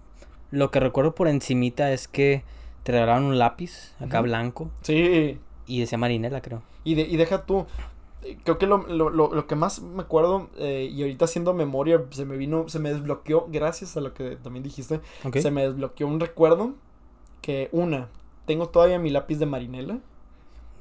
lo 0.50 0.72
que 0.72 0.80
recuerdo 0.80 1.14
por 1.16 1.28
encimita 1.30 1.92
es 1.94 2.08
que 2.08 2.44
te 2.84 2.92
regalaron 2.92 3.26
un 3.26 3.38
lápiz 3.40 3.94
acá 4.00 4.22
blanco 4.22 4.70
Sí. 4.82 5.40
y 5.68 5.80
decía 5.80 5.98
Marinela, 5.98 6.42
creo. 6.42 6.62
Y, 6.84 6.96
de, 6.96 7.04
y 7.04 7.16
deja 7.18 7.46
tú, 7.46 7.66
creo 8.44 8.58
que 8.58 8.66
lo, 8.68 8.80
lo, 8.88 9.10
lo, 9.10 9.34
lo 9.34 9.48
que 9.48 9.56
más 9.56 9.82
me 9.82 10.02
acuerdo, 10.02 10.50
eh, 10.58 10.90
y 10.92 11.02
ahorita 11.02 11.26
haciendo 11.26 11.54
memoria, 11.54 12.02
se 12.12 12.26
me 12.26 12.38
vino, 12.38 12.68
se 12.70 12.80
me 12.80 12.92
desbloqueó, 12.92 13.48
gracias 13.52 13.96
a 13.98 14.02
lo 14.02 14.14
que 14.14 14.36
también 14.38 14.64
dijiste, 14.64 15.00
Ok. 15.24 15.38
se 15.38 15.52
me 15.52 15.64
desbloqueó 15.64 16.08
un 16.08 16.20
recuerdo 16.20 16.74
que 17.42 17.70
una, 17.72 18.10
tengo 18.46 18.70
todavía 18.70 18.98
mi 19.00 19.10
lápiz 19.12 19.38
de 19.38 19.46
marinela, 19.46 19.94
¿En 19.94 20.02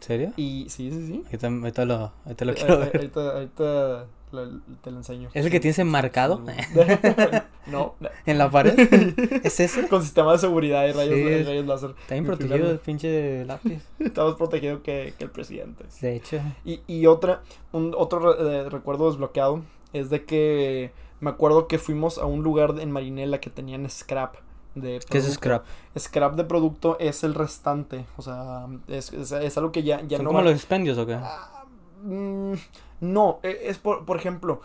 serio? 0.00 0.32
y 0.36 0.66
sí, 0.70 0.90
sí, 0.90 1.06
sí. 1.06 1.22
Ahorita, 1.26 1.48
ahorita 1.48 1.84
lo, 1.84 2.12
ahorita 2.24 2.44
lo 2.46 2.52
Eh, 2.52 2.54
quiero 2.54 2.74
eh, 2.74 2.78
ver. 2.78 2.96
Ahorita, 2.96 3.30
ahorita 3.32 4.06
lo- 4.32 4.60
te 4.82 4.90
lo 4.90 4.98
enseño. 4.98 5.28
¿Es 5.34 5.44
el 5.44 5.50
que 5.50 5.60
tienes 5.60 5.78
enmarcado 5.78 6.42
no, 7.66 7.94
en 8.26 8.38
la 8.38 8.50
pared? 8.50 8.74
¿Es 9.44 9.60
ese? 9.60 9.88
con 9.88 10.02
sistema 10.02 10.32
de 10.32 10.38
seguridad 10.38 10.86
y 10.86 10.92
rayos, 10.92 11.14
Sí, 11.14 11.42
rayos 11.44 11.66
láser. 11.66 11.90
Está 12.00 12.14
bien 12.14 12.26
protegido 12.26 12.54
primer- 12.56 12.72
el 12.72 12.78
pinche 12.78 13.44
lápiz. 13.44 13.82
Está 13.98 14.24
más 14.24 14.34
protegido 14.34 14.82
que, 14.82 15.14
que 15.18 15.24
el 15.24 15.30
presidente. 15.30 15.84
De 16.00 16.16
hecho. 16.16 16.40
Y, 16.64 16.80
y 16.86 17.06
otra, 17.06 17.42
un, 17.72 17.94
otro 17.96 18.38
eh, 18.50 18.68
recuerdo 18.68 19.08
desbloqueado 19.10 19.62
es 19.92 20.10
de 20.10 20.24
que 20.24 20.92
me 21.20 21.30
acuerdo 21.30 21.66
que 21.68 21.78
fuimos 21.78 22.18
a 22.18 22.24
un 22.24 22.42
lugar 22.42 22.74
en 22.80 22.90
Marinela 22.90 23.40
que 23.40 23.50
tenían 23.50 23.88
scrap. 23.90 24.36
De 24.76 25.00
¿Qué 25.10 25.18
es 25.18 25.32
scrap? 25.32 25.64
Scrap 25.98 26.36
de 26.36 26.44
producto 26.44 26.96
es 27.00 27.24
el 27.24 27.34
restante. 27.34 28.06
O 28.16 28.22
sea, 28.22 28.66
es, 28.86 29.12
es, 29.12 29.32
es 29.32 29.58
algo 29.58 29.72
que 29.72 29.82
ya, 29.82 30.00
ya 30.02 30.18
¿Son 30.18 30.24
no. 30.24 30.30
como 30.30 30.42
los 30.42 30.54
expendios 30.54 30.96
o 30.96 31.04
qué? 31.06 31.14
Ah, 31.14 31.59
mm, 32.02 32.52
no, 33.00 33.38
e- 33.42 33.58
es 33.64 33.78
por, 33.78 34.04
por 34.04 34.16
ejemplo, 34.16 34.60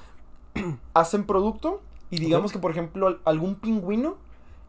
hacen 0.93 1.25
producto 1.25 1.81
y 2.09 2.19
digamos 2.19 2.51
que, 2.51 2.59
por 2.59 2.71
ejemplo, 2.71 3.07
al- 3.07 3.19
algún 3.25 3.55
pingüino, 3.55 4.15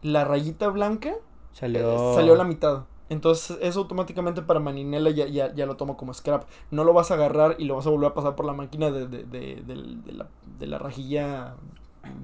la 0.02 0.24
rayita 0.24 0.68
blanca 0.68 1.14
Salió. 1.52 1.80
eh, 1.92 2.14
salió 2.14 2.34
a 2.34 2.36
la 2.36 2.44
mitad. 2.44 2.84
Entonces, 3.08 3.56
eso 3.62 3.80
automáticamente 3.80 4.42
para 4.42 4.58
Maninela 4.58 5.10
ya, 5.10 5.26
ya, 5.28 5.54
ya 5.54 5.64
lo 5.66 5.76
tomo 5.76 5.96
como 5.96 6.12
scrap. 6.12 6.44
No 6.72 6.82
lo 6.82 6.92
vas 6.92 7.10
a 7.12 7.14
agarrar 7.14 7.54
y 7.58 7.64
lo 7.64 7.76
vas 7.76 7.86
a 7.86 7.90
volver 7.90 8.10
a 8.10 8.14
pasar 8.14 8.34
por 8.34 8.46
la 8.46 8.52
máquina 8.52 8.90
de, 8.90 9.06
de, 9.06 9.22
de, 9.24 9.62
de 9.64 10.12
la, 10.12 10.26
de 10.58 10.66
la 10.66 10.78
rajilla 10.78 11.54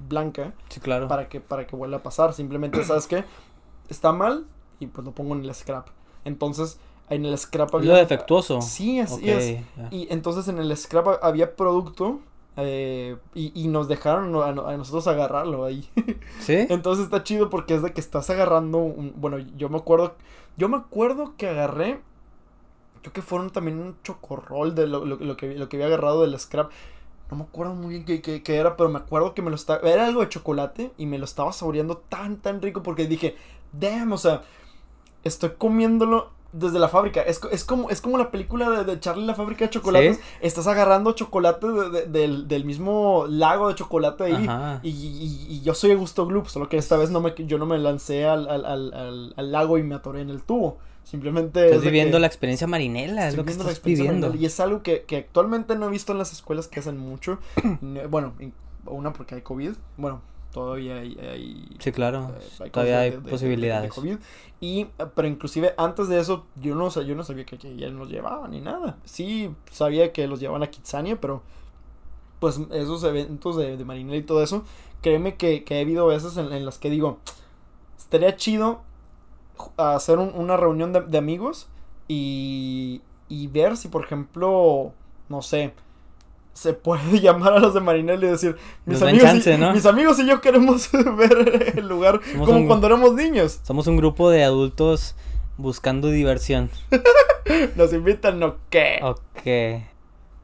blanca 0.09 0.53
Sí, 0.69 0.79
claro. 0.81 1.07
para 1.07 1.29
que, 1.29 1.39
para 1.39 1.67
que 1.67 1.75
vuelva 1.77 1.97
a 1.97 2.03
pasar. 2.03 2.33
Simplemente, 2.33 2.83
¿sabes 2.85 3.07
qué? 3.07 3.23
Está 3.89 4.11
mal 4.11 4.45
y 4.81 4.87
pues 4.87 5.05
lo 5.05 5.13
pongo 5.13 5.35
en 5.35 5.45
el 5.45 5.53
scrap. 5.55 5.87
Entonces, 6.25 6.79
en 7.09 7.25
el 7.25 7.37
scrap 7.37 7.69
¿Es 7.69 7.75
había... 7.75 7.91
lo 7.93 7.97
defectuoso? 7.97 8.61
Sí, 8.61 8.99
así 8.99 9.29
es. 9.29 9.59
ya. 9.77 9.87
Y 9.91 10.07
entonces 10.11 10.47
en 10.47 10.57
el 10.59 10.75
scrap 10.77 11.07
había 11.23 11.55
producto 11.55 12.19
eh, 12.57 13.17
y, 13.33 13.51
y 13.59 13.67
nos 13.67 13.87
dejaron 13.87 14.35
a, 14.35 14.47
a 14.71 14.77
nosotros 14.77 15.07
agarrarlo 15.07 15.65
ahí. 15.65 15.89
¿Sí? 16.39 16.55
Entonces 16.69 17.05
está 17.05 17.23
chido 17.23 17.49
porque 17.49 17.75
es 17.75 17.81
de 17.81 17.93
que 17.93 18.01
estás 18.01 18.29
agarrando 18.29 18.77
un, 18.79 19.13
bueno, 19.17 19.37
yo 19.57 19.69
me 19.69 19.77
acuerdo, 19.77 20.15
yo 20.57 20.69
me 20.69 20.77
acuerdo 20.77 21.33
que 21.37 21.49
agarré, 21.49 21.99
creo 23.01 23.13
que 23.13 23.21
fueron 23.21 23.49
también 23.49 23.79
un 23.79 23.97
chocorrol 24.03 24.75
de 24.75 24.87
lo, 24.87 25.03
lo, 25.05 25.17
lo 25.17 25.37
que, 25.37 25.55
lo 25.55 25.67
que 25.69 25.77
había 25.77 25.87
agarrado 25.87 26.21
del 26.21 26.39
scrap. 26.39 26.71
No 27.31 27.37
me 27.37 27.43
acuerdo 27.43 27.73
muy 27.73 27.89
bien 27.89 28.05
qué, 28.05 28.21
qué- 28.21 28.43
qué 28.43 28.57
era, 28.57 28.77
pero 28.77 28.89
me 28.89 28.99
acuerdo 28.99 29.33
que 29.33 29.41
me 29.41 29.49
lo 29.49 29.55
estaba, 29.55 29.79
era 29.89 30.05
algo 30.05 30.21
de 30.21 30.29
chocolate 30.29 30.91
y 30.97 31.05
me 31.07 31.17
lo 31.17 31.25
estaba 31.25 31.51
saboreando 31.51 31.97
tan, 31.97 32.37
tan 32.37 32.61
rico 32.61 32.83
porque 32.83 33.07
dije, 33.07 33.35
damn, 33.71 34.11
o 34.11 34.17
sea, 34.17 34.43
estoy 35.23 35.51
comiéndolo 35.57 36.31
desde 36.53 36.79
la 36.79 36.87
fábrica. 36.87 37.21
Es, 37.21 37.41
es, 37.51 37.65
como, 37.65 37.89
es 37.89 37.99
como 37.99 38.17
la 38.17 38.31
película 38.31 38.69
de, 38.69 38.83
de 38.85 38.99
Charlie 38.99 39.25
la 39.25 39.35
fábrica 39.35 39.65
de 39.65 39.71
chocolates. 39.71 40.17
¿Sí? 40.17 40.23
Estás 40.41 40.67
agarrando 40.67 41.11
chocolate 41.13 41.67
de- 41.67 41.89
de- 41.89 42.05
del, 42.05 42.47
del 42.47 42.63
mismo 42.63 43.25
lago 43.27 43.67
de 43.67 43.75
chocolate 43.75 44.23
ahí. 44.23 44.47
Y, 44.83 44.89
y- 44.89 45.47
y 45.49 45.61
yo 45.61 45.73
soy 45.73 45.91
Augusto 45.91 46.25
Gloop, 46.25 46.47
solo 46.47 46.69
que 46.69 46.77
esta 46.77 46.95
vez 46.95 47.09
no 47.09 47.19
me, 47.19 47.33
yo 47.37 47.57
no 47.57 47.65
me 47.65 47.77
lancé 47.79 48.25
al, 48.25 48.47
al, 48.49 48.63
al, 48.65 48.93
al- 48.93 49.33
al 49.35 49.51
lago 49.51 49.77
y 49.77 49.83
me 49.83 49.95
atoré 49.95 50.21
en 50.21 50.29
el 50.29 50.41
tubo. 50.43 50.77
Simplemente. 51.03 51.65
Estás 51.65 51.79
es 51.79 51.83
viviendo 51.83 52.15
que 52.17 52.21
la 52.21 52.27
experiencia 52.27 52.65
marinela, 52.65 53.27
es 53.27 53.35
lo 53.35 53.43
que 53.43 53.51
estás 53.51 53.83
viviendo. 53.83 54.27
marinela, 54.27 54.41
Y 54.41 54.45
es 54.45 54.59
algo 54.61 54.81
que, 54.83 55.03
que 55.03 55.17
actualmente 55.17 55.75
no 55.75 55.87
he 55.87 55.89
visto 55.89 56.13
en 56.13 56.17
las 56.17 56.31
escuelas 56.31 56.67
que 56.69 56.79
hacen 56.79 56.97
mucho. 56.97 57.39
Bueno, 58.09 58.33
una 58.85 59.11
porque 59.11 59.35
hay 59.35 59.41
COVID. 59.41 59.71
Bueno, 59.97 60.21
todavía 60.53 60.97
hay. 60.97 61.17
hay 61.19 61.75
Sí, 61.79 61.91
claro. 61.91 62.31
eh, 62.39 62.47
hay 62.61 62.69
Todavía 62.69 62.99
hay 62.99 63.09
de- 63.11 63.17
de- 63.17 63.23
de- 63.23 63.29
posibilidades. 63.31 63.83
de 63.83 63.89
COVID. 63.95 64.17
Y, 64.61 64.81
eh, 64.81 64.89
pero 65.15 65.27
inclusive 65.27 65.73
antes 65.77 66.07
de 66.07 66.19
eso, 66.19 66.45
yo 66.61 66.75
no, 66.75 66.89
sa- 66.91 67.01
yo 67.01 67.15
no 67.15 67.23
sabía 67.23 67.45
que, 67.45 67.57
que 67.57 67.75
ya 67.75 67.89
nos 67.89 68.09
llevaban 68.09 68.51
ni 68.51 68.61
nada. 68.61 68.97
Sí, 69.03 69.53
sabía 69.71 70.13
que 70.13 70.27
los 70.27 70.39
llevaban 70.39 70.63
a 70.63 70.67
Kitsania, 70.67 71.19
pero 71.19 71.41
pues 72.39 72.59
esos 72.71 73.03
eventos 73.03 73.55
de, 73.57 73.77
de 73.77 73.85
marinela 73.85 74.17
y 74.17 74.23
todo 74.23 74.43
eso, 74.43 74.63
créeme 75.01 75.35
que, 75.35 75.63
que 75.63 75.77
he 75.77 75.81
habido 75.81 76.07
veces 76.07 76.35
en, 76.37 76.51
en 76.53 76.65
las 76.65 76.77
que 76.77 76.89
digo, 76.89 77.19
estaría 77.97 78.35
chido 78.35 78.81
hacer 79.77 80.17
un- 80.19 80.33
una 80.35 80.57
reunión 80.57 80.93
de, 80.93 81.01
de 81.01 81.17
amigos 81.17 81.67
y, 82.07 83.01
y 83.29 83.47
ver 83.47 83.77
si, 83.77 83.87
por 83.87 84.03
ejemplo, 84.03 84.91
no 85.29 85.41
sé, 85.41 85.73
se 86.53 86.73
puede 86.73 87.19
llamar 87.21 87.53
a 87.53 87.59
los 87.59 87.73
de 87.73 87.79
Marinela 87.81 88.25
y 88.25 88.29
decir, 88.29 88.55
mis 88.85 88.99
Nos 88.99 89.09
amigos, 89.09 89.29
chance, 89.29 89.53
y, 89.53 89.57
¿no? 89.57 89.73
mis 89.73 89.85
amigos 89.85 90.19
y 90.19 90.25
yo 90.27 90.39
queremos 90.41 90.89
ver 91.17 91.73
el 91.77 91.87
lugar 91.87 92.19
Somos 92.31 92.47
como 92.47 92.59
un- 92.61 92.67
cuando 92.67 92.87
éramos 92.87 93.13
niños. 93.13 93.59
Somos 93.63 93.87
un 93.87 93.97
grupo 93.97 94.29
de 94.29 94.43
adultos 94.43 95.15
buscando 95.57 96.09
diversión. 96.09 96.69
Nos 97.75 97.91
invitan, 97.93 98.39
¿no 98.39 98.55
qué? 98.69 98.99
Ok. 99.03 99.83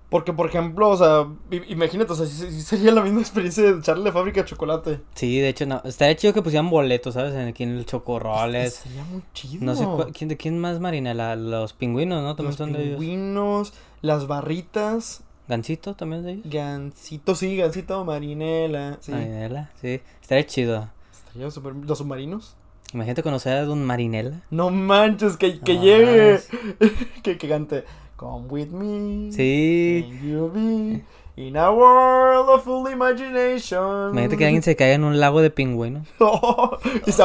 Porque, 0.10 0.34
por 0.34 0.48
ejemplo, 0.48 0.90
o 0.90 0.98
sea, 0.98 1.28
imagínate, 1.68 2.12
o 2.12 2.16
sea, 2.16 2.26
sería 2.26 2.92
la 2.92 3.02
misma 3.04 3.22
experiencia 3.22 3.64
de 3.64 3.78
echarle 3.78 4.12
fábrica 4.12 4.42
de 4.42 4.48
chocolate. 4.50 5.00
Sí, 5.14 5.40
de 5.40 5.50
hecho, 5.50 5.68
no. 5.68 5.84
Estaría 5.86 6.16
chido 6.16 6.34
que 6.34 6.42
pusieran 6.42 6.68
boletos, 6.72 7.14
¿sabes? 7.14 7.36
En- 7.36 7.48
Aquí 7.50 7.62
en 7.62 7.78
el 7.78 7.86
Chocorroles. 7.86 8.74
Sería 8.74 9.04
muy 9.04 9.22
chido. 9.34 9.64
No 9.64 9.76
sé 9.76 9.86
quién 10.14 10.28
de 10.30 10.36
quién 10.38 10.58
más 10.58 10.80
marinela. 10.80 11.36
Los 11.36 11.74
pingüinos, 11.74 12.24
¿no? 12.24 12.36
También 12.36 12.48
Los 12.50 12.56
son 12.58 12.74
de 12.74 12.84
ellos. 12.86 13.00
pingüinos, 13.00 13.74
las 14.02 14.26
barritas, 14.26 15.22
Gansito 15.50 15.96
también 15.96 16.24
de 16.24 16.32
ellos. 16.34 16.46
gansito, 16.50 17.34
sí, 17.36 17.58
gansito, 17.58 18.06
marinela, 18.06 18.98
sí. 19.02 19.12
Marinela, 19.12 19.72
sí. 19.82 20.00
Estaría 20.22 20.46
chido. 20.46 20.90
Estaría 21.12 21.50
súper- 21.52 21.74
Los 21.88 21.98
submarinos. 21.98 22.56
Imagínate 22.94 23.22
conocer 23.24 23.58
a 23.58 23.66
Don 23.66 23.84
Marinela. 23.84 24.42
No 24.52 24.70
manches, 24.70 25.38
que, 25.38 25.60
que 25.60 25.74
No 25.76 25.82
llegue, 25.84 26.40
que, 27.24 27.38
que 27.38 27.50
cante. 27.50 27.84
Come 28.16 28.48
with 28.48 28.68
me. 28.68 29.32
Sí. 29.32 30.06
And 30.10 30.22
you'll 30.24 30.52
be 30.52 31.04
in 31.36 31.56
a 31.58 31.72
world 31.72 32.50
of 32.50 32.64
full 32.64 32.92
imagination. 32.92 34.12
Imagínate 34.12 34.38
que 34.38 34.46
alguien 34.46 34.62
se 34.64 34.76
caiga 34.76 34.94
en 34.96 35.04
un 35.04 35.20
lago 35.20 35.42
de 35.42 35.50
pingüinos. 35.50 36.08
y 37.08 37.12
se. 37.12 37.24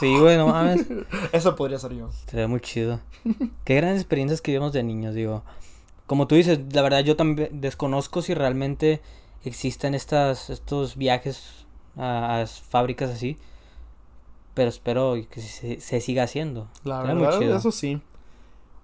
Sí, 0.00 0.18
güey, 0.18 0.36
no 0.36 0.48
mames. 0.48 0.86
Eso 1.32 1.54
podría 1.56 1.78
ser 1.78 1.92
yo. 1.94 2.10
Sería 2.26 2.48
muy 2.48 2.60
chido. 2.60 3.00
Qué 3.64 3.76
grandes 3.76 4.00
experiencias 4.02 4.40
que 4.42 4.50
vivimos 4.52 4.72
de 4.72 4.82
niños, 4.82 5.14
digo. 5.14 5.42
Como 6.06 6.26
tú 6.26 6.34
dices, 6.36 6.60
la 6.72 6.82
verdad 6.82 7.00
yo 7.00 7.16
también 7.16 7.60
desconozco 7.60 8.22
si 8.22 8.32
realmente 8.34 9.00
existen 9.44 9.94
estas, 9.94 10.50
estos 10.50 10.96
viajes 10.96 11.66
a, 11.96 12.40
a 12.40 12.46
fábricas 12.46 13.10
así. 13.10 13.36
Pero 14.54 14.68
espero 14.70 15.14
que 15.30 15.40
se, 15.40 15.80
se 15.80 16.00
siga 16.00 16.22
haciendo. 16.22 16.68
La 16.84 17.02
muy 17.04 17.22
verdad, 17.22 17.38
chido. 17.38 17.56
eso 17.56 17.70
sí. 17.72 18.00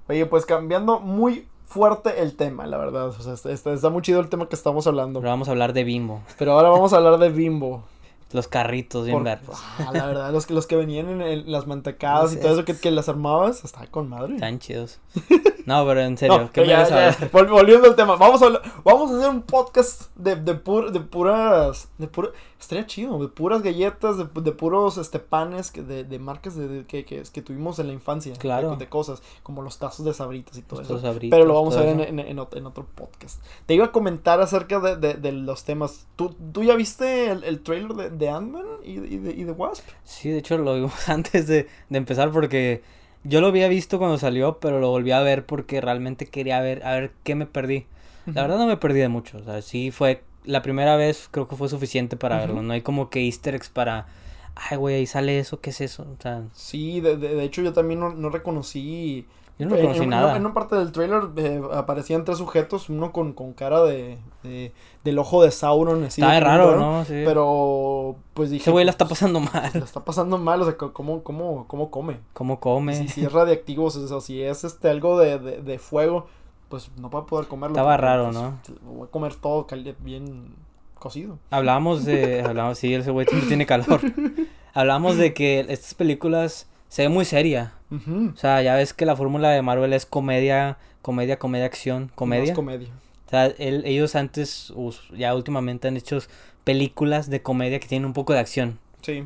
Oye, 0.08 0.26
pues 0.26 0.44
cambiando 0.44 1.00
muy 1.00 1.48
fuerte 1.64 2.20
el 2.20 2.35
tema, 2.37 2.66
la 2.66 2.76
verdad. 2.76 3.06
O 3.08 3.12
sea, 3.12 3.32
está, 3.35 3.50
está- 3.52 3.72
está 3.72 3.88
muy 3.88 4.02
chido 4.02 4.20
el 4.20 4.28
tema 4.28 4.48
que 4.48 4.56
estamos 4.56 4.87
hablando. 4.87 5.20
Pero 5.20 5.30
vamos 5.30 5.48
a 5.48 5.52
hablar 5.52 5.72
de 5.72 5.85
Bimbo. 5.85 6.20
Pero 6.38 6.52
ahora 6.52 6.68
vamos 6.68 6.92
a 6.92 6.96
hablar 6.98 7.18
de 7.18 7.30
Bimbo. 7.30 7.85
Los 8.33 8.49
carritos 8.49 9.07
bien 9.07 9.23
verdes. 9.25 9.57
Ah, 9.79 9.90
la 9.92 10.07
verdad, 10.07 10.33
los 10.33 10.47
que, 10.47 10.55
los 10.55 10.66
que 10.66 10.77
venían 10.77 11.09
en, 11.09 11.23
en 11.23 11.51
las 11.53 11.66
mantecadas 11.66 12.33
y 12.33 12.37
todo 12.40 12.53
eso 12.53 12.64
que, 12.64 12.77
que 12.77 12.90
las 12.90 13.09
armabas, 13.09 13.64
estaba 13.64 13.87
con 13.87 14.09
madre. 14.09 14.35
Están 14.35 14.59
chidos. 14.59 14.99
No, 15.64 15.87
pero 15.87 16.01
en 16.01 16.18
serio, 16.18 16.38
No, 16.38 16.51
¿qué 16.51 16.66
ya, 16.66 17.16
volviendo 17.31 17.87
al 17.87 17.95
tema, 17.95 18.16
vamos 18.16 18.42
a, 18.42 18.49
vamos 18.83 19.12
a 19.12 19.16
hacer 19.16 19.31
un 19.31 19.42
podcast 19.42 20.11
de, 20.16 20.35
de, 20.35 20.61
pur- 20.61 20.90
de 20.90 20.99
puras, 20.99 21.88
de 21.99 22.09
pura, 22.09 22.31
estaría 22.61 22.85
chido, 22.85 23.16
de 23.21 23.29
puras 23.29 23.62
galletas, 23.62 24.16
de, 24.18 24.25
de 24.40 24.51
puros 24.51 24.99
este, 24.99 25.21
panes 25.21 25.71
que 25.71 25.83
de, 25.83 26.03
de 26.03 26.18
marcas 26.18 26.57
de, 26.57 26.85
que, 26.88 27.05
que, 27.05 27.23
que 27.23 27.42
tuvimos 27.42 27.79
en 27.79 27.87
la 27.87 27.92
infancia. 27.92 28.35
Claro. 28.38 28.75
De, 28.75 28.88
cosas, 28.88 29.23
como 29.45 29.62
los 29.62 29.79
tazos 29.79 30.05
de 30.05 30.12
sabritas 30.12 30.59
y 30.59 30.62
todo 30.62 30.81
Estos 30.83 30.99
eso. 30.99 31.07
Sabritas, 31.07 31.37
Pero 31.38 31.47
lo 31.47 31.55
vamos 31.55 31.77
a 31.77 31.81
ver 31.83 31.90
en, 31.90 32.01
en, 32.01 32.18
en 32.18 32.38
ot- 32.38 32.57
en 32.57 32.66
otro 32.66 32.85
podcast. 32.97 33.40
Te 33.66 33.75
iba 33.75 33.85
a 33.85 33.92
comentar 33.92 34.40
acerca 34.40 34.81
de, 34.81 34.97
de, 34.97 35.14
de 35.14 35.31
los 35.31 35.62
temas. 35.62 36.07
¿Tú, 36.16 36.35
¿Tú 36.53 36.64
ya 36.64 36.75
viste 36.75 37.31
el, 37.31 37.45
el 37.45 37.61
trailer 37.62 37.92
de, 37.95 38.11
de 38.22 38.30
Ant-Man 38.30 38.64
y, 38.85 38.92
y 38.92 39.18
de, 39.18 39.32
y 39.32 39.44
de 39.44 39.52
Wasp? 39.52 39.85
Sí, 40.04 40.30
de 40.30 40.38
hecho 40.38 40.56
lo 40.58 40.74
vimos 40.74 41.08
antes 41.08 41.46
de, 41.46 41.66
de 41.88 41.98
empezar 41.98 42.30
porque 42.30 42.82
yo 43.24 43.40
lo 43.40 43.48
había 43.48 43.68
visto 43.68 43.98
cuando 43.98 44.18
salió, 44.18 44.58
pero 44.58 44.80
lo 44.80 44.88
volví 44.90 45.12
a 45.12 45.20
ver 45.20 45.44
porque 45.46 45.80
realmente 45.80 46.26
quería 46.26 46.61
ver, 46.61 46.85
a 46.85 46.92
ver 46.92 47.12
qué 47.24 47.35
me 47.35 47.46
perdí. 47.46 47.87
La 48.26 48.42
verdad 48.42 48.58
no 48.58 48.66
me 48.66 48.76
perdí 48.76 49.00
de 49.00 49.08
mucho, 49.08 49.38
o 49.38 49.44
sea, 49.44 49.62
sí 49.62 49.90
fue, 49.90 50.22
la 50.44 50.62
primera 50.62 50.96
vez 50.96 51.28
creo 51.30 51.48
que 51.48 51.56
fue 51.56 51.68
suficiente 51.68 52.16
para 52.16 52.38
verlo, 52.38 52.62
no 52.62 52.72
hay 52.72 52.80
como 52.82 53.11
que 53.11 53.20
easter 53.26 53.56
eggs 53.56 53.68
para, 53.68 54.06
ay 54.54 54.76
güey, 54.76 54.94
ahí 54.96 55.06
sale 55.06 55.40
eso, 55.40 55.61
¿qué 55.61 55.70
es 55.70 55.80
eso? 55.80 56.02
O 56.04 56.22
sea, 56.22 56.44
Sí, 56.52 57.00
de, 57.00 57.16
de, 57.16 57.35
de 57.35 57.44
hecho 57.44 57.62
yo 57.62 57.72
también 57.72 57.98
no, 57.98 58.11
no 58.11 58.30
reconocí 58.30 59.26
yo 59.62 59.68
no 59.68 59.75
En- 59.75 59.81
reconocí 59.81 60.03
en, 60.05 60.11
nada. 60.11 60.27
Una, 60.29 60.37
en 60.37 60.44
una 60.44 60.55
parte 60.55 60.77
del 60.77 60.92
trailer 60.92 61.22
eh, 61.37 61.62
aparecían 61.72 62.25
tres 62.25 62.38
sujetos, 62.38 62.88
uno 62.88 63.12
con, 63.12 63.33
con 63.33 63.53
cara 63.53 63.83
de, 63.85 64.18
de- 64.42 64.72
del 65.05 65.18
ojo 65.18 65.42
de 65.42 65.51
Sauron. 65.51 66.05
Así 66.05 66.20
Está 66.20 66.35
de 66.35 66.40
raro, 66.40 66.77
¿no? 66.77 67.05
Sí. 67.05 67.22
Pero, 67.25 68.16
pues 68.35 68.51
dije... 68.51 68.62
Ese 68.62 68.70
güey 68.70 68.85
la 68.85 68.90
está 68.90 69.05
pues, 69.07 69.20
pasando 69.20 69.40
La 69.40 69.51
mal. 69.53 69.70
está 69.83 70.05
pasando 70.05 70.38
mal, 70.38 70.61
o 70.62 70.64
sea, 70.64 70.77
¿cómo, 70.77 71.22
cómo, 71.22 71.66
cómo 71.68 71.90
come? 71.90 72.18
¿Cómo 72.33 72.61
come? 72.61 72.94
Si, 72.96 73.09
si 73.09 73.25
es 73.25 73.33
radiactivo, 73.33 73.85
o 73.87 73.90
sea, 73.90 74.20
si 74.20 74.42
es 74.42 74.64
este 74.64 74.88
algo 74.90 75.18
de, 75.18 75.38
de, 75.38 75.62
de 75.62 75.79
fuego, 75.79 76.27
pues 76.68 76.90
no 76.98 77.11
va 77.11 77.20
a 77.20 77.27
poder 77.27 77.46
comerlo. 77.48 77.75
Estaba 77.77 77.96
raro, 77.96 78.25
pues, 78.25 78.35
¿no? 78.37 78.59
Voy 78.83 79.07
a 79.07 79.11
comer 79.11 79.35
todo 79.37 79.66
bien 80.01 80.55
cocido. 80.99 81.39
Hablábamos 81.51 82.05
de. 82.05 82.43
Hablábamos, 82.47 82.78
sí, 82.78 82.95
ese 82.95 83.11
güey 83.11 83.26
tiene 83.49 83.66
calor. 83.66 84.01
Hablábamos 84.74 85.16
de 85.18 85.34
que 85.34 85.61
estas 85.68 85.95
películas 85.95 86.66
se 86.89 87.03
ve 87.03 87.09
muy 87.09 87.24
seria. 87.24 87.74
O 87.93 88.36
sea, 88.36 88.62
ya 88.62 88.74
ves 88.74 88.95
que 88.95 89.05
la 89.07 89.16
fórmula 89.16 89.51
de 89.51 89.61
Marvel 89.62 89.93
es 89.93 90.07
comedia, 90.07 90.78
comedia, 91.03 91.38
comedia, 91.38 91.66
acción, 91.66 92.11
comedia. 92.14 92.47
Más 92.47 92.55
comedia. 92.57 92.88
O 93.26 93.30
sea, 93.30 93.47
él- 93.47 93.82
ellos 93.86 94.14
antes, 94.14 94.72
ya 95.16 95.34
últimamente 95.34 95.88
han 95.88 95.97
hecho 95.97 96.18
películas 96.64 97.28
de 97.30 97.43
comedia 97.43 97.80
que 97.80 97.88
tienen 97.88 98.07
un 98.07 98.12
poco 98.12 98.32
de 98.32 98.38
acción. 98.40 98.78
Sí. 99.03 99.24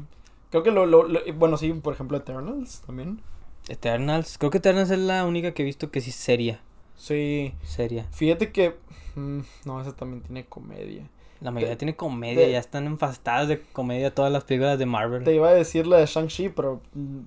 Creo 0.50 0.62
que 0.62 0.70
lo, 0.70 0.86
lo, 0.86 1.06
lo- 1.08 1.20
bueno, 1.34 1.56
sí, 1.56 1.72
por 1.72 1.92
ejemplo, 1.94 2.16
Eternals 2.16 2.82
también. 2.86 3.20
Eternals, 3.68 4.38
creo 4.38 4.50
que 4.50 4.58
Eternals 4.58 4.90
es 4.90 4.98
la 4.98 5.24
única 5.24 5.52
que 5.52 5.62
he 5.62 5.64
visto 5.64 5.90
que 5.90 6.00
sí 6.00 6.10
es 6.10 6.16
seria. 6.16 6.60
Sí. 6.96 7.52
Seria. 7.62 8.06
Fíjate 8.12 8.52
que. 8.52 8.76
mm, 9.16 9.40
no, 9.64 9.80
esa 9.80 9.94
también 9.94 10.22
tiene 10.22 10.44
comedia. 10.46 11.08
La 11.40 11.50
mayoría 11.50 11.74
Te- 11.74 11.80
tiene 11.80 11.96
comedia, 11.96 12.44
te- 12.46 12.52
ya 12.52 12.58
están 12.58 12.86
enfastadas 12.86 13.48
de 13.48 13.60
comedia 13.72 14.14
todas 14.14 14.32
las 14.32 14.44
películas 14.44 14.78
de 14.78 14.86
Marvel. 14.86 15.24
Te 15.24 15.34
iba 15.34 15.48
a 15.48 15.52
decir 15.54 15.86
la 15.86 15.98
de 15.98 16.06
Shang-Chi, 16.06 16.48
pero. 16.50 16.80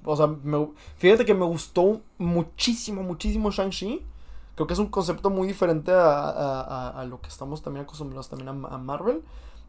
O 0.03 0.15
sea, 0.15 0.27
me- 0.27 0.67
fíjate 0.97 1.25
que 1.25 1.33
me 1.33 1.45
gustó 1.45 2.01
muchísimo, 2.17 3.03
muchísimo 3.03 3.51
Shang-Chi. 3.51 4.01
Creo 4.55 4.67
que 4.67 4.73
es 4.73 4.79
un 4.79 4.87
concepto 4.87 5.29
muy 5.29 5.47
diferente 5.47 5.91
a, 5.91 6.01
a- 6.29 6.61
a- 6.61 7.01
a 7.01 7.05
lo 7.05 7.21
que 7.21 7.29
estamos 7.29 7.61
también 7.61 7.83
acostumbrados 7.85 8.29
también 8.29 8.49
a, 8.49 8.67
a 8.67 8.77
Marvel. 8.77 9.21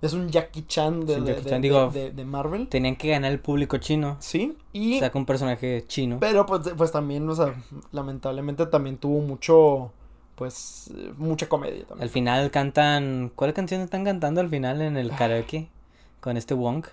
Es 0.02 0.14
un 0.14 0.30
Jackie 0.30 0.62
Chan 0.66 1.04
de, 1.04 1.16
Jackie 1.16 1.24
de- 1.42 1.50
Chan, 1.50 1.60
de- 1.62 1.68
digo, 1.68 1.90
de- 1.90 2.10
de 2.10 2.24
Marvel. 2.24 2.66
Tenían 2.68 2.96
que 2.96 3.10
ganar 3.10 3.30
el 3.30 3.38
público 3.38 3.76
chino. 3.76 4.16
Sí, 4.20 4.56
y. 4.72 4.98
Saca 4.98 5.18
un 5.18 5.26
personaje 5.26 5.84
chino. 5.86 6.16
Pero 6.18 6.46
pues, 6.46 6.62
pues 6.76 6.90
también, 6.90 7.28
o 7.28 7.34
sea, 7.34 7.54
lamentablemente 7.92 8.64
también 8.66 8.96
tuvo 8.96 9.20
mucho. 9.20 9.92
Pues. 10.40 10.90
eh, 10.96 11.12
Mucha 11.18 11.48
comedia 11.50 11.84
también. 11.84 12.02
Al 12.02 12.08
final 12.08 12.50
cantan. 12.50 13.30
¿Cuál 13.36 13.52
canción 13.52 13.82
están 13.82 14.04
cantando 14.06 14.40
al 14.40 14.48
final 14.48 14.80
en 14.80 14.96
el 14.96 15.10
karaoke? 15.14 15.68
Con 16.20 16.36
este 16.38 16.54
Wong. 16.54 16.86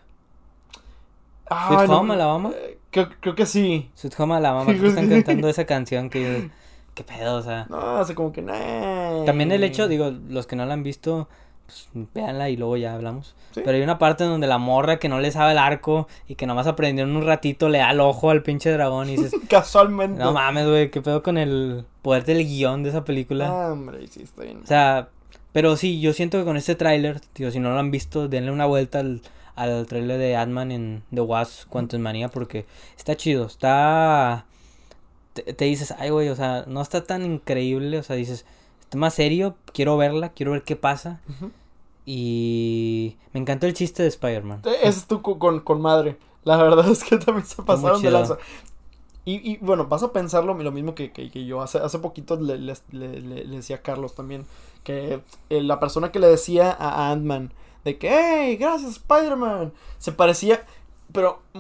Ah, 1.49 1.69
Sweet 1.69 1.89
no, 1.89 1.99
Home 2.01 2.13
Alabama. 2.13 2.51
eh, 2.53 2.77
Creo, 2.91 3.09
creo 3.21 3.35
que 3.35 3.45
sí. 3.45 3.89
Sweet 3.95 4.19
Home 4.19 4.35
Alabama. 4.35 4.73
que 4.73 4.85
están 4.87 5.09
cantando 5.09 5.47
esa 5.47 5.65
canción 5.65 6.09
que 6.09 6.49
¿Qué 6.93 7.03
pedo? 7.05 7.37
O 7.37 7.41
sea. 7.41 7.67
No, 7.69 7.97
hace 7.99 8.15
como 8.15 8.31
que. 8.33 8.41
nah. 8.41 9.23
También 9.25 9.51
el 9.53 9.63
hecho, 9.63 9.87
digo, 9.87 10.11
los 10.29 10.45
que 10.45 10.55
no 10.57 10.65
la 10.65 10.73
han 10.73 10.83
visto, 10.83 11.29
pues 11.67 11.87
véanla 12.13 12.49
y 12.49 12.57
luego 12.57 12.77
ya 12.77 12.95
hablamos. 12.95 13.35
Sí. 13.51 13.61
Pero 13.63 13.77
hay 13.77 13.83
una 13.83 13.99
parte 13.99 14.23
en 14.23 14.29
donde 14.31 14.47
la 14.47 14.57
morra 14.57 14.97
que 14.97 15.09
no 15.09 15.19
le 15.19 15.31
sabe 15.31 15.51
el 15.51 15.57
arco 15.57 16.07
y 16.27 16.35
que 16.35 16.47
nomás 16.47 16.65
aprendió 16.65 17.03
en 17.03 17.15
un 17.15 17.25
ratito 17.25 17.69
le 17.69 17.77
da 17.79 17.91
el 17.91 17.99
ojo 17.99 18.29
al 18.31 18.41
pinche 18.41 18.71
dragón 18.71 19.09
y 19.09 19.17
dices, 19.17 19.33
Casualmente. 19.49 20.19
no 20.19 20.31
mames, 20.31 20.65
güey, 20.67 20.89
qué 20.89 21.01
pedo 21.01 21.21
con 21.21 21.37
el 21.37 21.85
poder 22.01 22.23
del 22.25 22.45
guion 22.45 22.81
de 22.83 22.89
esa 22.89 23.03
película. 23.03 23.47
Ah, 23.49 23.73
hombre, 23.73 24.07
sí, 24.07 24.23
está 24.23 24.43
bien. 24.43 24.61
O 24.63 24.65
sea, 24.65 25.09
pero 25.51 25.75
sí, 25.75 25.99
yo 25.99 26.13
siento 26.13 26.37
que 26.39 26.45
con 26.45 26.55
este 26.57 26.75
tráiler, 26.75 27.19
digo, 27.35 27.51
si 27.51 27.59
no 27.59 27.71
lo 27.71 27.79
han 27.79 27.91
visto, 27.91 28.27
denle 28.27 28.51
una 28.51 28.65
vuelta 28.65 28.99
al, 28.99 29.21
al 29.55 29.85
tráiler 29.87 30.17
de 30.17 30.35
Ant-Man 30.35 30.71
en 30.71 31.03
The 31.13 31.21
Wasp 31.21 31.67
Quantumania 31.69 32.29
porque 32.29 32.65
está 32.97 33.15
chido, 33.15 33.45
está... 33.45 34.45
Te, 35.33 35.41
te 35.53 35.65
dices, 35.65 35.93
ay, 35.99 36.09
güey, 36.11 36.29
o 36.29 36.35
sea, 36.35 36.63
no 36.67 36.81
está 36.81 37.03
tan 37.03 37.23
increíble, 37.23 37.99
o 37.99 38.03
sea, 38.03 38.15
dices, 38.15 38.45
más 38.95 39.13
serio, 39.15 39.55
quiero 39.73 39.97
verla, 39.97 40.29
quiero 40.29 40.51
ver 40.53 40.63
qué 40.63 40.75
pasa. 40.75 41.21
Y 42.05 43.17
me 43.33 43.39
encantó 43.41 43.65
el 43.67 43.73
chiste 43.73 44.01
de 44.03 44.09
Spider-Man. 44.09 44.61
Eh, 44.65 44.77
es 44.83 45.05
tú 45.07 45.21
co- 45.21 45.39
con, 45.39 45.59
con 45.59 45.81
madre. 45.81 46.17
La 46.43 46.57
verdad 46.57 46.87
es 46.91 47.03
que 47.03 47.17
también 47.17 47.45
se 47.45 47.61
pasaron 47.63 48.01
de 48.01 48.11
lanza. 48.11 48.37
Y, 49.25 49.51
y 49.51 49.57
bueno, 49.57 49.87
vas 49.87 50.03
a 50.03 50.13
pensarlo 50.13 50.53
lo 50.53 50.71
mismo 50.71 50.95
que, 50.95 51.11
que, 51.11 51.29
que 51.29 51.45
yo. 51.45 51.61
Hace, 51.61 51.79
hace 51.79 51.99
poquito 51.99 52.37
le, 52.39 52.57
le, 52.57 52.73
le- 52.91 53.19
le- 53.19 53.43
le 53.45 53.55
decía 53.57 53.77
a 53.77 53.81
Carlos 53.81 54.15
también. 54.15 54.45
Que 54.85 55.19
eh, 55.49 55.61
la 55.61 55.81
persona 55.81 56.11
que 56.13 56.19
le 56.19 56.27
decía 56.27 56.71
a 56.71 57.11
Ant-Man 57.11 57.51
de 57.83 57.97
que, 57.97 58.09
hey, 58.09 58.55
gracias 58.55 58.91
Spider-Man. 58.91 59.73
Se 59.99 60.13
parecía, 60.13 60.65
pero 61.11 61.41
mm, 61.53 61.59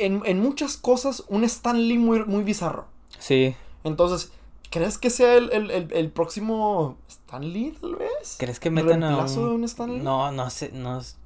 en, 0.00 0.22
en 0.24 0.40
muchas 0.40 0.76
cosas, 0.76 1.22
un 1.28 1.44
Stan 1.44 1.78
Lee 1.80 1.98
muy, 1.98 2.24
muy 2.24 2.42
bizarro. 2.42 2.86
Sí, 3.20 3.54
Entonces, 3.84 4.32
¿crees 4.70 4.98
que 4.98 5.10
sea 5.10 5.34
el, 5.36 5.50
el, 5.52 5.70
el, 5.70 5.92
el 5.92 6.10
próximo 6.10 6.96
Stan 7.08 7.42
Lee, 7.52 7.74
tal 7.80 7.96
vez? 7.96 8.36
¿crees 8.38 8.60
que 8.60 8.70
metan 8.70 9.02
a 9.04 9.08
¿Reemplazo 9.08 9.40
de 9.40 9.46
un... 9.48 9.52
un 9.54 9.64
Stan 9.64 9.92
Lee? 9.92 10.00
No, 10.00 10.30
no 10.32 10.50
sé, 10.50 10.70
no... 10.72 10.98
es- 10.98 11.16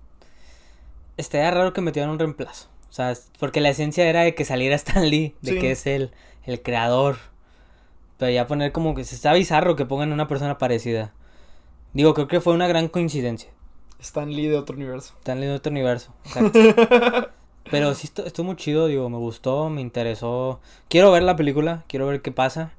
Estaría 1.16 1.50
raro 1.50 1.72
que 1.72 1.80
metieran 1.82 2.10
un 2.10 2.18
reemplazo. 2.18 2.68
O 2.88 2.92
sea, 2.92 3.14
porque 3.38 3.60
la 3.60 3.68
esencia 3.70 4.06
era 4.08 4.22
de 4.22 4.34
que 4.34 4.44
saliera 4.44 4.74
Stan 4.76 5.08
Lee, 5.08 5.34
de 5.42 5.52
Sí. 5.52 5.58
que 5.58 5.70
es 5.72 5.86
el, 5.86 6.10
el 6.44 6.62
creador. 6.62 7.16
Pero 8.18 8.30
ya 8.32 8.46
poner 8.46 8.72
como 8.72 8.94
que 8.94 9.04
se 9.04 9.14
está 9.14 9.32
bizarro 9.32 9.76
que 9.76 9.84
pongan 9.86 10.12
una 10.12 10.26
persona 10.28 10.58
parecida. 10.58 11.12
Digo, 11.92 12.14
creo 12.14 12.28
que 12.28 12.40
fue 12.40 12.54
una 12.54 12.66
gran 12.66 12.88
coincidencia. 12.88 13.50
Stan 14.00 14.30
Lee 14.32 14.46
de 14.48 14.56
otro 14.58 14.74
universo. 14.76 15.14
Stan 15.18 15.38
Lee 15.40 15.46
de 15.46 15.54
otro 15.54 15.70
universo. 15.70 16.12
exacto. 16.24 16.58
Pero 17.70 17.94
sí 17.94 18.08
estu- 18.08 18.24
estuvo 18.26 18.46
muy 18.46 18.56
chido, 18.56 18.86
digo, 18.86 19.08
me 19.08 19.16
gustó, 19.18 19.68
me 19.70 19.80
interesó. 19.80 20.60
Quiero 20.88 21.10
ver 21.12 21.22
la 21.22 21.36
película, 21.36 21.84
quiero 21.88 22.06
ver 22.06 22.20
qué 22.20 22.32
pasa. 22.32 22.72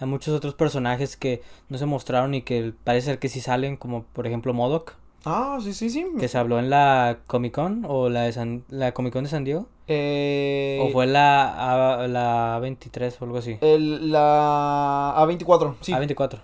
Hay 0.00 0.06
muchos 0.06 0.34
otros 0.34 0.54
personajes 0.54 1.16
que 1.16 1.42
no 1.68 1.76
se 1.78 1.86
mostraron 1.86 2.34
y 2.34 2.42
que 2.42 2.72
parece 2.84 3.06
ser 3.06 3.18
que 3.18 3.28
sí 3.28 3.40
salen, 3.40 3.76
como 3.76 4.04
por 4.04 4.26
ejemplo 4.26 4.54
Modoc, 4.54 4.94
Ah, 5.24 5.58
sí, 5.62 5.74
sí, 5.74 5.90
sí. 5.90 6.06
que 6.18 6.28
se 6.28 6.38
habló 6.38 6.58
en 6.60 6.70
la 6.70 7.18
Comic 7.26 7.52
Con 7.52 7.84
o 7.88 8.08
la 8.08 8.22
de 8.22 8.32
San, 8.32 8.62
la 8.70 8.92
Comic 8.92 9.12
Con 9.12 9.24
de 9.24 9.30
San 9.30 9.44
Diego. 9.44 9.66
Eh, 9.88 10.78
O 10.82 10.90
fue 10.92 11.06
la, 11.06 11.94
A- 12.02 12.06
la 12.08 12.58
A23 12.60 13.14
o 13.20 13.24
algo 13.24 13.38
así. 13.38 13.58
el, 13.60 14.12
la 14.12 15.14
A24, 15.18 15.74
sí. 15.80 15.92
A24. 15.92 16.38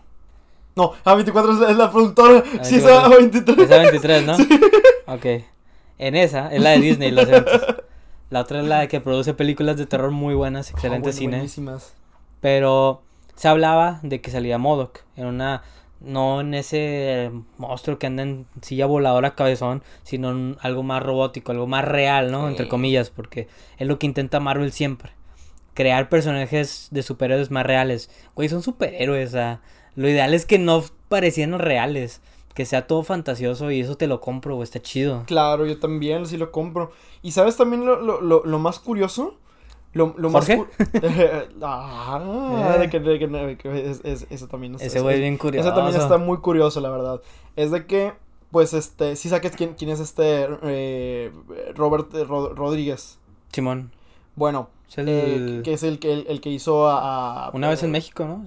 No, 0.76 0.92
A24 1.04 1.62
es- 1.64 1.70
es 1.70 1.76
la 1.76 1.90
productora. 1.90 2.42
Sí, 2.62 2.76
es 2.76 2.84
A24. 2.84 3.44
A23. 3.46 3.62
Es 3.62 3.70
A23, 3.70 4.24
¿no? 4.24 4.36
Ok. 5.14 5.44
En 5.98 6.16
esa, 6.16 6.52
es 6.52 6.60
la 6.60 6.70
de 6.70 6.80
Disney, 6.80 7.10
los 7.12 7.28
eventos. 7.28 7.60
La 8.30 8.40
otra 8.40 8.60
es 8.60 8.66
la 8.66 8.80
de 8.80 8.88
que 8.88 9.00
produce 9.00 9.34
películas 9.34 9.76
de 9.76 9.86
terror 9.86 10.10
muy 10.10 10.34
buenas, 10.34 10.70
excelente 10.70 11.08
Ah, 11.08 11.12
bueno, 11.12 11.16
cine. 11.18 11.36
buenísimas. 11.36 11.94
Pero 12.40 13.02
se 13.36 13.48
hablaba 13.48 14.00
de 14.02 14.20
que 14.20 14.30
salía 14.30 14.58
Modoc 14.58 15.00
en 15.16 15.26
una 15.26 15.62
no 16.00 16.40
en 16.42 16.52
ese 16.52 17.30
monstruo 17.56 17.98
que 17.98 18.06
anda 18.06 18.22
en 18.24 18.46
silla 18.60 18.84
voladora 18.84 19.34
cabezón, 19.34 19.82
sino 20.02 20.32
en 20.32 20.56
algo 20.60 20.82
más 20.82 21.02
robótico, 21.02 21.52
algo 21.52 21.66
más 21.66 21.84
real, 21.84 22.30
¿no? 22.30 22.46
Entre 22.48 22.68
comillas, 22.68 23.08
porque 23.08 23.48
es 23.78 23.86
lo 23.88 23.98
que 23.98 24.06
intenta 24.06 24.38
Marvel 24.38 24.70
siempre. 24.72 25.12
Crear 25.72 26.10
personajes 26.10 26.88
de 26.90 27.02
superhéroes 27.02 27.50
más 27.50 27.64
reales. 27.64 28.10
Güey, 28.34 28.50
son 28.50 28.62
superhéroes, 28.62 29.34
lo 29.96 30.08
ideal 30.08 30.34
es 30.34 30.44
que 30.44 30.58
no 30.58 30.84
parecieran 31.08 31.58
reales, 31.58 32.20
que 32.54 32.64
sea 32.64 32.86
todo 32.86 33.02
fantasioso 33.02 33.70
y 33.70 33.80
eso 33.80 33.96
te 33.96 34.06
lo 34.06 34.20
compro, 34.20 34.54
güey, 34.54 34.64
está 34.64 34.80
chido. 34.80 35.24
Claro, 35.26 35.66
yo 35.66 35.78
también 35.78 36.26
sí 36.26 36.36
lo 36.36 36.50
compro. 36.52 36.92
¿Y 37.22 37.32
sabes 37.32 37.56
también 37.56 37.84
lo, 37.84 38.00
lo, 38.00 38.20
lo, 38.20 38.44
lo 38.44 38.58
más 38.58 38.78
curioso? 38.78 39.36
Lo, 39.92 40.14
lo 40.16 40.28
más 40.30 40.46
¿Jorge? 40.46 40.58
cu- 40.58 40.66
ah, 41.62 42.76
de 42.78 42.90
que, 42.90 43.00
de 43.00 43.18
que- 43.18 43.28
de 43.28 43.56
que 43.58 43.90
es- 43.90 44.00
es- 44.04 44.26
eso 44.30 44.48
también 44.48 44.74
es- 44.74 44.82
Ese 44.82 44.98
es- 44.98 45.02
güey 45.02 45.16
es 45.16 45.20
bien 45.20 45.36
curioso. 45.38 45.68
Eso 45.68 45.74
también 45.76 46.00
está 46.00 46.18
muy 46.18 46.38
curioso, 46.38 46.80
la 46.80 46.90
verdad. 46.90 47.20
Es 47.56 47.70
de 47.70 47.86
que, 47.86 48.12
pues, 48.50 48.72
este, 48.74 49.16
si 49.16 49.28
saques 49.28 49.52
quién, 49.56 49.74
quién 49.74 49.90
es 49.90 50.00
este 50.00 50.46
eh, 50.62 51.32
Robert 51.74 52.12
eh, 52.14 52.24
Ro- 52.24 52.54
Rodríguez. 52.54 53.18
Simón. 53.52 53.92
Bueno, 54.36 54.68
Es 54.88 54.98
el- 54.98 55.08
eh, 55.08 55.60
que 55.62 55.72
es 55.74 55.82
el 55.82 55.98
que, 55.98 56.12
el, 56.12 56.26
el 56.28 56.40
que 56.40 56.50
hizo 56.50 56.88
a... 56.88 57.46
a- 57.46 57.50
Una 57.52 57.68
vez 57.68 57.82
en 57.82 57.90
México, 57.92 58.24
¿no? 58.24 58.46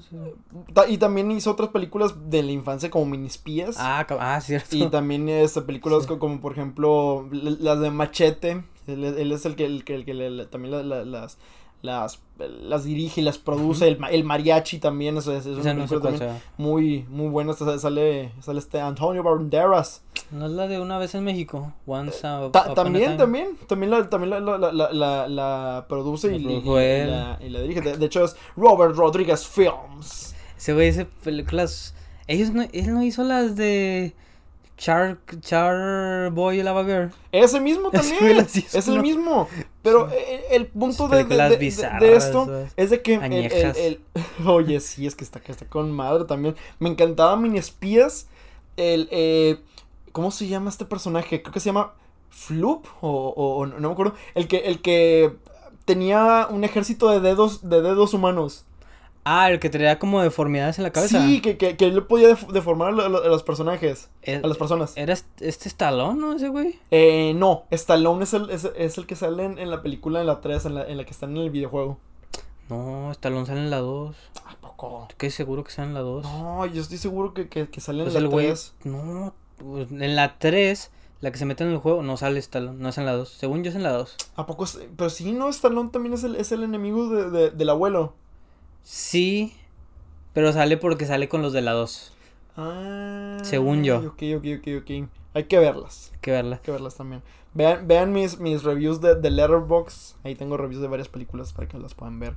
Ta- 0.74 0.88
Y 0.90 0.98
también 0.98 1.32
hizo 1.32 1.52
otras 1.52 1.70
películas 1.70 2.30
de 2.30 2.44
la 2.44 2.52
infancia 2.52 2.90
como 2.90 3.06
Minispías. 3.06 3.78
Ah, 3.80 4.06
ah, 4.20 4.42
cierto. 4.42 4.76
Y 4.76 4.88
también 4.90 5.30
este, 5.30 5.62
películas 5.62 6.04
Sí. 6.04 6.16
como, 6.18 6.42
por 6.42 6.52
ejemplo 6.54 7.28
las 7.32 7.80
de 7.80 7.92
Machete. 7.92 8.64
Él, 8.88 9.04
es- 9.04 9.18
él 9.18 9.32
es 9.32 9.46
el 9.46 9.56
que, 9.56 9.66
el 9.66 9.84
que, 9.84 9.96
el 9.96 10.06
que 10.06 10.14
le- 10.14 10.30
le- 10.30 10.46
también 10.46 10.72
la- 10.72 10.84
la- 10.84 11.06
las, 11.06 11.38
las, 11.82 12.20
las 12.62 12.84
dirige 12.84 13.22
y 13.22 13.24
las 13.24 13.38
produce. 13.38 13.88
el, 13.88 13.98
el 14.12 14.24
mariachi 14.24 14.80
también 14.80 15.18
es, 15.18 15.28
es, 15.28 15.46
es 15.46 15.58
una 15.58 15.74
no 15.74 15.88
sé 15.88 15.90
película 15.96 16.00
cuál 16.02 16.14
también 16.20 16.20
sea. 16.40 16.42
muy, 16.58 17.06
muy 17.10 17.28
buena. 17.30 17.54
Sale, 17.54 18.32
sale, 18.42 18.60
este 18.60 18.80
Antonio 18.82 19.24
Banderas. 19.24 20.02
¿No 20.32 20.46
es 20.48 20.52
la 20.52 20.68
de 20.68 20.80
una 20.80 20.98
vez 20.98 21.16
en 21.16 21.24
México? 21.24 21.72
Once 21.86 22.20
Ta- 22.22 22.46
a 22.46 22.74
también, 22.74 23.16
también, 23.18 23.58
también 23.68 23.92
la, 23.92 24.10
también 24.10 24.30
la, 24.32 24.40
la, 24.40 24.58
la, 24.72 24.92
la, 24.92 25.28
la 25.28 25.86
produce 25.88 26.28
y, 26.36 26.40
La 26.40 26.52
y- 26.52 26.60
produjo 26.60 26.80
y 26.82 26.84
él. 26.84 27.12
la, 27.12 27.40
y 27.42 27.50
la 27.50 27.62
dirige. 27.62 27.82
De, 27.82 27.98
de 27.98 28.06
hecho 28.06 28.24
es 28.26 28.36
Robert 28.56 28.96
Rodríguez 28.96 29.48
Films. 29.48 30.36
Ese 30.58 30.74
güey 30.74 30.90
hizo 30.90 31.06
películas. 31.24 31.94
Ellos 32.28 32.50
no, 32.52 32.64
él 32.74 32.94
no 32.94 33.04
hizo 33.04 33.24
las 33.24 33.56
de 33.56 34.14
Char, 34.78 35.18
Char 35.42 36.30
Boy 36.32 36.60
y 36.60 36.64
Lava 36.64 36.84
Girl. 36.86 37.12
Ese 37.32 37.60
mismo 37.60 37.90
también. 37.92 38.38
es 38.40 38.88
el 38.88 39.02
mismo. 39.02 39.50
Pero 39.82 40.10
eh, 40.12 40.44
el, 40.52 40.68
punto 40.68 41.08
de, 41.08 41.18
de, 41.18 41.24
películas 41.26 41.50
de- 41.50 41.56
de- 41.58 41.66
bizarras, 41.66 42.00
de 42.02 42.16
esto 42.16 42.66
es 42.78 42.90
de 42.92 43.02
que 43.02 43.16
el, 43.16 43.52
el- 43.52 44.02
oye, 44.46 44.80
sí, 44.80 45.08
es 45.08 45.16
que 45.16 45.24
está, 45.24 45.42
está 45.48 45.66
con 45.66 45.92
madre 45.92 46.26
también. 46.26 46.56
Me 46.80 46.90
encantaba 46.90 47.36
Mini 47.38 47.58
Espías. 47.58 48.28
El, 48.78 49.08
eh, 49.12 49.58
¿cómo 50.12 50.30
se 50.30 50.48
llama 50.48 50.70
este 50.70 50.86
personaje? 50.86 51.42
Creo 51.42 51.54
que 51.54 51.60
se 51.60 51.68
llama 51.68 51.94
Floop 52.30 52.86
o, 53.02 53.10
o- 53.10 53.58
o 53.58 53.66
no 53.66 53.80
me 53.88 53.92
acuerdo. 53.94 54.14
El 54.36 54.48
que, 54.48 54.58
el 54.68 54.82
que 54.82 55.34
tenía 55.86 56.48
un 56.52 56.64
ejército 56.64 57.10
de 57.10 57.20
dedos, 57.20 57.68
de 57.68 57.82
dedos 57.82 58.14
humanos. 58.14 58.66
Ah, 59.30 59.52
el 59.52 59.60
que 59.60 59.70
tenía 59.70 60.00
como 60.00 60.22
deformidades 60.22 60.78
en 60.78 60.84
la 60.86 60.92
cabeza. 60.92 61.20
Sí, 61.26 61.42
que, 61.42 61.58
que, 61.58 61.76
que 61.76 61.86
él 61.86 62.04
podía 62.04 62.30
def- 62.30 62.48
deformar 62.48 62.90
a, 62.90 62.92
lo- 63.10 63.24
a 63.24 63.28
los 63.28 63.44
personajes, 63.44 64.10
Eh, 64.22 64.40
a 64.44 64.48
las 64.48 64.58
personas. 64.58 64.94
¿Era 64.96 65.14
est- 65.14 65.42
este 65.42 65.68
Stallone, 65.70 66.20
no? 66.20 66.34
Ese 66.34 66.48
güey. 66.50 66.80
Eh, 66.92 67.34
no, 67.36 67.64
Stallone 67.72 68.24
es 68.24 68.34
el, 68.34 68.50
es, 68.50 68.70
es 68.78 68.98
el 68.98 69.06
que 69.06 69.16
sale 69.16 69.44
en, 69.44 69.60
en 69.60 69.70
la 69.70 69.82
película, 69.82 70.22
en 70.22 70.28
la 70.28 70.40
3, 70.40 70.66
en 70.68 70.76
la, 70.76 70.88
en 70.88 70.98
la 70.98 71.04
que 71.04 71.12
está 71.12 71.26
en 71.26 71.36
el 71.38 71.50
videojuego. 71.50 71.98
No, 72.70 73.12
Stallone 73.12 73.46
sale 73.46 73.60
en 73.62 73.70
la 73.70 73.80
2. 73.80 74.16
¿A 74.46 74.56
poco? 74.62 75.08
Estoy 75.10 75.30
seguro 75.32 75.64
que 75.64 75.72
sale 75.72 75.88
en 75.90 75.94
la 75.94 76.02
2. 76.02 76.24
No, 76.26 76.66
yo 76.66 76.82
estoy 76.82 76.98
seguro 76.98 77.34
que, 77.34 77.48
que, 77.50 77.70
que 77.70 77.82
sale 77.82 78.00
en 78.00 78.06
Pues 78.06 78.14
la 78.14 78.20
el 78.20 78.28
güey. 78.28 78.48
3. 78.48 78.74
No, 78.84 79.34
pues, 79.58 79.90
en 79.92 80.16
la 80.16 80.38
3, 80.38 80.92
la 81.22 81.32
que 81.32 81.38
se 81.38 81.46
mete 81.46 81.64
en 81.64 81.72
el 81.72 81.78
juego, 81.78 82.04
no 82.04 82.18
sale 82.18 82.40
Stallone, 82.40 82.78
no 82.80 82.90
es 82.90 82.98
en 82.98 83.06
la 83.06 83.14
2. 83.14 83.30
Según 83.30 83.64
yo 83.64 83.70
es 83.70 83.76
en 83.76 83.84
la 83.84 83.92
2. 83.94 84.16
¿A 84.36 84.46
poco? 84.46 84.66
es- 84.66 84.80
Pero 84.96 85.10
sí, 85.10 85.32
no, 85.32 85.50
Stallone 85.50 85.90
también 85.92 86.14
es 86.14 86.24
el, 86.24 86.36
es 86.36 86.52
el 86.52 86.64
enemigo 86.64 87.10
de, 87.10 87.30
de- 87.30 87.52
del 87.52 87.70
abuelo. 87.70 88.14
Sí, 88.90 89.54
pero 90.34 90.54
sale 90.54 90.78
porque 90.78 91.06
sale 91.06 91.28
con 91.28 91.42
los 91.42 91.52
de 91.52 91.62
la 91.62 91.74
2. 91.74 92.14
Ah. 92.56 93.38
Según 93.42 93.84
yo. 93.84 93.98
Ok, 93.98 94.24
ok, 94.38 94.46
ok, 94.60 94.68
ok. 94.82 95.10
Hay 95.34 95.44
que 95.44 95.60
verlas. 95.60 96.12
Hay 96.14 96.20
que 96.22 96.32
verla. 96.32 96.56
Hay 96.56 96.62
que 96.62 96.72
verlas 96.72 96.96
también. 96.96 97.22
Vean, 97.54 97.86
vean 97.86 98.14
mis, 98.14 98.40
mis 98.40 98.64
reviews 98.64 99.02
de, 99.02 99.16
de 99.16 99.30
Letterboxd. 99.30 100.16
Ahí 100.24 100.36
tengo 100.36 100.56
reviews 100.56 100.82
de 100.82 100.88
varias 100.88 101.10
películas 101.10 101.52
para 101.52 101.68
que 101.68 101.78
las 101.78 101.96
puedan 101.96 102.18
ver. 102.22 102.36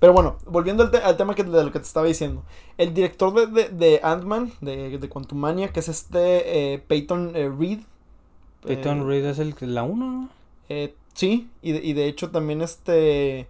Pero 0.00 0.14
bueno, 0.14 0.38
volviendo 0.46 0.84
al, 0.84 0.90
te- 0.90 1.02
al 1.02 1.18
tema 1.18 1.34
que, 1.34 1.44
de 1.44 1.62
lo 1.64 1.70
que 1.70 1.80
te 1.80 1.84
estaba 1.84 2.06
diciendo. 2.06 2.42
El 2.78 2.94
director 2.94 3.34
de, 3.34 3.46
de, 3.46 3.68
de 3.68 4.00
Ant-Man, 4.02 4.52
de, 4.62 4.96
de 4.96 5.08
Quantumania, 5.10 5.68
que 5.68 5.80
es 5.80 5.88
este 5.90 6.72
eh, 6.74 6.78
Peyton 6.78 7.32
eh, 7.36 7.50
Reed. 7.50 7.80
Peyton 8.66 9.00
eh, 9.02 9.04
Reed 9.04 9.26
es 9.26 9.38
el 9.38 9.54
que 9.54 9.66
la 9.66 9.82
1, 9.82 10.10
¿no? 10.10 10.28
eh, 10.70 10.94
sí, 11.12 11.50
y 11.60 11.72
de, 11.72 11.84
y 11.84 11.92
de 11.92 12.06
hecho 12.06 12.30
también 12.30 12.62
este... 12.62 13.48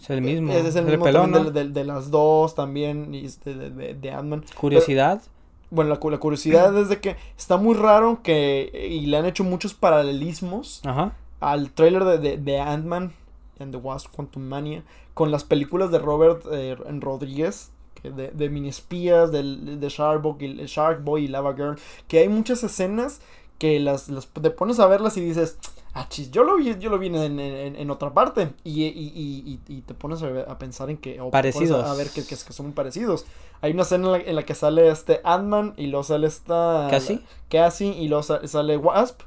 Es 0.00 0.10
el 0.10 0.22
mismo. 0.22 0.52
Es, 0.52 0.64
es 0.64 0.76
el 0.76 0.84
mismo 0.86 1.04
pelón, 1.04 1.32
de, 1.32 1.50
de- 1.50 1.68
de 1.70 1.84
las 1.84 2.10
dos 2.10 2.54
también. 2.54 3.14
Y 3.14 3.24
este 3.26 3.54
de, 3.54 3.70
de, 3.70 3.94
de 3.94 4.10
Ant-Man. 4.12 4.44
Curiosidad. 4.58 5.22
Bueno, 5.70 5.90
la, 6.00 6.10
la 6.10 6.18
curiosidad 6.18 6.76
es 6.78 6.88
de 6.88 7.00
que 7.00 7.16
está 7.36 7.56
muy 7.56 7.74
raro 7.74 8.20
que. 8.22 8.88
Y 8.90 9.06
le 9.06 9.16
han 9.16 9.26
hecho 9.26 9.42
muchos 9.44 9.74
paralelismos 9.74 10.80
Ajá. 10.84 11.12
al 11.40 11.70
trailer 11.72 12.04
de, 12.04 12.18
de, 12.18 12.36
de 12.36 12.60
Ant-Man 12.60 13.12
and 13.58 13.72
the 13.72 13.78
Wasp 13.78 14.14
Quantumania 14.14 14.84
con 15.14 15.30
las 15.30 15.44
películas 15.44 15.90
de 15.90 15.98
Robert 15.98 16.44
eh, 16.52 16.76
Rodríguez. 17.00 17.70
De, 18.02 18.30
de 18.30 18.48
mini 18.50 18.68
espías, 18.68 19.32
de, 19.32 19.42
de 19.42 19.88
Shark 19.88 20.22
Boy, 20.22 20.36
y, 20.44 20.66
Shark 20.66 21.02
Boy 21.02 21.24
y 21.24 21.28
Lava 21.28 21.54
Girl. 21.54 21.76
Que 22.06 22.20
hay 22.20 22.28
muchas 22.28 22.62
escenas 22.62 23.20
que 23.58 23.80
las, 23.80 24.08
las 24.10 24.28
te 24.28 24.50
pones 24.50 24.78
a 24.78 24.86
verlas 24.86 25.16
y 25.16 25.22
dices. 25.22 25.58
Ah, 25.98 26.06
chis, 26.10 26.30
yo 26.30 26.44
lo 26.44 26.56
vi, 26.56 26.76
yo 26.78 26.90
lo 26.90 26.98
vi 26.98 27.06
en, 27.06 27.16
en, 27.40 27.74
en 27.74 27.90
otra 27.90 28.12
parte. 28.12 28.52
Y, 28.64 28.84
y, 28.84 28.88
y, 28.88 29.60
y- 29.68 29.76
y 29.78 29.80
te 29.80 29.94
pones 29.94 30.22
a, 30.22 30.58
pensar 30.58 30.90
en 30.90 30.98
que. 30.98 31.20
o 31.22 31.30
Parecidos. 31.30 31.84
A, 31.88 31.94
ver 31.94 32.08
que, 32.10 32.22
que, 32.22 32.36
que 32.36 32.52
son 32.52 32.66
muy 32.66 32.74
parecidos. 32.74 33.24
Hay 33.62 33.72
una 33.72 33.82
escena 33.82 34.06
en 34.06 34.12
la, 34.12 34.18
en 34.18 34.36
la 34.36 34.42
que 34.44 34.54
sale 34.54 34.88
este 34.90 35.22
Ant-Man 35.24 35.72
y 35.78 35.86
luego 35.86 36.04
sale 36.04 36.26
esta. 36.26 36.88
¿Cassie? 36.90 37.20
Cassie 37.48 37.94
y 37.98 38.08
luego 38.08 38.22
sa- 38.22 38.46
sale 38.46 38.76
Wasp. 38.76 39.22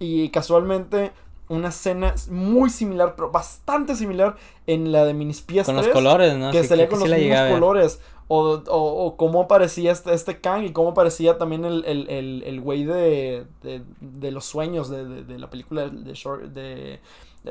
Y 0.00 0.30
casualmente 0.30 1.12
una 1.48 1.68
escena 1.68 2.14
muy 2.30 2.68
similar, 2.68 3.14
pero 3.16 3.30
bastante 3.30 3.94
similar 3.94 4.36
en 4.66 4.90
la 4.92 5.04
de 5.04 5.14
Minispías 5.14 5.66
Con 5.66 5.76
los 5.76 5.84
3, 5.84 5.94
colores, 5.94 6.36
¿no? 6.36 6.50
Que 6.50 6.62
Sí, 6.62 6.68
salía 6.68 6.88
con 6.88 6.98
que 7.00 7.08
los 7.08 7.18
sí 7.18 7.24
mismos 7.26 7.48
colores. 7.50 8.00
O, 8.30 8.62
o, 8.68 9.06
o 9.06 9.16
cómo 9.16 9.42
aparecía 9.42 9.90
este, 9.90 10.12
este 10.12 10.38
Kang 10.38 10.64
y 10.64 10.72
cómo 10.72 10.90
aparecía 10.90 11.38
también 11.38 11.64
el, 11.64 11.82
el, 11.86 12.10
el, 12.10 12.42
el 12.44 12.60
güey 12.60 12.84
de, 12.84 13.46
de, 13.62 13.82
de 14.00 14.30
los 14.30 14.44
sueños 14.44 14.90
de, 14.90 15.06
de, 15.06 15.24
de 15.24 15.38
la 15.38 15.48
película 15.48 15.88
de, 15.88 16.12
Shark, 16.12 16.42
de, 16.52 17.00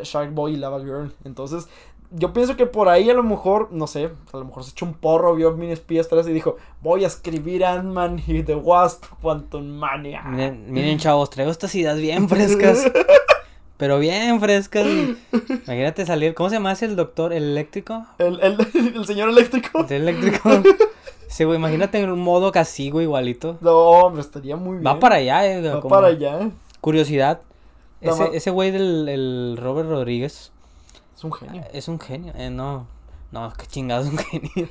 Shark 0.03 0.33
Boy 0.33 0.53
y 0.53 0.57
Lava 0.57 0.79
Girl. 0.79 1.11
Entonces, 1.25 1.67
yo 2.11 2.31
pienso 2.31 2.55
que 2.55 2.65
por 2.65 2.89
ahí 2.89 3.09
a 3.09 3.13
lo 3.13 3.23
mejor, 3.23 3.69
no 3.71 3.87
sé, 3.87 4.11
a 4.31 4.37
lo 4.37 4.45
mejor 4.45 4.63
se 4.63 4.71
echó 4.71 4.85
un 4.85 4.93
porro, 4.93 5.35
vio 5.35 5.51
Mini 5.53 5.73
Espías 5.73 6.07
3 6.07 6.27
y 6.27 6.33
dijo, 6.33 6.57
voy 6.81 7.03
a 7.03 7.07
escribir 7.07 7.65
Ant-Man 7.65 8.21
y 8.27 8.43
The 8.43 8.55
Wasp 8.55 9.05
Quantum 9.21 9.67
Mania. 9.67 10.23
Miren, 10.23 10.71
miren, 10.71 10.99
chavos, 10.99 11.29
traigo 11.29 11.51
estas 11.51 11.73
ideas 11.75 11.97
bien 11.97 12.29
frescas. 12.29 12.85
pero 13.77 13.99
bien 13.99 14.39
frescas. 14.39 14.85
Imagínate 15.65 16.05
salir. 16.05 16.33
¿Cómo 16.33 16.49
se 16.49 16.55
llama 16.55 16.71
ese 16.71 16.85
el 16.85 16.95
doctor? 16.95 17.31
¿El 17.33 17.43
eléctrico? 17.43 18.05
El, 18.17 18.39
el, 18.41 18.57
el 18.95 19.05
señor 19.05 19.29
eléctrico. 19.29 19.85
¿El 19.89 20.07
eléctrico? 20.07 20.49
Sí, 21.29 21.43
güey, 21.43 21.57
imagínate 21.59 21.99
en 21.99 22.09
un 22.09 22.21
modo 22.21 22.53
casi, 22.53 22.89
güey, 22.89 23.03
igualito. 23.03 23.57
No, 23.59 23.77
hombre, 23.77 24.21
estaría 24.21 24.55
muy 24.55 24.77
bien. 24.77 24.87
Va 24.87 24.97
para 24.97 25.15
allá, 25.17 25.45
eh. 25.45 25.61
Va 25.61 25.81
como 25.81 25.93
para 25.93 26.07
allá. 26.07 26.49
Curiosidad. 26.79 27.41
Más- 28.01 28.17
Ese, 28.21 28.37
ese 28.37 28.49
güey 28.49 28.71
del 28.71 29.09
el 29.09 29.57
Robert 29.59 29.89
Rodríguez 29.89 30.53
Es 31.17 31.23
un 31.25 31.33
genio. 31.33 31.63
es 31.73 31.89
un 31.89 31.99
genio. 31.99 32.31
Eh, 32.37 32.49
no. 32.49 32.87
No, 33.33 33.51
qué 33.57 33.65
chingado 33.67 34.03
es 34.05 34.09
un 34.09 34.17
genio. 34.19 34.69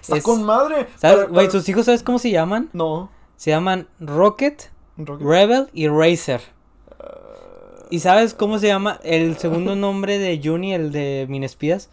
Está 0.00 0.16
es- 0.16 0.24
con 0.24 0.42
madre. 0.42 0.86
¿Sabes, 0.96 1.28
güey, 1.28 1.50
sus 1.50 1.68
hijos, 1.68 1.84
¿sabes 1.84 2.02
cómo 2.02 2.18
se 2.18 2.30
llaman? 2.30 2.70
No. 2.72 3.10
Se 3.36 3.50
llaman 3.50 3.86
Rocket, 4.00 4.70
Rocket. 4.96 5.26
Rebel 5.26 5.68
y 5.74 5.86
Racer. 5.88 6.40
¿Y 7.90 8.00
sabes 8.00 8.34
cómo 8.34 8.58
se 8.58 8.66
llama 8.68 8.98
el 9.04 9.36
segundo 9.36 9.74
nombre 9.76 10.18
de 10.18 10.40
Juni, 10.42 10.74
el 10.74 10.90
de 10.92 11.26
Minespías? 11.28 11.90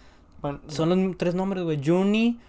Son 0.68 0.90
los 0.90 1.18
tres 1.18 1.36
nombres, 1.36 1.64
güey. 1.64 1.80
Juni, 1.84 2.40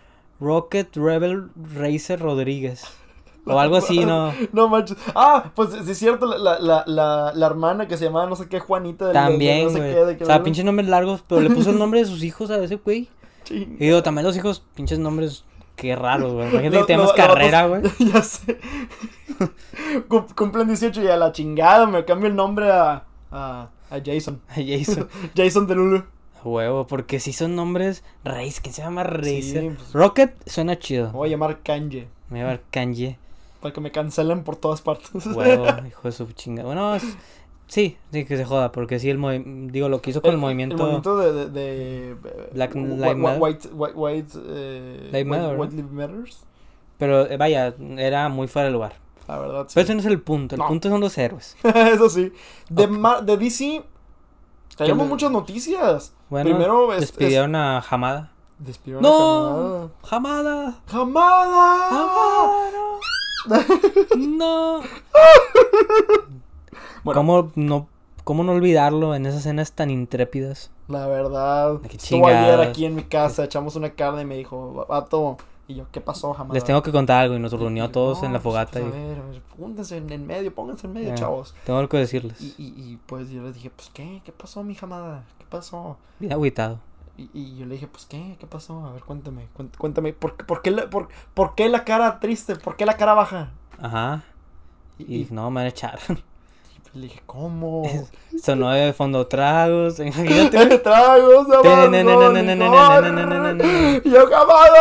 Rocket, 0.40 0.96
Rebel, 0.96 1.48
Racer, 1.74 2.20
Rodríguez. 2.20 2.84
O 3.44 3.58
algo 3.58 3.74
así, 3.74 4.04
¿no? 4.04 4.32
No 4.52 4.68
manches. 4.68 4.96
Ah, 5.16 5.50
pues 5.56 5.70
sí 5.84 5.90
es 5.90 5.98
cierto, 5.98 6.26
la, 6.26 6.38
la, 6.60 6.84
la, 6.86 7.32
la, 7.34 7.46
hermana 7.46 7.88
que 7.88 7.96
se 7.96 8.04
llamaba 8.04 8.26
no 8.28 8.36
sé 8.36 8.46
qué 8.48 8.60
Juanita. 8.60 9.06
de- 9.06 9.12
de- 9.12 9.18
de 9.18 9.24
También, 9.26 9.64
no 9.64 9.70
sé 9.70 9.78
güey. 9.80 10.16
que- 10.16 10.22
O 10.22 10.26
sea, 10.28 10.44
pinches 10.44 10.64
nombres 10.64 10.88
largos, 10.88 11.24
pero 11.26 11.40
le 11.40 11.50
puso 11.50 11.70
el 11.70 11.78
nombre 11.80 11.98
de 11.98 12.06
sus 12.06 12.22
hijos 12.22 12.50
a 12.52 12.62
ese 12.62 12.76
güey. 12.76 13.08
Ching. 13.42 13.78
Y 13.80 13.86
digo, 13.86 14.00
también 14.04 14.24
los 14.28 14.36
hijos, 14.36 14.62
pinches 14.76 15.00
nombres, 15.00 15.44
qué 15.74 15.96
raros, 15.96 16.32
güey. 16.34 16.50
Imagínate 16.50 16.76
Lo- 16.76 16.80
que 16.82 16.86
tenemos 16.92 17.12
carrera, 17.14 17.66
güey. 17.66 17.82
ya 17.98 18.22
sé. 18.22 18.60
Cum- 20.06 20.26
Cumplen 20.36 20.68
18 20.68 21.02
y 21.02 21.08
a 21.08 21.16
la 21.16 21.32
chingada 21.32 21.86
me 21.88 22.04
cambio 22.04 22.28
el 22.28 22.36
nombre 22.36 22.70
a, 22.70 23.02
a, 23.32 23.70
a 23.90 23.98
Jason. 24.04 24.40
A 24.48 24.54
Jason. 24.56 25.08
Jason 25.36 25.66
Derulo. 25.66 26.04
A 26.44 26.48
Huevo, 26.48 26.86
porque 26.86 27.20
si 27.20 27.32
son 27.32 27.54
nombres 27.56 28.02
Race, 28.24 28.60
¿quién 28.62 28.74
se 28.74 28.82
llama? 28.82 29.04
Sí, 29.22 29.70
pues- 29.76 29.92
Rocket 29.92 30.34
suena 30.46 30.78
chido. 30.78 31.06
Me 31.08 31.12
voy 31.18 31.28
a 31.28 31.30
llamar 31.32 31.60
Kanye. 31.62 32.08
Me 32.28 32.38
voy 32.38 32.40
a 32.40 32.42
llamar 32.44 32.60
Kanye. 32.70 33.18
Para 33.60 33.72
que 33.72 33.80
me 33.80 33.92
cancelen 33.92 34.42
por 34.42 34.56
todas 34.56 34.82
partes. 34.82 35.10
Huevo, 35.26 35.66
hijo 35.86 36.00
de 36.02 36.12
su 36.12 36.26
chinga. 36.32 36.64
Bueno, 36.64 36.94
es- 36.96 37.16
sí, 37.68 37.96
sí 38.12 38.24
que 38.24 38.36
se 38.36 38.44
joda, 38.44 38.72
porque 38.72 38.98
sí 38.98 39.08
el 39.08 39.70
digo 39.70 39.88
lo 39.88 40.02
que 40.02 40.10
hizo 40.10 40.20
con 40.20 40.32
el, 40.32 40.38
movimiento, 40.38 40.74
El 40.74 40.80
movimiento 40.82 41.16
de. 41.18 41.32
de, 41.50 42.14
de- 42.14 42.16
Black 42.54 42.74
Lives 42.74 43.16
Matter. 43.16 43.40
White, 43.40 43.68
white, 43.72 43.94
white, 43.94 44.28
eh, 44.48 45.10
white- 45.12 45.24
Matter, 45.24 45.56
White. 45.58 45.76
Lives 45.76 45.92
Matters. 45.92 46.44
pero 46.98 47.26
eh, 47.30 47.36
vaya, 47.36 47.72
era 47.98 48.28
muy 48.28 48.48
fuera 48.48 48.66
de 48.66 48.72
lugar. 48.72 48.94
La 49.28 49.38
verdad. 49.38 49.64
sí. 49.68 49.72
Pero 49.74 49.84
ese 49.84 49.94
no 49.94 50.00
es 50.00 50.06
el 50.06 50.20
punto, 50.20 50.54
el 50.54 50.60
No. 50.60 50.68
punto 50.68 50.88
son 50.88 51.00
los 51.00 51.16
héroes. 51.18 51.56
Eso 51.64 52.08
sí. 52.10 52.32
De, 52.68 52.84
Ok. 52.84 52.90
Ma- 52.90 53.20
de 53.20 53.36
DC. 53.36 53.84
Tenemos 54.76 55.06
muchas 55.06 55.30
noticias. 55.30 56.12
Bueno, 56.30 56.50
Primero 56.50 56.92
es- 56.92 57.02
es- 57.02 57.08
despidieron 57.10 57.54
a 57.54 57.78
Hamada. 57.88 58.32
Despidieron 58.58 59.04
a 59.04 59.08
¡No! 59.08 59.90
¡Hamada! 60.10 60.74
Hamada. 60.90 61.88
¡Hamada! 61.88 62.70
¡No! 64.16 64.80
Bueno. 67.04 67.18
¿Cómo 67.20 67.50
no, 67.56 67.88
¿Cómo 68.22 68.44
no 68.44 68.52
olvidarlo 68.52 69.16
en 69.16 69.26
esas 69.26 69.40
escenas 69.40 69.72
tan 69.72 69.90
intrépidas? 69.90 70.70
La 70.86 71.08
verdad. 71.08 71.80
Estuvo 71.90 72.28
ayer 72.28 72.60
aquí 72.60 72.84
en 72.86 72.94
mi 72.94 73.02
casa. 73.02 73.42
Echamos 73.44 73.74
una 73.74 73.90
carne 73.90 74.22
y 74.22 74.24
me 74.24 74.36
dijo, 74.36 74.86
vato. 74.88 75.36
Y 75.68 75.74
yo, 75.76 75.86
¿qué 75.92 76.00
pasó, 76.00 76.34
Hamada? 76.34 76.54
Les 76.54 76.64
tengo 76.64 76.82
que 76.82 76.90
contar 76.92 77.22
algo 77.22 77.36
y 77.36 77.38
nos 77.38 77.52
reunió 77.52 77.84
a 77.84 77.92
todos 77.92 78.20
no, 78.20 78.26
en 78.26 78.32
la 78.32 78.40
pues, 78.40 78.52
fogata 78.52 78.80
pues, 78.80 78.84
y 78.84 78.88
a 78.88 78.90
ver, 79.06 79.18
a 79.18 79.24
ver, 79.26 79.42
pónganse 79.56 79.96
en, 79.96 80.10
en 80.10 80.26
medio, 80.26 80.54
pónganse 80.54 80.86
en 80.86 80.92
medio, 80.92 81.14
chavos. 81.14 81.54
tengo 81.64 81.78
algo 81.78 81.88
que 81.88 81.98
decirles. 81.98 82.40
Y, 82.40 82.54
y, 82.58 82.66
y 82.76 82.98
pues 83.06 83.30
yo 83.30 83.42
les 83.42 83.54
dije, 83.54 83.70
pues, 83.70 83.88
¿qué? 83.94 84.20
¿Qué 84.24 84.32
pasó, 84.32 84.62
mi 84.64 84.76
Hamada? 84.80 85.24
¿Qué 85.38 85.44
pasó? 85.48 85.96
Bien 86.18 86.32
agüitado. 86.32 86.78
Y, 87.16 87.30
y 87.32 87.56
yo 87.56 87.66
le 87.66 87.74
dije, 87.74 87.86
pues, 87.86 88.06
¿qué? 88.06 88.36
¿Qué 88.40 88.46
pasó? 88.46 88.84
A 88.86 88.92
ver, 88.92 89.02
cuéntame, 89.04 89.46
cuént- 89.56 89.76
cuéntame. 89.78 90.12
¿Por, 90.12 90.36
qué- 90.36 90.44
por, 90.44 90.62
qué 90.62 90.70
la, 90.72 90.90
por, 90.90 91.08
por 91.34 91.54
qué 91.54 91.68
la 91.68 91.84
cara 91.84 92.18
triste? 92.20 92.56
¿Por 92.56 92.76
qué 92.76 92.84
la 92.84 92.96
cara 92.96 93.14
baja? 93.14 93.50
Ajá. 93.80 94.24
Y, 94.98 95.04
Y 95.04 95.20
y- 95.22 95.28
no, 95.30 95.48
me 95.50 95.56
van 95.60 95.66
a 95.66 95.68
echar. 95.68 95.98
Le 96.94 97.04
dije, 97.04 97.22
¿cómo? 97.24 97.84
Sonó 98.44 98.70
de 98.70 98.92
fondo 98.92 99.26
tragos. 99.26 99.98
Imagínate. 99.98 100.78
tragos, 100.78 101.46
Yo 104.04 104.28
camada, 104.28 104.78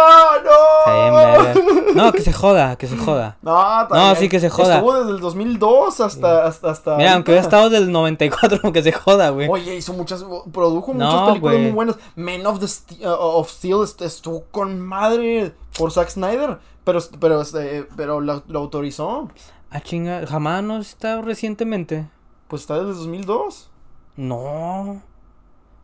ah, 0.86 1.54
no. 1.56 1.94
No, 1.94 2.12
que 2.12 2.22
se 2.22 2.34
joda, 2.34 2.76
que 2.76 2.88
se 2.88 2.98
joda. 2.98 3.38
No, 3.42 3.88
no, 3.88 4.16
sí 4.16 4.28
que 4.28 4.42
se 4.42 4.50
joda. 4.50 4.76
Estuvo 4.76 4.94
desde 5.00 5.12
el 5.12 5.20
2002 5.22 6.02
hasta. 6.02 6.46
hasta, 6.46 6.98
Mira, 6.98 7.14
aunque 7.14 7.32
hubiera 7.32 7.44
estado 7.44 7.70
del 7.70 7.90
94, 7.92 8.60
aunque 8.64 8.84
se 8.84 8.92
joda, 8.92 9.30
güey. 9.30 9.48
Oye, 9.50 9.76
hizo 9.76 9.94
muchas. 9.94 10.26
Produjo 10.52 10.94
muchas 10.94 11.30
películas 11.30 11.60
muy 11.60 11.72
buenas. 11.72 11.96
Men 12.16 12.46
of, 12.46 12.62
eh, 12.62 13.44
Steel 13.48 13.86
estuvo 14.02 14.44
con 14.52 14.82
madre 14.82 15.54
por 15.78 15.92
Zack 15.92 16.10
Snyder. 16.10 16.60
Pero, 16.84 17.00
pero, 17.20 17.42
este, 17.42 17.86
pero 17.96 18.20
lo 18.20 18.42
autorizó. 18.60 19.30
Ah, 19.74 19.80
chinga, 19.80 20.28
jamás 20.28 20.64
no 20.64 20.80
está 20.80 21.22
recientemente. 21.22 22.06
Pues 22.50 22.64
está 22.64 22.76
desde 22.76 23.00
2002. 23.00 23.72
No. 24.18 25.02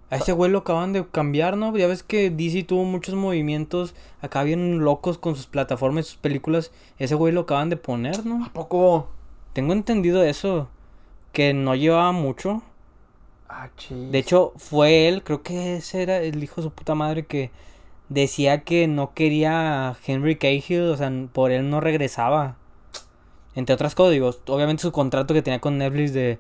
A 0.10 0.18
ese 0.18 0.34
güey 0.34 0.52
lo 0.52 0.60
acaban 0.60 0.92
de 0.92 1.08
cambiar, 1.08 1.56
¿no? 1.56 1.76
Ya 1.78 1.88
ves 1.88 2.04
que 2.04 2.30
DC 2.30 2.64
tuvo 2.64 2.84
muchos 2.84 3.16
movimientos 3.16 3.96
acá 4.22 4.44
bien 4.44 4.80
locos 4.80 5.18
con 5.18 5.38
sus 5.38 5.48
plataformas 5.48 6.06
y 6.06 6.10
sus 6.10 6.18
películas. 6.18 6.72
Ese 6.98 7.16
güey 7.16 7.34
lo 7.34 7.42
acaban 7.42 7.70
de 7.70 7.78
poner, 7.78 8.26
¿no? 8.26 8.46
¿A 8.46 8.52
poco? 8.52 9.08
Tengo 9.54 9.72
entendido 9.72 10.22
eso. 10.22 10.68
Que 11.32 11.54
no 11.54 11.74
llevaba 11.74 12.12
mucho. 12.12 12.62
Ah, 13.48 13.70
chis. 13.78 14.12
De 14.12 14.18
hecho, 14.18 14.52
fue 14.58 15.08
él, 15.08 15.24
creo 15.24 15.44
que 15.44 15.78
ese 15.78 16.04
era 16.04 16.18
el 16.18 16.44
hijo 16.44 16.58
de 16.58 16.64
su 16.64 16.72
puta 16.72 16.94
madre 16.94 17.26
que 17.26 17.52
decía 18.10 18.66
que 18.66 18.88
no 18.88 19.14
quería 19.14 19.90
a 19.90 19.98
Henry 20.06 20.38
Cahill, 20.38 20.90
o 20.90 20.98
sea, 20.98 21.10
por 21.32 21.52
él 21.52 21.70
no 21.70 21.80
regresaba. 21.80 22.58
Entre 23.58 23.74
otras 23.74 23.96
cosas, 23.96 24.14
digo, 24.14 24.32
obviamente 24.48 24.84
su 24.84 24.92
contrato 24.92 25.34
que 25.34 25.42
tenía 25.42 25.60
con 25.60 25.78
Netflix 25.80 26.14
de, 26.14 26.38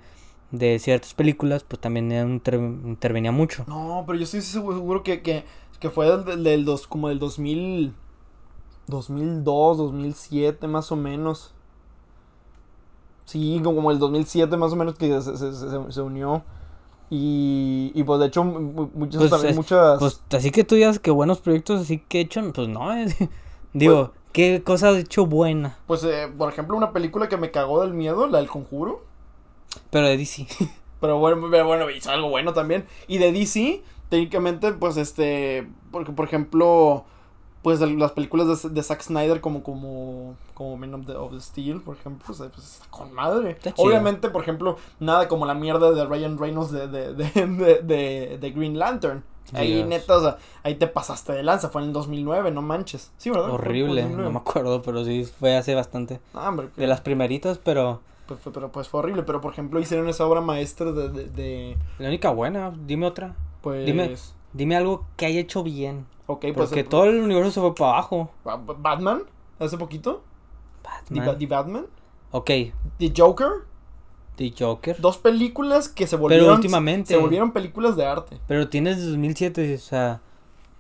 de 0.52 0.78
ciertas 0.80 1.14
películas, 1.14 1.64
pues 1.64 1.82
también 1.82 2.12
inter- 2.12 2.56
intervenía 2.56 3.32
mucho. 3.32 3.66
No, 3.68 4.04
pero 4.06 4.20
yo 4.20 4.24
estoy 4.24 4.42
seguro 4.42 5.02
que, 5.04 5.22
que, 5.22 5.44
que 5.80 5.90
fue 5.90 6.06
del, 6.16 6.44
del, 6.44 6.64
dos, 6.64 6.86
como 6.88 7.10
del 7.10 7.18
2000, 7.20 7.94
2002, 8.88 9.78
2007 9.78 10.68
más 10.68 10.92
o 10.92 10.96
menos. 10.96 11.54
Sí, 13.26 13.60
como 13.64 13.92
el 13.92 14.00
2007 14.00 14.56
más 14.56 14.72
o 14.72 14.76
menos 14.76 14.96
que 14.96 15.22
se, 15.22 15.38
se, 15.38 15.54
se, 15.54 15.92
se 15.92 16.02
unió. 16.02 16.44
Y, 17.10 17.92
y 17.96 18.04
pues 18.04 18.20
de 18.20 18.28
hecho 18.28 18.44
mu- 18.44 18.90
muchas, 18.94 19.20
Pues, 19.20 19.32
también 19.32 19.56
muchas... 19.56 20.00
Pues 20.00 20.22
así 20.32 20.52
que 20.52 20.64
tú 20.64 20.76
digas 20.76 21.00
que 21.00 21.10
buenos 21.12 21.40
proyectos 21.40 21.82
así 21.82 22.00
que 22.00 22.20
he 22.20 22.22
hecho, 22.22 22.42
pues 22.54 22.68
no, 22.68 22.94
es- 22.94 23.16
digo, 23.74 24.14
¿qué 24.32 24.62
cosa 24.64 24.90
ha 24.90 24.98
hecho 24.98 25.26
buena? 25.26 25.78
Pues, 25.88 26.04
eh, 26.04 26.32
por 26.38 26.52
ejemplo, 26.52 26.76
una 26.78 26.92
película 26.92 27.28
que 27.30 27.38
me 27.38 27.52
cagó 27.52 27.82
del 27.82 27.94
miedo, 27.94 28.28
la 28.28 28.38
del 28.40 28.48
conjuro. 28.48 29.04
Pero 29.90 30.08
de 30.08 30.18
DC. 30.18 30.48
Pero 31.00 31.20
bueno, 31.20 31.48
pero 31.52 31.68
bueno, 31.68 31.88
hizo 31.92 32.10
algo 32.10 32.30
bueno 32.30 32.54
también. 32.54 32.88
Y 33.08 33.20
de 33.20 33.32
DC, 33.32 33.84
técnicamente, 34.10 34.72
pues 34.74 34.98
este. 34.98 35.68
Porque, 35.92 36.12
por 36.12 36.26
ejemplo, 36.26 37.06
pues 37.62 37.80
las 37.82 38.14
películas 38.14 38.64
de, 38.64 38.70
de 38.70 38.82
Zack 38.82 39.02
Snyder, 39.04 39.40
como 39.40 39.62
como 39.62 40.36
como 40.56 40.76
Man 40.76 40.96
of 40.96 41.06
the, 41.06 41.14
of 41.14 41.34
the 41.34 41.40
Steel, 41.40 41.82
por 41.82 41.98
ejemplo, 41.98 42.24
pues, 42.26 42.40
pues, 42.52 42.68
está 42.68 42.88
con 42.90 43.14
madre. 43.14 43.52
Está. 43.52 43.74
Obviamente, 43.78 44.30
por 44.32 44.42
ejemplo, 44.42 44.78
nada 45.00 45.28
como 45.28 45.46
la 45.46 45.54
mierda 45.54 45.92
de 45.92 46.04
Ryan 46.04 46.40
Reynolds 46.40 46.72
de, 46.72 46.88
de, 46.88 47.14
de, 47.14 47.30
de, 47.46 47.82
de- 47.84 48.38
de 48.40 48.52
Green 48.52 48.80
Lantern. 48.80 49.24
Ahí, 49.54 49.74
Dios. 49.76 49.88
neta, 49.88 50.18
o 50.18 50.22
sea, 50.22 50.38
ahí 50.64 50.76
te 50.76 50.88
pasaste 50.88 51.34
de 51.34 51.44
lanza. 51.44 51.70
Fue 51.70 51.82
en 51.82 51.88
el 51.88 51.94
2009, 51.94 52.52
no 52.52 52.62
manches. 52.62 53.12
Sí, 53.18 53.30
¿verdad? 53.30 53.50
Horrible, 53.52 54.02
2009. 54.02 54.24
no 54.24 54.32
me 54.32 54.38
acuerdo, 54.40 54.82
pero 54.82 55.06
sí 55.06 55.24
fue 55.26 55.56
hace 55.56 55.74
bastante. 55.76 56.20
Ah, 56.34 56.50
hombre, 56.50 56.70
De 56.76 56.88
las 56.88 57.02
primeritas, 57.02 57.58
pero 57.58 58.02
pues, 58.28 58.40
fue- 58.42 58.52
pero 58.52 58.72
pues 58.72 58.88
fue 58.90 59.00
horrible. 59.00 59.24
Pero, 59.24 59.40
por 59.42 59.54
ejemplo, 59.54 59.80
hicieron 59.80 60.10
esa 60.10 60.26
obra 60.28 60.42
maestra 60.42 60.92
de, 60.92 61.10
de, 61.10 61.26
de, 61.30 61.78
la 62.00 62.08
única 62.10 62.30
buena, 62.32 62.74
dime 62.86 63.06
otra. 63.06 63.36
pues... 63.62 63.86
Dime. 63.86 64.16
Dime 64.54 64.76
algo 64.76 65.06
que 65.18 65.26
haya 65.28 65.40
hecho 65.40 65.62
bien. 65.64 66.06
Ok, 66.26 66.42
pues... 66.54 66.54
Porque 66.70 66.80
el- 66.82 66.88
todo 66.90 67.06
el 67.06 67.20
universo 67.20 67.52
se 67.52 67.60
fue 67.62 67.76
para 67.76 67.92
abajo. 67.92 68.30
Ba- 68.44 68.56
Ba- 68.58 68.76
Batman, 68.78 69.24
hace 69.60 69.78
poquito. 69.78 70.24
The, 71.10 71.20
Ba- 71.20 71.26
Batman. 71.26 71.38
The 71.40 71.48
Batman. 71.48 71.86
Ok, 72.32 72.50
The 72.98 73.14
Joker. 73.16 73.50
The 74.38 74.54
Joker. 74.58 74.96
Dos 75.02 75.18
películas 75.18 75.90
que 75.90 76.08
se 76.08 76.16
volvieron. 76.16 76.56
últimamente- 76.56 77.14
Se 77.14 77.20
volvieron 77.20 77.52
películas 77.52 77.96
de 77.98 78.06
arte. 78.06 78.40
Pero 78.48 78.70
tienes 78.70 79.04
2007, 79.06 79.76
o 79.76 79.78
sea, 79.80 80.22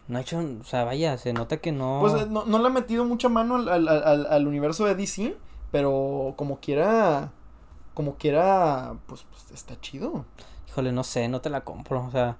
no 0.08 0.18
ha 0.18 0.22
hecho, 0.22 0.39
o 0.39 0.64
sea, 0.64 0.86
vaya, 0.86 1.18
se 1.18 1.34
nota 1.34 1.58
que 1.58 1.72
no. 1.74 1.97
Pues 2.01 2.14
eh, 2.14 2.28
no, 2.30 2.45
no 2.45 2.60
le 2.60 2.68
ha 2.68 2.70
metido 2.72 3.03
mucha 3.03 3.28
mano 3.30 3.55
al, 3.55 3.68
al, 3.68 3.88
al, 3.89 4.26
al 4.28 4.47
universo 4.47 4.86
de 4.86 4.95
DC. 4.95 5.36
Pero 5.72 6.34
como 6.38 6.60
quiera. 6.62 7.32
Como 7.93 8.16
quiera. 8.16 8.93
Pues, 9.08 9.26
pues 9.30 9.51
está 9.51 9.80
chido. 9.82 10.24
Híjole, 10.70 10.91
no 10.93 11.03
sé, 11.03 11.28
no 11.28 11.41
te 11.41 11.49
la 11.49 11.62
compro, 11.66 12.05
o 12.05 12.12
sea, 12.12 12.38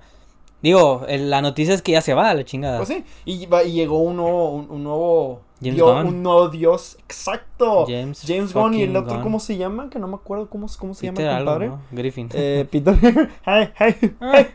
digo, 0.68 1.04
el- 1.08 1.30
la 1.30 1.42
noticia 1.42 1.74
es 1.74 1.82
que 1.82 1.92
ya 1.94 2.02
se 2.02 2.14
va 2.14 2.30
a 2.30 2.34
la 2.34 2.46
chingada. 2.46 2.78
Pues 2.78 2.90
sí. 2.90 3.04
Y, 3.26 3.46
va- 3.48 3.64
y 3.64 3.72
llegó 3.74 4.00
un 4.00 4.18
nuevo. 4.18 4.52
Un, 4.52 4.70
un 4.70 4.84
nuevo. 4.84 5.42
James 5.60 5.76
dios, 5.76 5.92
Gunn. 5.96 6.08
Un 6.08 6.24
nuevo 6.24 6.50
dios. 6.50 6.98
Exacto. 7.00 7.86
James, 7.88 8.22
James 8.28 8.54
Gunn 8.54 8.76
y 8.76 8.84
el 8.84 8.96
otro, 8.96 9.16
Gunn. 9.16 9.24
¿cómo 9.24 9.40
se 9.40 9.58
llama? 9.58 9.90
Que 9.90 9.98
no 10.00 10.08
me 10.08 10.16
acuerdo 10.16 10.48
cómo, 10.50 10.68
cómo 10.80 10.94
se 10.94 11.10
Peter 11.10 11.26
llama 11.26 11.32
el 11.32 11.48
algo, 11.48 11.52
compadre. 11.52 11.68
¿no? 11.70 11.82
Griffin. 11.92 12.30
Eh, 12.34 12.68
Peter. 12.72 12.96
hey, 13.46 13.70
hey, 13.78 13.96
Ah. 14.22 14.32
hey. 14.36 14.48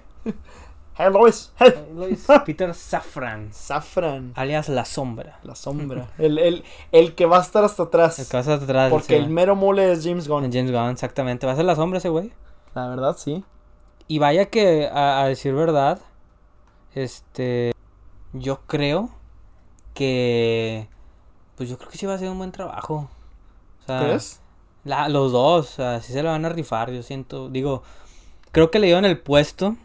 Hey, 0.95 1.07
Lois. 1.11 1.51
Hey. 1.59 1.73
Lois, 1.97 2.27
Peter 2.47 2.73
Safran, 2.75 3.49
Safran. 3.53 4.33
alias 4.37 4.69
La 4.69 4.85
Sombra. 4.85 5.41
La 5.43 5.55
sombra. 5.55 6.11
el, 6.19 6.39
el, 6.39 6.65
el 6.93 7.15
que 7.15 7.25
va 7.27 7.39
a 7.39 7.41
estar 7.43 7.65
hasta 7.65 7.85
atrás. 7.85 8.19
El 8.19 8.27
que 8.29 8.37
vas 8.37 8.47
atrás. 8.47 8.91
porque 8.91 9.17
el 9.17 9.29
mero 9.31 9.57
mole 9.57 9.91
es 9.91 10.05
James 10.05 10.29
Gunn. 10.29 10.53
James 10.53 10.71
Gunn, 10.71 10.91
exactamente. 10.91 11.47
Va 11.47 11.53
a 11.55 11.57
ser 11.57 11.65
La 11.65 11.75
Sombra 11.77 11.99
ese 11.99 12.11
güey. 12.11 12.31
La 12.75 12.89
verdad, 12.89 13.17
sí. 13.19 13.43
Y 14.13 14.19
vaya 14.19 14.51
que, 14.51 14.89
a, 14.93 15.23
a 15.23 15.29
decir 15.29 15.55
verdad, 15.55 15.99
este, 16.95 17.73
yo 18.35 18.61
creo 18.67 19.09
que, 19.95 20.87
pues 21.57 21.71
yo 21.71 21.79
creo 21.79 21.89
que 21.91 21.97
sí 21.97 22.05
va 22.05 22.13
a 22.13 22.19
ser 22.19 22.29
un 22.29 22.37
buen 22.37 22.53
trabajo. 22.53 23.09
O 23.83 23.87
sea, 23.87 24.01
¿Crees? 24.01 24.39
la- 24.85 25.09
los 25.09 25.33
dos, 25.33 25.67
o 25.71 25.73
sea, 25.77 26.01
sí 26.03 26.13
se 26.13 26.23
lo 26.23 26.29
van 26.29 26.45
a 26.45 26.51
rifar, 26.51 26.91
yo 26.91 27.03
siento, 27.03 27.49
digo, 27.49 27.83
creo 28.51 28.71
que 28.71 28.79
le 28.81 28.89
dieron 28.89 29.07
el 29.07 29.19
puesto. 29.19 29.77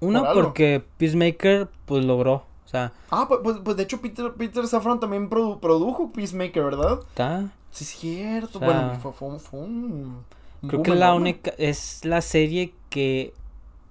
Uno, 0.00 0.24
Por 0.24 0.34
porque 0.44 0.82
Peacemaker, 0.96 1.68
pues 1.84 2.02
logró, 2.02 2.46
o 2.64 2.68
sea, 2.68 2.94
Ah, 3.10 3.26
pues, 3.28 3.40
pues, 3.44 3.58
pues 3.62 3.76
de 3.76 3.82
hecho 3.82 4.00
Peter, 4.00 4.32
Peter 4.32 4.66
Safran 4.66 5.00
también 5.00 5.28
produ- 5.28 5.60
produjo 5.60 6.10
Peacemaker, 6.12 6.64
¿verdad? 6.64 7.00
está. 7.10 7.50
Sí, 7.70 7.84
es 7.84 7.90
cierto. 7.90 8.56
O 8.56 8.60
sea, 8.60 8.66
bueno, 8.68 8.98
fue, 9.02 9.12
fue, 9.12 9.38
fue 9.38 9.60
un... 9.60 10.24
Creo 10.68 10.78
boom 10.78 10.82
que 10.82 10.94
la 10.94 11.14
única, 11.14 11.52
es 11.58 12.04
la 12.04 12.20
serie 12.20 12.74
que 12.90 13.32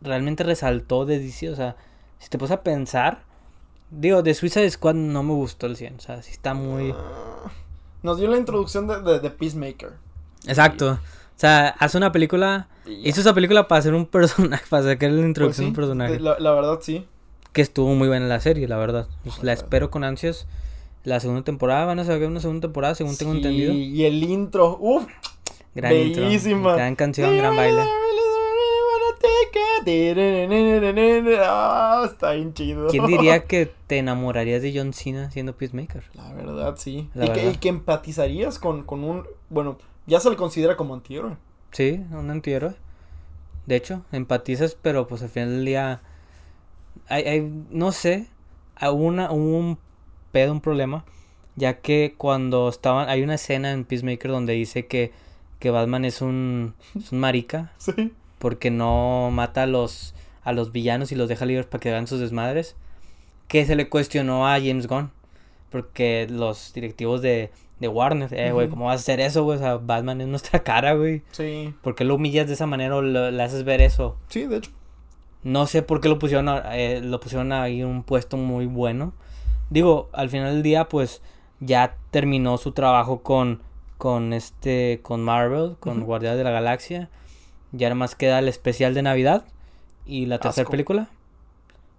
realmente 0.02 0.44
resaltó 0.44 1.06
de 1.06 1.20
DC, 1.20 1.50
o 1.50 1.56
sea, 1.56 1.76
si 2.20 2.30
te 2.30 2.38
pones 2.38 2.52
a 2.52 2.64
pensar, 2.64 3.24
digo, 3.90 4.24
de 4.24 4.34
Suicide 4.34 4.70
Squad 4.70 4.96
no 4.96 5.24
me 5.24 5.34
gustó 5.34 5.68
el 5.68 5.76
100, 5.76 5.96
o 5.96 6.00
sea, 6.00 6.22
sí 6.22 6.32
está 6.32 6.54
muy... 6.54 6.92
Ah, 6.92 7.52
Nos 8.02 8.18
dio 8.18 8.28
la 8.28 8.38
introducción 8.38 8.88
de, 8.88 9.02
de, 9.02 9.20
de 9.20 9.30
Peacemaker. 9.30 9.94
Exacto. 10.48 11.00
O 11.36 11.40
sea, 11.40 11.70
hace 11.80 11.98
una 11.98 12.12
película. 12.12 12.68
Hizo 12.86 13.22
esa 13.22 13.34
película 13.34 13.68
para 13.68 13.80
hacer 13.80 13.94
un 13.94 14.06
personaje, 14.08 14.64
para 14.70 14.84
sacar 14.84 15.10
la 15.10 15.18
Pues 15.18 15.28
introducción 15.28 15.64
sí, 15.64 15.64
de 15.64 15.70
un 15.70 15.76
personaje. 15.76 16.20
La, 16.20 16.40
la 16.40 16.52
verdad, 16.52 16.80
sí. 16.82 17.06
Que 17.54 17.62
estuvo 17.62 17.94
muy 17.96 18.08
buena 18.08 18.28
la 18.28 18.40
serie, 18.40 18.68
la 18.68 18.78
verdad. 18.78 19.08
Pues, 19.24 19.44
la 19.44 19.54
espero 19.54 19.90
con 19.90 20.04
ansias. 20.04 20.48
La 21.04 21.20
segunda 21.20 21.44
temporada, 21.44 21.86
van 21.86 22.00
a 22.00 22.06
sacar 22.06 22.28
una 22.28 22.40
segunda 22.40 22.62
temporada, 22.62 22.96
según 22.96 23.18
tengo 23.18 23.34
entendido. 23.34 23.74
Y 23.74 24.06
el 24.06 24.24
intro. 24.24 24.78
Uf, 24.80 25.06
Gran 25.76 25.94
intro, 25.96 26.24
bellísima. 26.24 26.76
gran 26.76 26.96
canción, 26.96 27.36
gran 27.38 27.56
baile. 27.56 27.82
Ah, 31.40 32.04
está 32.06 32.32
bien 32.34 32.54
chido. 32.54 32.88
¿Quién 32.88 33.06
diría 33.06 33.46
que 33.46 33.66
te 33.88 33.98
enamorarías 34.00 34.62
de 34.62 34.74
John 34.76 34.94
Cena 34.94 35.32
siendo 35.32 35.56
Peacemaker? 35.56 36.04
La 36.14 36.32
verdad, 36.34 36.76
sí. 36.78 37.10
La 37.14 37.26
y, 37.26 37.30
Que, 37.30 37.36
verdad. 37.36 37.52
y 37.54 37.58
que 37.58 37.70
empatizarías 37.70 38.60
con, 38.60 38.84
con 38.84 39.04
un. 39.04 39.28
Bueno, 39.50 39.78
ya 40.06 40.20
se 40.20 40.30
le 40.30 40.36
considera 40.36 40.78
como 40.78 40.94
antihéroe. 40.94 41.38
Sí, 41.72 42.04
un 42.12 42.30
antihéroe. 42.30 42.76
De 43.66 43.76
hecho, 43.76 44.04
empatizas, 44.12 44.78
pero 44.82 45.08
pues 45.08 45.22
al 45.22 45.30
final 45.30 45.50
del 45.50 45.66
día. 45.66 46.02
Hay, 47.08 47.24
hay, 47.24 47.52
no 47.70 47.92
sé, 47.92 48.28
una, 48.82 49.32
hubo 49.32 49.58
un 49.58 49.78
pedo, 50.32 50.52
un 50.54 50.62
problema. 50.62 51.06
Ya 51.56 51.80
que 51.82 52.16
cuando 52.18 52.70
estaban. 52.70 53.10
Hay 53.10 53.22
una 53.22 53.36
escena 53.36 53.72
en 53.72 53.86
Peacemaker 53.86 54.32
donde 54.32 54.54
dice 54.54 54.88
que, 54.88 55.12
que 55.64 55.70
Batman 55.72 56.04
es 56.04 56.22
un, 56.22 56.74
es 56.94 57.12
un 57.14 57.20
marica. 57.20 57.72
Sí. 57.80 58.12
Porque 58.38 58.70
no 58.72 59.30
mata 59.32 59.64
a 59.64 59.68
los, 59.68 60.14
a 60.44 60.52
los 60.52 60.74
villanos 60.74 61.14
y 61.14 61.16
los 61.16 61.30
deja 61.30 61.46
libres 61.46 61.66
para 61.66 61.80
que 61.80 61.90
hagan 61.90 62.06
sus 62.08 62.20
desmadres. 62.20 62.76
Que 63.48 63.66
se 63.66 63.76
le 63.78 63.88
cuestionó 63.88 64.46
a 64.48 64.60
James 64.60 64.88
Gunn. 64.88 65.12
Porque 65.70 66.28
los 66.30 66.74
directivos 66.74 67.22
de, 67.22 67.50
de 67.80 67.88
Warner, 67.88 68.34
eh, 68.34 68.52
güey. 68.52 68.68
¿cómo 68.68 68.86
vas 68.86 68.96
a 69.00 69.02
hacer 69.02 69.22
eso, 69.22 69.44
güey? 69.46 69.58
O 69.58 69.62
sea, 69.62 69.78
Batman 69.78 70.20
es 70.20 70.28
nuestra 70.28 70.60
cara, 70.64 70.94
güey. 70.94 71.22
Sí. 71.32 71.74
¿Por 71.82 71.96
qué 71.96 72.04
lo 72.04 72.16
humillas 72.16 72.48
de 72.48 72.54
esa 72.56 72.68
manera 72.68 72.98
o 72.98 73.02
lo- 73.02 73.32
le 73.32 73.42
haces 73.44 73.64
ver 73.64 73.80
eso? 73.82 74.18
Sí, 74.28 74.46
de 74.46 74.58
hecho. 74.58 74.72
No 75.44 75.66
sé 75.66 75.82
por 75.82 76.02
qué 76.02 76.10
lo 76.10 76.20
pusieron, 76.20 76.50
a- 76.50 76.78
eh, 76.78 77.00
lo 77.02 77.20
pusieron 77.22 77.54
ahí 77.54 77.80
en 77.82 77.88
un 77.88 78.04
puesto 78.04 78.36
muy 78.38 78.66
bueno. 78.66 79.14
Digo, 79.70 80.10
al 80.12 80.30
final 80.30 80.54
del 80.56 80.64
día, 80.64 80.90
pues 80.90 81.22
ya 81.62 81.96
terminó 82.12 82.58
su 82.58 82.74
trabajo 82.74 83.24
con, 83.24 83.62
con 83.98 84.34
este, 84.34 85.00
con 85.02 85.22
Marvel, 85.24 85.76
con 85.80 85.98
Ujú. 86.00 86.06
Guardianes 86.08 86.38
de 86.38 86.44
la 86.44 86.52
Galaxia. 86.52 87.10
Ya 87.72 87.88
nada 87.90 87.96
más 87.96 88.16
queda 88.16 88.40
el 88.40 88.48
especial 88.48 88.94
de 88.94 89.02
Navidad 89.02 89.46
y 90.06 90.26
la 90.28 90.40
tercera 90.40 90.70
película. 90.70 91.08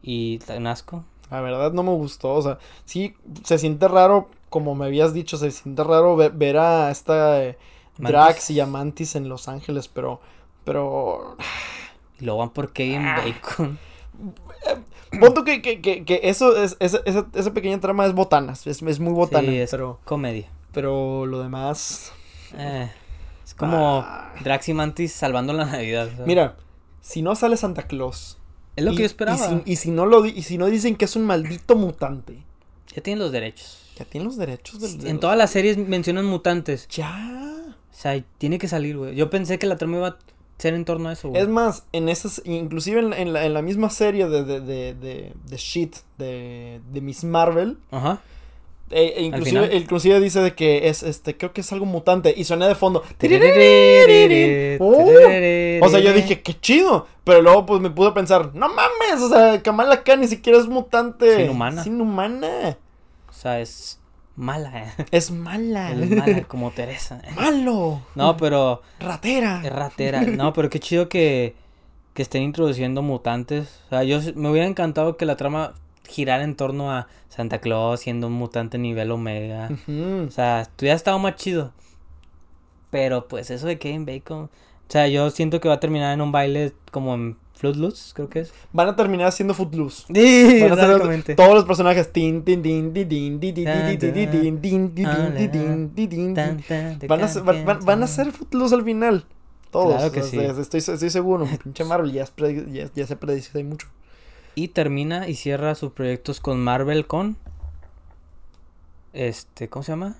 Y 0.02 0.38
un 0.56 0.66
asco. 0.66 1.04
La 1.30 1.40
verdad 1.40 1.72
no 1.72 1.82
me 1.82 1.90
gustó. 1.92 2.34
O 2.34 2.42
sea, 2.42 2.58
sí, 2.84 3.14
se 3.42 3.58
siente 3.58 3.88
raro, 3.88 4.28
como 4.50 4.74
me 4.74 4.84
habías 4.84 5.14
dicho, 5.14 5.36
se 5.36 5.50
siente 5.50 5.82
raro 5.82 6.14
ve- 6.16 6.28
ver, 6.32 6.58
a 6.58 6.90
esta 6.90 7.42
eh. 7.42 7.58
Drax 7.98 8.50
y 8.50 8.60
a 8.60 8.66
Mantis 8.66 9.14
en 9.16 9.28
Los 9.28 9.48
Ángeles, 9.48 9.88
pero. 9.88 10.20
Pero. 10.64 11.36
Y 12.20 12.24
luego 12.24 12.40
van 12.40 12.50
por 12.50 12.72
Kevin 12.72 13.02
Ah. 13.06 13.22
Bacon. 13.24 13.78
Punto 15.18 15.44
que, 15.44 15.62
que, 15.62 15.80
que, 15.80 16.04
que 16.04 16.20
eso 16.24 16.56
es, 16.56 16.76
esa, 16.80 16.98
esa, 17.04 17.26
esa 17.34 17.52
pequeña 17.52 17.78
trama 17.80 18.04
es 18.06 18.12
botanas. 18.14 18.66
Es, 18.66 18.82
es 18.82 19.00
muy 19.00 19.12
botana. 19.12 19.48
Sí, 19.48 19.58
es 19.58 19.70
Pero, 19.70 20.00
comedia. 20.04 20.48
Pero 20.74 21.24
lo 21.26 21.42
demás. 21.42 22.12
Eh, 22.56 22.90
es 23.44 23.54
como 23.54 24.02
Ah. 24.04 24.32
Drax 24.42 24.68
y 24.68 24.74
Mantis 24.74 25.12
salvando 25.12 25.52
la 25.52 25.64
Navidad. 25.66 26.08
Mira, 26.26 26.56
si 27.00 27.22
no 27.22 27.34
sale 27.34 27.56
Santa 27.56 27.82
Claus 27.84 28.38
Es 28.76 28.84
lo 28.84 28.92
Y- 28.92 28.96
que 28.96 29.02
yo 29.02 29.06
esperaba. 29.06 29.36
Y 29.36 29.48
si, 29.48 29.72
y 29.72 29.76
si 29.76 29.90
no 29.92 30.04
lo 30.06 30.26
y 30.26 30.42
si 30.42 30.58
no 30.58 30.66
dicen 30.66 30.96
que 30.96 31.04
es 31.04 31.14
un 31.16 31.24
maldito 31.24 31.76
mutante, 31.76 32.42
Ya 32.94 33.02
tienen 33.02 33.20
los 33.20 33.30
derechos. 33.32 33.78
ya 33.96 34.04
tienen 34.04 34.26
los 34.26 34.36
derechos 34.36 34.80
del. 34.80 34.98
de 34.98 35.08
En 35.10 35.14
los- 35.16 35.20
todas 35.20 35.38
las 35.38 35.50
series 35.50 35.76
mencionan 35.78 36.24
mutantes. 36.26 36.88
Ya. 36.88 37.40
O 37.92 37.96
sea, 37.96 38.20
tiene 38.38 38.58
que 38.58 38.66
salir, 38.66 38.96
güey. 38.98 39.14
Yo 39.14 39.30
pensé 39.30 39.58
que 39.60 39.66
la 39.68 39.76
trama 39.76 39.98
iba 39.98 40.08
a 40.08 40.16
ser 40.58 40.74
en 40.74 40.84
torno 40.84 41.08
a 41.08 41.12
eso, 41.12 41.28
güey. 41.28 41.40
Es 41.40 41.48
más, 41.48 41.84
en 41.92 42.08
esas, 42.08 42.42
inclusive 42.44 42.98
en, 43.00 43.10
la- 43.10 43.18
en 43.18 43.32
la, 43.32 43.44
en 43.46 43.54
la 43.54 43.62
misma 43.62 43.90
serie 43.90 44.26
de, 44.28 44.42
de, 44.44 44.60
de, 44.60 44.94
de, 44.94 45.32
de 45.46 45.56
Shit, 45.56 45.96
de, 46.18 46.80
de 46.92 47.00
Miss 47.00 47.22
Marvel, 47.22 47.78
Ajá. 47.92 48.20
Eh, 48.90 49.14
e 49.16 49.22
inclusive, 49.22 49.76
inclusive 49.76 50.20
dice 50.20 50.40
de 50.40 50.54
que 50.54 50.88
es, 50.88 51.02
este, 51.02 51.36
creo 51.36 51.52
que 51.52 51.62
es 51.62 51.72
algo 51.72 51.86
mutante, 51.86 52.32
y 52.36 52.44
suena 52.44 52.68
de 52.68 52.74
fondo. 52.74 53.02
O 55.82 55.88
sea, 55.88 56.00
yo 56.00 56.12
dije, 56.12 56.40
qué 56.42 56.58
chido, 56.60 57.06
pero 57.24 57.42
luego 57.42 57.66
pues 57.66 57.80
me 57.80 57.90
pude 57.90 58.12
pensar, 58.12 58.54
no 58.54 58.68
mames, 58.68 59.20
o 59.22 59.28
sea, 59.28 59.62
Kamala 59.62 60.02
Khan 60.02 60.20
ni 60.20 60.28
siquiera 60.28 60.58
es 60.58 60.66
mutante. 60.66 61.34
Es 61.34 61.40
inhumana. 61.40 61.80
Es 61.80 61.86
inhumana. 61.86 62.78
O 63.28 63.32
sea, 63.32 63.60
es 63.60 64.00
mala, 64.36 64.84
eh. 64.84 64.92
Es 65.10 65.30
mala. 65.30 65.92
Es 65.92 66.10
mala, 66.10 66.42
como 66.48 66.70
Teresa. 66.70 67.20
eh. 67.24 67.30
Malo. 67.36 68.00
No, 68.14 68.36
pero 68.36 68.82
Ratera. 69.00 69.60
es 69.64 69.72
ratera. 69.72 70.22
No, 70.22 70.52
pero 70.52 70.70
qué 70.70 70.80
chido 70.80 71.08
que, 71.08 71.54
que 72.14 72.22
estén 72.22 72.42
introduciendo 72.42 73.02
mutantes. 73.02 73.80
O 73.86 73.88
sea, 73.90 74.04
yo 74.04 74.20
me 74.34 74.50
hubiera 74.50 74.66
encantado 74.66 75.16
que 75.16 75.26
la 75.26 75.36
trama 75.36 75.74
girara 76.08 76.44
en 76.44 76.54
torno 76.54 76.92
a 76.92 77.08
Santa 77.34 77.58
Claus 77.60 78.00
siendo 78.00 78.26
un 78.28 78.34
mutante 78.34 78.78
nivel 78.78 79.10
Omega. 79.10 79.68
O 80.28 80.30
sea, 80.30 80.68
hubiera 80.78 80.94
estado 80.96 81.18
más 81.18 81.34
chido. 81.36 81.72
Pero 82.90 83.26
pues 83.28 83.50
eso 83.50 83.66
de 83.66 83.78
Kevin 83.78 84.06
Bacon. 84.06 84.44
O 84.44 84.50
sea, 84.92 85.08
yo 85.08 85.30
siento 85.30 85.60
que 85.60 85.68
va 85.68 85.74
a 85.74 85.80
terminar 85.80 86.12
en 86.14 86.20
un 86.20 86.30
baile 86.30 86.72
como 86.92 87.14
en 87.14 87.36
Footloose, 87.54 88.12
creo 88.14 88.28
que 88.28 88.40
es. 88.40 88.52
Van 88.72 88.88
a 88.88 88.96
terminar 88.96 89.32
siendo 89.32 89.54
Footloose. 89.54 90.04
Sí, 90.14 90.60
Van 90.60 90.72
a 90.72 90.76
ser 90.76 90.90
todos 90.90 90.98
los 90.98 90.98
personajes. 90.98 91.36
Van 97.08 97.22
a 97.22 97.28
ser, 97.28 97.42
van, 97.42 97.64
van- 97.64 97.84
van 97.84 98.02
a 98.02 98.06
ser 98.06 98.30
Footloose 98.32 98.74
al 98.74 98.84
final. 98.84 99.24
Todos. 99.70 99.96
Claro 99.96 100.12
que 100.12 100.20
o 100.20 100.24
sea, 100.24 100.54
sí. 100.54 100.60
Estoy, 100.60 100.78
estoy 100.94 101.10
seguro. 101.10 101.48
Pinche 101.64 101.84
Marvel 101.84 102.12
ya, 102.12 102.22
es 102.24 102.32
ya, 102.72 102.88
ya 102.94 103.06
se 103.06 103.16
predice 103.16 103.64
mucho. 103.64 103.88
Y 104.54 104.68
termina 104.68 105.28
y 105.28 105.34
cierra 105.34 105.74
sus 105.74 105.92
proyectos 105.92 106.40
con 106.40 106.62
Marvel 106.62 107.06
con. 107.06 107.36
Este, 109.12 109.68
¿cómo 109.68 109.82
se 109.82 109.92
llama? 109.92 110.16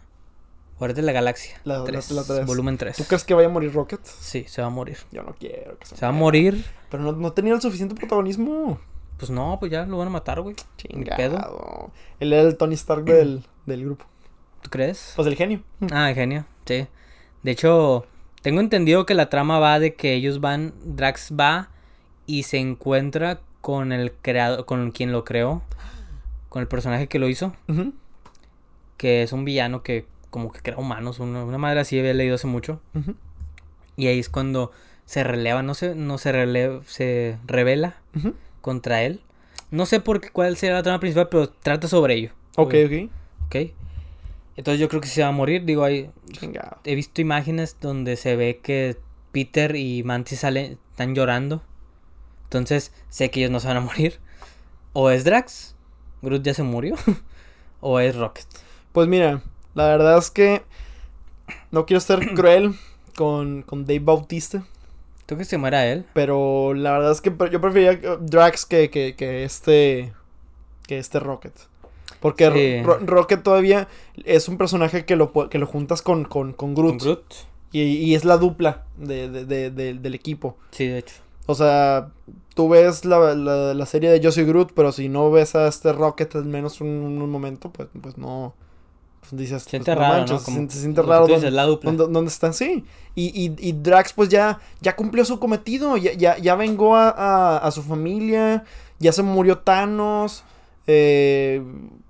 Guardianes 0.79 0.97
de 0.97 1.03
la 1.07 1.13
Galaxia. 1.13 1.61
La- 1.65 1.79
la- 1.79 1.85
tres, 1.85 2.11
la 2.11 2.25
tres. 2.25 2.47
Volumen 2.47 2.77
3. 2.79 2.97
¿Tú 2.97 3.05
crees 3.05 3.25
que 3.25 3.35
vaya 3.35 3.49
a 3.49 3.51
morir 3.51 3.73
Rocket? 3.73 4.01
Sí, 4.05 4.45
se 4.49 4.61
va 4.61 4.69
a 4.69 4.71
morir. 4.71 4.99
Yo 5.13 5.23
no 5.23 5.35
quiero 5.35 5.79
que 5.79 5.87
se, 5.87 5.97
Se 5.97 6.05
va 6.05 6.11
a 6.11 6.13
morir. 6.13 6.65
Pero 6.91 7.03
no, 7.03 7.13
no 7.13 7.33
tenía 7.33 7.55
el 7.55 7.61
suficiente 7.61 7.95
protagonismo. 7.95 8.79
Pues 9.19 9.31
no, 9.31 9.57
pues 9.61 9.71
ya 9.71 9.87
lo 9.87 9.99
van 9.99 10.09
a 10.09 10.11
matar, 10.11 10.41
güey. 10.41 10.57
Chingado. 10.77 11.91
Él 12.19 12.33
era 12.33 12.43
el 12.43 12.57
Tony 12.57 12.75
Stark 12.75 13.05
del, 13.05 13.45
del 13.67 13.85
grupo. 13.85 14.05
¿Tú 14.63 14.71
crees? 14.71 15.13
Pues 15.15 15.29
el 15.29 15.37
genio. 15.37 15.63
Ah, 15.93 16.11
genio, 16.15 16.47
sí. 16.65 16.87
De 17.43 17.51
hecho, 17.51 18.07
tengo 18.43 18.61
entendido 18.61 19.07
que 19.07 19.15
la 19.15 19.29
trama 19.31 19.59
va 19.61 19.79
de 19.79 19.95
que 19.95 20.15
ellos 20.15 20.41
van, 20.41 20.75
Drax 20.85 21.33
va 21.39 21.69
y 22.27 22.45
se 22.45 22.59
encuentra 22.59 23.41
con 23.65 23.93
el 23.93 24.13
creado, 24.13 24.67
con 24.67 24.91
quien 24.91 25.11
lo 25.11 25.25
creó, 25.25 25.63
con 26.51 26.61
el 26.61 26.69
personaje 26.69 27.07
que 27.07 27.19
lo 27.19 27.31
hizo, 27.31 27.57
que 28.99 29.23
es 29.23 29.33
un 29.33 29.47
villano 29.47 29.83
que 29.83 30.05
como 30.29 30.53
que 30.53 30.61
crea 30.61 30.77
humanos, 30.77 31.19
una, 31.19 31.45
una 31.45 31.57
madre 31.57 31.81
así 31.81 31.99
había 31.99 32.13
leído 32.13 32.35
hace 32.35 32.47
mucho. 32.47 32.83
Y 33.97 34.09
ahí 34.09 34.19
es 34.19 34.29
cuando 34.29 34.71
se 35.07 35.25
releva, 35.25 35.63
no 35.63 35.73
se, 35.73 35.95
no 35.95 36.19
se 36.19 36.31
releva, 36.31 36.83
se 36.85 37.39
revela 37.47 37.97
contra 38.61 39.03
él. 39.03 39.23
No 39.71 39.87
sé 39.87 39.99
por 39.99 40.21
qué, 40.21 40.29
cuál 40.29 40.59
será 40.59 40.75
la 40.75 40.83
trama 40.83 41.01
principal, 41.01 41.31
pero 41.31 41.49
trata 41.49 41.89
sobre 41.89 42.17
ello. 42.17 42.33
Ok, 42.57 42.75
ok. 42.85 43.11
Ok. 43.47 43.57
Entonces 44.59 44.79
yo 44.79 44.91
creo 44.91 45.01
que 45.01 45.09
se 45.09 45.23
va 45.23 45.29
a 45.29 45.33
morir. 45.33 45.65
Digo, 45.65 45.85
hay, 45.85 46.11
Chingado. 46.33 46.81
he 46.85 46.95
visto 46.95 47.23
imágenes 47.23 47.79
donde 47.81 48.17
se 48.17 48.37
ve 48.37 48.61
que 48.63 48.99
Peter 49.33 49.75
y 49.75 50.03
Mantis 50.03 50.41
salen, 50.41 50.79
están 50.91 51.15
llorando. 51.15 51.63
Entonces 52.59 52.93
sé 53.09 53.31
que 53.31 53.41
ellos 53.41 53.51
no 53.51 53.61
se 53.61 53.69
van 53.69 53.77
a 53.79 53.81
morir. 53.81 54.21
O 54.93 55.11
es 55.11 55.25
Drax, 55.25 55.75
Groot 56.23 56.43
ya 56.43 56.55
se 56.55 56.63
murió. 56.63 56.95
o 57.81 57.99
es 58.01 58.15
Rocket. 58.17 58.47
Pues 58.93 59.09
mira, 59.09 59.43
la 59.75 59.87
verdad 59.89 60.19
es 60.19 60.31
que 60.31 60.63
no 61.71 61.85
quiero 61.87 62.01
ser 62.01 62.21
cruel 62.35 62.75
con, 63.17 63.63
con 63.63 63.85
Dave 63.85 64.01
Bautista. 64.01 64.65
¿Tú 65.27 65.37
que 65.39 65.45
se 65.45 65.57
muera 65.59 65.87
él? 65.87 66.05
Pero 66.13 66.75
la 66.75 66.93
verdad 66.93 67.13
es 67.13 67.21
que 67.21 67.35
yo 67.51 67.61
prefería 67.61 67.99
que- 68.01 68.19
Drax 68.21 68.67
que, 68.67 68.91
que, 68.91 69.15
que 69.17 69.45
este. 69.45 70.13
Que 70.87 70.99
este 70.99 71.19
Rocket. 71.19 71.55
Porque 72.21 72.51
Sí. 72.53 72.83
Ro- 72.87 72.99
Rocket 73.01 73.43
todavía 73.43 73.89
es 74.25 74.49
un 74.49 74.59
personaje 74.59 75.05
que 75.07 75.17
lo, 75.17 75.33
que 75.49 75.59
lo 75.59 75.67
juntas 75.67 76.03
con, 76.03 76.25
con, 76.25 76.53
con 76.53 76.75
Groot. 76.75 76.91
¿Con 76.91 76.99
Groot? 76.99 77.35
Y, 77.73 77.83
y 77.83 78.15
es 78.15 78.25
la 78.25 78.37
dupla 78.37 78.85
de- 78.99 79.29
de- 79.29 79.71
del 79.71 80.15
equipo. 80.15 80.57
Sí, 80.71 80.87
de 80.87 80.99
hecho. 80.99 81.15
O 81.47 81.55
sea, 81.55 82.09
tú 82.55 82.69
ves 82.69 83.05
la, 83.05 83.35
la, 83.35 83.75
la 83.75 83.87
serie 83.87 84.11
de 84.11 84.21
Yo 84.21 84.33
soy 84.33 84.45
Groot, 84.45 84.73
pero 84.75 84.93
si 84.93 85.09
no 85.09 85.31
ves 85.31 85.55
a 85.55 85.67
este 85.69 85.93
Rocket 85.93 86.35
al 86.37 86.45
menos 86.47 86.81
un, 86.81 86.89
un 86.89 87.31
momento, 87.31 87.71
pues, 87.71 87.89
pues 88.01 88.17
no. 88.19 88.55
Pues 89.21 89.37
dices, 89.37 89.63
Se 89.63 89.65
pues, 89.65 89.71
siente 89.71 89.95
no 89.95 90.01
raro, 90.01 90.15
manches, 90.19 90.33
¿no? 90.33 90.39
se 90.39 90.45
Como 90.45 90.57
siente- 90.59 90.75
se 90.75 90.81
siente 90.81 91.01
lo 91.01 91.07
que 91.07 91.11
raro 91.13 91.25
tú 91.27 91.29
dices, 91.29 91.43
dónde- 91.45 91.57
la 91.57 91.65
dupla. 91.65 91.93
¿Dónde, 91.93 92.13
dónde 92.13 92.31
están? 92.31 92.53
Sí. 92.55 92.85
Y, 93.15 93.27
y, 93.29 93.55
y 93.59 93.73
Drax 93.73 94.13
pues 94.13 94.29
ya, 94.29 94.59
ya 94.81 94.97
cumplió 94.97 95.25
su 95.25 95.39
cometido, 95.39 95.97
ya, 95.97 96.13
ya, 96.15 96.37
ya 96.39 96.55
vengó 96.57 96.97
a, 96.97 97.09
a, 97.11 97.57
a 97.59 97.71
su 97.71 97.83
familia, 97.83 98.65
ya 98.99 99.13
se 99.13 99.23
murió 99.23 99.59
Thanos, 99.59 100.45
eh, 100.87 101.63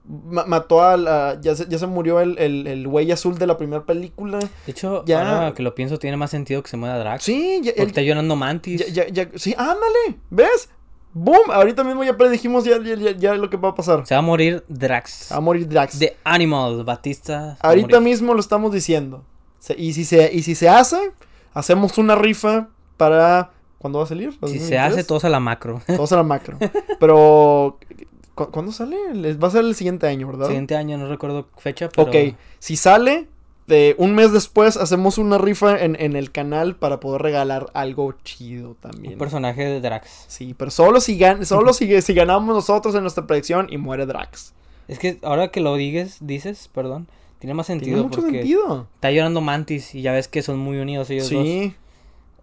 ma- 0.04 0.44
mató 0.46 0.82
a 0.82 0.96
la, 0.96 1.38
ya, 1.40 1.54
se, 1.54 1.66
ya 1.68 1.78
se 1.78 1.86
murió 1.86 2.20
el, 2.20 2.38
el, 2.38 2.66
el 2.66 2.86
güey 2.88 3.10
azul 3.12 3.38
de 3.38 3.46
la 3.46 3.56
primera 3.56 3.84
película. 3.84 4.38
De 4.38 4.48
hecho, 4.66 5.04
Ya. 5.06 5.20
ahora 5.36 5.54
que 5.54 5.62
lo 5.62 5.74
pienso, 5.74 5.98
tiene 5.98 6.16
más 6.16 6.30
sentido 6.30 6.62
que 6.62 6.68
se 6.70 6.76
muera 6.76 6.98
Drax. 6.98 7.24
Sí, 7.24 7.60
ya, 7.62 7.70
Porque 7.72 7.82
él- 7.82 7.88
está 7.88 8.02
llorando 8.02 8.36
Mantis. 8.36 8.84
ya, 8.92 9.06
ya, 9.06 9.08
ya- 9.08 9.38
sí, 9.38 9.54
ándale, 9.56 10.18
¿ves? 10.30 10.68
¡Boom! 11.16 11.50
Ahorita 11.52 11.84
mismo 11.84 12.02
ya 12.02 12.16
predijimos 12.16 12.64
ya, 12.64 12.76
ya, 13.16 13.34
lo 13.34 13.48
que 13.48 13.56
va 13.56 13.68
a 13.68 13.74
pasar. 13.76 14.04
Se 14.04 14.14
va 14.14 14.18
a 14.18 14.22
morir 14.22 14.64
Drax. 14.68 15.28
Va 15.32 15.36
a 15.36 15.40
morir 15.40 15.68
Drax. 15.68 15.98
The 15.98 16.16
Animal, 16.24 16.82
Batista. 16.82 17.54
se 17.60 17.66
a 17.66 17.70
Ahorita 17.70 18.00
mismo 18.00 18.34
lo 18.34 18.40
estamos 18.40 18.72
diciendo. 18.72 19.24
Se- 19.60 19.76
y, 19.78 19.92
si 19.92 20.04
se, 20.04 20.32
y 20.34 20.42
si 20.42 20.54
se 20.56 20.68
hace, 20.68 21.12
hacemos 21.52 21.98
una 21.98 22.16
rifa 22.16 22.68
para... 22.96 23.52
¿Cuándo 23.78 23.98
va 24.00 24.06
a 24.06 24.08
salir? 24.08 24.32
Si 24.46 24.58
se 24.58 24.76
hace, 24.78 25.02
¿2023? 25.02 25.06
todos 25.06 25.24
a 25.24 25.28
la 25.28 25.40
macro. 25.40 25.80
Todos 25.86 26.10
a 26.12 26.16
la 26.16 26.22
macro. 26.24 26.58
Pero... 26.98 27.78
¿cu- 28.34 28.50
¿Cuándo 28.50 28.72
sale? 28.72 28.96
Va 29.36 29.48
a 29.48 29.50
ser 29.50 29.64
el 29.64 29.74
siguiente 29.74 30.06
año, 30.06 30.26
¿verdad? 30.26 30.46
Siguiente 30.46 30.76
año, 30.76 30.98
no 30.98 31.08
recuerdo 31.08 31.48
fecha, 31.58 31.88
pero... 31.94 32.08
Ok, 32.08 32.36
si 32.58 32.76
sale, 32.76 33.28
de 33.66 33.94
un 33.98 34.14
mes 34.14 34.32
después 34.32 34.76
hacemos 34.76 35.16
una 35.18 35.38
rifa 35.38 35.78
en, 35.82 35.96
en 35.98 36.16
el 36.16 36.30
canal 36.32 36.76
para 36.76 37.00
poder 37.00 37.22
regalar 37.22 37.66
algo 37.74 38.12
chido 38.24 38.76
también. 38.80 39.14
Un 39.14 39.18
personaje 39.18 39.64
de 39.64 39.80
Drax. 39.80 40.26
Sí, 40.28 40.54
pero 40.56 40.70
solo 40.70 41.00
si, 41.00 41.16
gan 41.18 41.46
solo 41.46 41.72
si, 41.72 42.00
si 42.02 42.14
ganamos 42.14 42.54
nosotros 42.54 42.94
en 42.94 43.02
nuestra 43.02 43.26
predicción 43.26 43.68
y 43.70 43.78
muere 43.78 44.04
Drax. 44.06 44.52
Es 44.86 44.98
que 44.98 45.18
ahora 45.22 45.48
que 45.48 45.60
lo 45.60 45.76
dices, 45.76 46.18
dices, 46.20 46.68
perdón, 46.74 47.08
tiene 47.38 47.54
más 47.54 47.66
Tiene 47.66 47.80
sentido 47.80 48.04
mucho 48.04 48.20
porque 48.20 48.38
sentido. 48.38 48.86
está 48.96 49.10
llorando 49.10 49.40
Mantis 49.40 49.94
y 49.94 50.02
ya 50.02 50.12
ves 50.12 50.28
que 50.28 50.42
son 50.42 50.58
muy 50.58 50.76
unidos 50.78 51.08
ellos 51.08 51.30
dos. 51.30 51.42
Sí, 51.42 51.74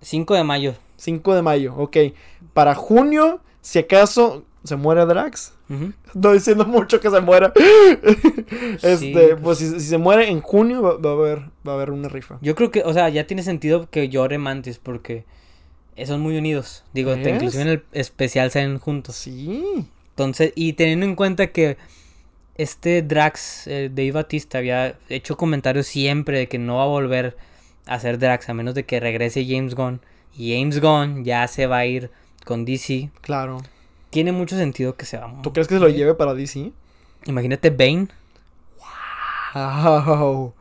5 0.02 0.34
de 0.34 0.44
mayo. 0.44 0.74
5 0.98 1.36
de 1.36 1.42
mayo, 1.44 1.76
ok. 1.78 1.98
Para 2.54 2.74
junio, 2.76 3.40
si 3.62 3.78
acaso 3.80 4.44
se 4.64 4.76
muere 4.76 5.06
Drax. 5.06 5.54
No 6.14 6.34
diciendo 6.34 6.66
mucho 6.66 7.00
que 7.00 7.10
se 7.10 7.22
muera. 7.22 7.54
este, 8.82 8.98
Sí, 8.98 9.12
pues, 9.14 9.36
pues- 9.42 9.58
si, 9.60 9.70
si 9.80 9.88
se 9.88 9.98
muere 9.98 10.30
en 10.30 10.42
junio, 10.42 10.82
va, 10.82 10.98
va 10.98 11.10
a 11.12 11.14
haber, 11.14 11.40
va 11.68 11.72
a 11.72 11.76
haber 11.76 11.92
una 11.92 12.10
rifa. 12.10 12.38
Yo 12.42 12.56
creo 12.56 12.72
que, 12.72 12.84
o 12.84 12.94
sea, 12.94 13.10
ya 13.10 13.26
tiene 13.28 13.44
sentido 13.44 13.90
que 13.90 14.10
llore 14.10 14.38
Mantis 14.38 14.78
porque 14.80 15.26
son 16.06 16.22
muy 16.22 16.38
unidos. 16.38 16.84
Digo, 16.94 17.16
inclusive 17.16 17.62
en 17.64 17.70
el 17.70 17.84
especial 17.92 18.52
salen 18.52 18.80
juntos. 18.80 19.16
Sí. 19.16 19.88
Entonces, 20.10 20.52
y 20.56 20.74
teniendo 20.74 21.06
en 21.06 21.16
cuenta 21.16 21.48
que 21.48 21.78
este 22.56 23.02
Drax, 23.02 23.68
eh, 23.68 23.90
Dave 23.90 24.12
Batista, 24.12 24.58
había 24.58 24.98
hecho 25.10 25.38
comentarios 25.38 25.88
siempre 25.88 26.38
de 26.38 26.48
que 26.48 26.60
no 26.60 26.78
va 26.78 26.84
a 26.84 26.88
volver 26.88 27.38
a 27.86 28.00
ser 28.00 28.20
Drax 28.20 28.50
a 28.50 28.54
menos 28.54 28.76
de 28.76 28.86
que 28.86 29.00
regrese 29.00 29.46
James 29.48 29.76
Gunn. 29.76 30.02
Y 30.36 30.56
James 30.58 30.80
Gunn 30.80 31.24
ya 31.24 31.48
se 31.48 31.68
va 31.68 31.80
a 31.80 31.86
ir 31.86 32.10
con 32.46 32.66
DC. 32.66 33.10
Claro. 33.22 33.62
Tiene 34.12 34.32
mucho 34.32 34.56
sentido 34.56 34.96
que 34.96 35.06
se 35.06 35.18
va. 35.18 35.34
¿Tú 35.42 35.52
crees 35.52 35.68
que 35.68 35.74
se 35.76 35.80
lo 35.80 35.90
lleve 35.90 36.14
para 36.14 36.34
DC? 36.36 36.72
Imagínate 37.26 37.70
Bane. 37.72 38.08
Wow. 39.54 40.54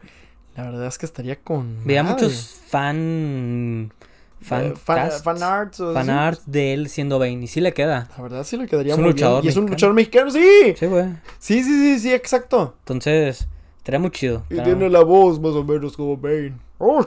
La 0.56 0.64
verdad 0.64 0.86
es 0.86 0.98
que 0.98 1.06
estaría 1.06 1.36
con. 1.36 1.84
Veía 1.84 2.02
muchos 2.02 2.60
fan. 2.66 3.92
Fan, 4.42 4.64
Eh, 4.68 4.74
fan, 4.74 5.10
fan 5.22 5.42
arts. 5.42 5.80
o 5.80 5.92
fan 5.92 6.08
art 6.08 6.40
de 6.46 6.72
él 6.72 6.88
siendo 6.88 7.18
Bane. 7.18 7.42
Y 7.44 7.46
sí 7.46 7.60
le 7.60 7.74
queda. 7.74 8.08
La 8.16 8.22
verdad 8.22 8.42
sí 8.44 8.56
le 8.56 8.66
quedaría 8.66 8.92
Es 8.94 8.98
un 8.98 9.04
muy 9.04 9.12
luchador 9.12 9.42
bien. 9.42 9.48
Y 9.48 9.52
es 9.52 9.56
un 9.58 9.66
luchador 9.66 9.94
mexicano, 9.94 10.30
sí. 10.30 10.74
Sí, 10.76 10.86
güey. 10.86 11.06
Sí, 11.38 11.62
sí, 11.62 11.64
sí, 11.64 11.98
sí, 11.98 12.12
exacto. 12.14 12.74
Entonces, 12.80 13.46
estaría 13.76 14.00
muy 14.00 14.10
chido. 14.10 14.44
Y 14.48 14.58
tiene 14.62 14.88
la 14.88 15.02
voz 15.04 15.38
más 15.40 15.52
o 15.52 15.62
menos 15.62 15.94
como 15.96 16.16
Bane. 16.16 16.54
Oh, 16.78 17.04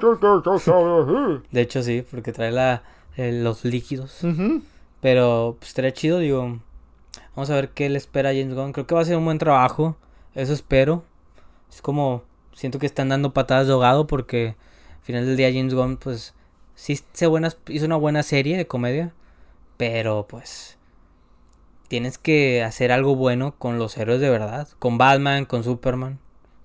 De 1.52 1.62
hecho, 1.62 1.82
sí, 1.82 2.06
porque 2.12 2.32
trae 2.32 2.52
la, 2.52 2.84
eh, 3.18 3.32
los 3.32 3.66
líquidos. 3.66 4.24
Ujú. 4.24 4.62
Pero 5.04 5.58
pues 5.60 5.68
estaría 5.68 5.92
chido, 5.92 6.20
digo. 6.20 6.60
Vamos 7.36 7.50
a 7.50 7.56
ver 7.56 7.72
qué 7.72 7.90
le 7.90 7.98
espera 7.98 8.30
a 8.30 8.34
James 8.34 8.54
Gunn. 8.56 8.72
Creo 8.72 8.88
que 8.88 8.96
va 8.96 9.02
a 9.02 9.06
ser 9.06 9.18
un 9.18 9.26
buen 9.26 9.38
trabajo. 9.38 9.98
Eso 10.34 10.54
espero. 10.54 11.04
Es 11.70 11.82
como. 11.82 12.24
Siento 12.54 12.80
que 12.80 12.86
están 12.86 13.10
dando 13.10 13.34
patadas 13.34 13.68
de 13.68 13.74
ahogado 13.74 14.08
porque 14.08 14.56
al 15.00 15.04
final 15.04 15.26
del 15.26 15.36
día 15.36 15.52
James 15.52 15.74
Gunn, 15.74 15.98
pues. 15.98 16.34
Sí 16.76 16.94
hizo, 16.94 17.30
buenas, 17.30 17.58
hizo 17.68 17.86
una 17.86 17.98
buena 17.98 18.24
serie 18.24 18.56
de 18.56 18.66
comedia. 18.66 19.14
Pero 19.76 20.26
pues. 20.26 20.78
Tienes 21.90 22.18
que 22.18 22.64
hacer 22.64 22.94
algo 22.94 23.18
bueno 23.18 23.56
con 23.60 23.78
los 23.78 23.98
héroes 23.98 24.22
de 24.22 24.30
verdad. 24.30 24.70
Con 24.80 24.98
Batman, 24.98 25.44
con 25.44 25.66
Superman. 25.66 26.18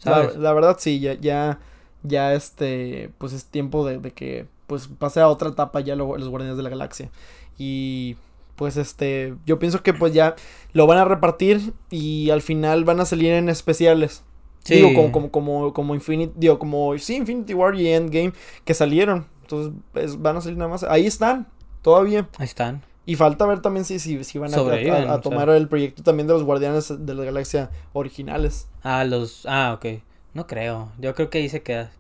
La, 0.05 0.31
la, 0.37 0.53
verdad 0.53 0.77
sí, 0.79 1.01
ya, 1.01 1.15
ya, 1.15 1.59
ya 2.05 2.33
este, 2.33 3.11
pues 3.19 3.33
es 3.33 3.47
tiempo 3.47 3.85
de, 3.85 3.99
de 3.99 4.13
que 4.13 4.47
pues 4.69 4.87
pase 4.87 5.21
a 5.21 5.27
otra 5.27 5.49
etapa 5.49 5.81
ya 5.81 5.97
lo, 5.97 6.17
los 6.17 6.29
Guardianes 6.29 6.57
de 6.57 6.63
la 6.63 6.71
Galaxia. 6.71 7.11
Y 7.59 8.17
pues 8.59 8.77
este, 8.77 9.37
yo 9.47 9.61
pienso 9.61 9.85
que 9.85 9.95
pues 9.95 10.13
ya 10.13 10.35
lo 10.73 10.89
van 10.89 10.99
a 10.99 11.05
repartir 11.05 11.73
y 11.91 12.31
al 12.31 12.43
final 12.43 12.85
van 12.85 12.99
a 12.99 13.07
salir 13.07 13.33
en 13.33 13.49
especiales. 13.49 14.25
Sí. 14.65 14.75
Digo, 14.75 14.93
como, 14.95 15.13
como, 15.13 15.31
como, 15.31 15.73
como 15.73 15.95
Infinity, 15.95 16.35
digo, 16.37 16.59
como, 16.59 16.99
sí, 16.99 17.15
Infinity 17.15 17.55
War 17.55 17.77
y 17.77 17.89
Endgame 17.89 18.33
que 18.65 18.75
salieron. 18.75 19.27
Entonces, 19.43 19.73
pues, 19.93 20.21
van 20.21 20.37
a 20.37 20.41
salir 20.41 20.59
nada 20.59 20.69
más. 20.69 20.83
Ahí 20.83 21.07
están, 21.07 21.47
todavía. 21.83 22.29
Ahí 22.37 22.47
están. 22.47 22.83
Y 23.07 23.15
falta 23.15 23.47
ver 23.47 23.63
también 23.63 23.85
si, 23.85 24.01
si, 24.01 24.23
si 24.25 24.39
van 24.39 24.53
a, 24.53 24.59
a, 24.59 25.15
a, 25.15 25.21
tomar 25.21 25.49
el 25.51 25.69
proyecto 25.69 26.03
también 26.03 26.27
de 26.27 26.35
los 26.35 26.43
Guardianes 26.43 26.93
de 26.99 27.15
la 27.15 27.25
Galaxia 27.25 27.71
originales. 27.93 28.69
Ah, 28.83 29.05
los, 29.05 29.47
ah, 29.47 29.73
ok. 29.73 30.03
No 30.35 30.49
creo. 30.49 30.91
Yo 30.99 31.15
creo 31.15 31.31
que 31.31 31.39
ahí 31.39 31.49
se 31.49 31.63
queda. 31.63 31.93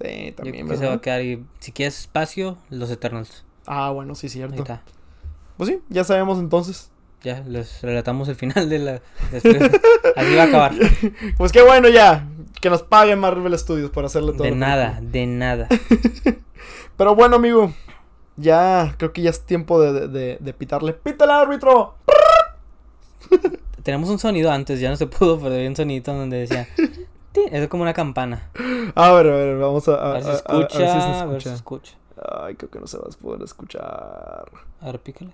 Sí, 0.00 0.32
también. 0.36 0.56
Yo 0.56 0.66
creo 0.66 0.68
que 0.68 0.76
se 0.76 0.86
va 0.86 0.94
a 0.94 1.00
quedar 1.00 1.22
y 1.22 1.46
si 1.60 1.70
quieres 1.70 2.00
espacio, 2.00 2.58
los 2.70 2.90
Eternals. 2.90 3.44
Ah, 3.66 3.90
bueno, 3.90 4.16
sí, 4.16 4.28
cierto. 4.28 4.56
Ahí 4.56 4.60
está. 4.60 4.82
Pues 5.56 5.70
sí, 5.70 5.80
ya 5.88 6.04
sabemos 6.04 6.38
entonces. 6.38 6.90
Ya, 7.22 7.40
les 7.46 7.80
relatamos 7.82 8.28
el 8.28 8.34
final 8.34 8.68
de 8.68 8.78
la... 8.80 9.00
Así 10.16 10.34
va 10.34 10.42
a 10.42 10.46
acabar. 10.46 10.72
Pues 11.38 11.52
qué 11.52 11.62
bueno 11.62 11.88
ya. 11.88 12.28
Que 12.60 12.68
nos 12.68 12.82
paguen 12.82 13.20
Marvel 13.20 13.56
Studios 13.58 13.90
por 13.90 14.04
hacerle 14.04 14.32
todo. 14.32 14.42
De 14.42 14.50
nada, 14.50 14.98
de 15.00 15.26
nada. 15.26 15.68
Pero 16.96 17.14
bueno, 17.14 17.36
amigo. 17.36 17.72
Ya, 18.36 18.94
creo 18.98 19.12
que 19.12 19.22
ya 19.22 19.30
es 19.30 19.46
tiempo 19.46 19.80
de, 19.80 20.08
de, 20.08 20.38
de 20.40 20.52
pitarle. 20.52 20.94
¡Pítale, 20.94 21.32
árbitro! 21.32 21.94
Tenemos 23.82 24.08
un 24.08 24.18
sonido 24.18 24.50
antes, 24.50 24.80
ya 24.80 24.90
no 24.90 24.96
se 24.96 25.06
pudo, 25.06 25.38
pero 25.38 25.54
había 25.54 25.68
un 25.68 25.76
sonido 25.76 26.14
donde 26.14 26.38
decía... 26.38 26.68
Es 27.50 27.68
como 27.68 27.82
una 27.82 27.94
campana. 27.94 28.50
A 28.94 29.12
ver, 29.12 29.26
a 29.28 29.36
ver, 29.36 29.58
vamos 29.58 29.88
a... 29.88 29.94
A, 29.94 30.12
ver 30.14 30.24
si 30.24 30.30
escucha, 30.30 30.52
a, 30.52 30.60
ver 30.60 30.70
si 30.70 30.78
se 30.78 30.84
escucha. 30.84 31.22
A 31.22 31.26
ver 31.26 31.42
si 31.42 31.48
se 31.48 31.54
escucha. 31.54 31.92
Ay, 32.42 32.54
creo 32.56 32.70
que 32.70 32.78
no 32.78 32.86
se 32.86 32.98
va 32.98 33.04
a 33.04 33.18
poder 33.18 33.42
escuchar. 33.42 34.50
A 34.80 34.86
ver, 34.86 35.00
pícale. 35.00 35.32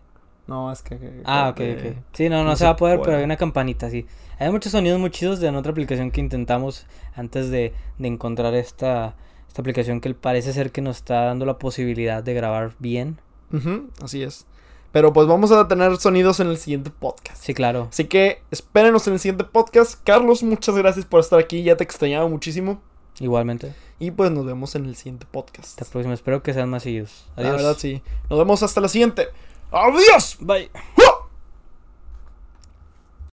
No, 0.48 0.72
es 0.72 0.82
que. 0.82 0.98
que 0.98 1.20
ah, 1.24 1.50
ok, 1.50 1.60
ok. 1.76 1.96
Sí, 2.14 2.28
no, 2.28 2.38
no, 2.38 2.44
no 2.44 2.50
se, 2.52 2.60
se, 2.60 2.64
va 2.64 2.70
a 2.70 2.76
poder, 2.76 3.00
pero 3.04 3.18
hay 3.18 3.22
una 3.22 3.36
campanita, 3.36 3.90
sí. 3.90 4.06
Hay 4.38 4.50
muchos 4.50 4.72
sonidos 4.72 4.98
muy 4.98 5.10
chidos 5.10 5.40
de 5.40 5.50
otra 5.50 5.70
aplicación 5.70 6.10
que 6.10 6.20
intentamos 6.20 6.86
antes 7.14 7.50
de, 7.50 7.74
de 7.98 8.08
encontrar 8.08 8.54
esta, 8.54 9.14
esta 9.46 9.60
aplicación 9.60 10.00
que 10.00 10.14
parece 10.14 10.54
ser 10.54 10.72
que 10.72 10.80
nos 10.80 10.96
está 10.96 11.26
dando 11.26 11.44
la 11.44 11.58
posibilidad 11.58 12.22
de 12.22 12.32
grabar 12.34 12.72
bien. 12.78 13.20
Uh 13.52 13.56
-huh, 13.56 13.86
así 14.02 14.22
es. 14.22 14.46
Pero 14.90 15.12
pues 15.12 15.26
vamos 15.26 15.52
a 15.52 15.68
tener 15.68 15.94
sonidos 15.98 16.40
en 16.40 16.48
el 16.48 16.56
siguiente 16.56 16.90
podcast. 16.90 17.42
Sí, 17.42 17.52
claro. 17.52 17.88
Así 17.90 18.04
que 18.04 18.40
espérenos 18.50 19.06
en 19.06 19.12
el 19.14 19.20
siguiente 19.20 19.44
podcast. 19.44 20.00
Carlos, 20.02 20.42
muchas 20.42 20.74
gracias 20.76 21.04
por 21.04 21.20
estar 21.20 21.38
aquí. 21.38 21.62
Ya 21.62 21.76
te 21.76 21.84
extrañaba 21.84 22.26
muchísimo. 22.26 22.80
Igualmente. 23.20 23.74
Y 23.98 24.12
pues 24.12 24.30
nos 24.30 24.46
vemos 24.46 24.74
en 24.76 24.86
el 24.86 24.96
siguiente 24.96 25.26
podcast. 25.30 25.68
Hasta 25.68 25.84
la 25.84 25.90
próxima. 25.90 26.14
Espero 26.14 26.42
que 26.42 26.54
sean 26.54 26.70
más 26.70 26.84
seguidos. 26.84 27.26
Adiós. 27.36 27.50
La 27.50 27.56
verdad, 27.56 27.76
sí. 27.78 28.00
Nos 28.30 28.38
vemos 28.38 28.62
hasta 28.62 28.80
la 28.80 28.88
siguiente. 28.88 29.28
¡Adiós! 29.70 30.36
Bye. 30.40 30.70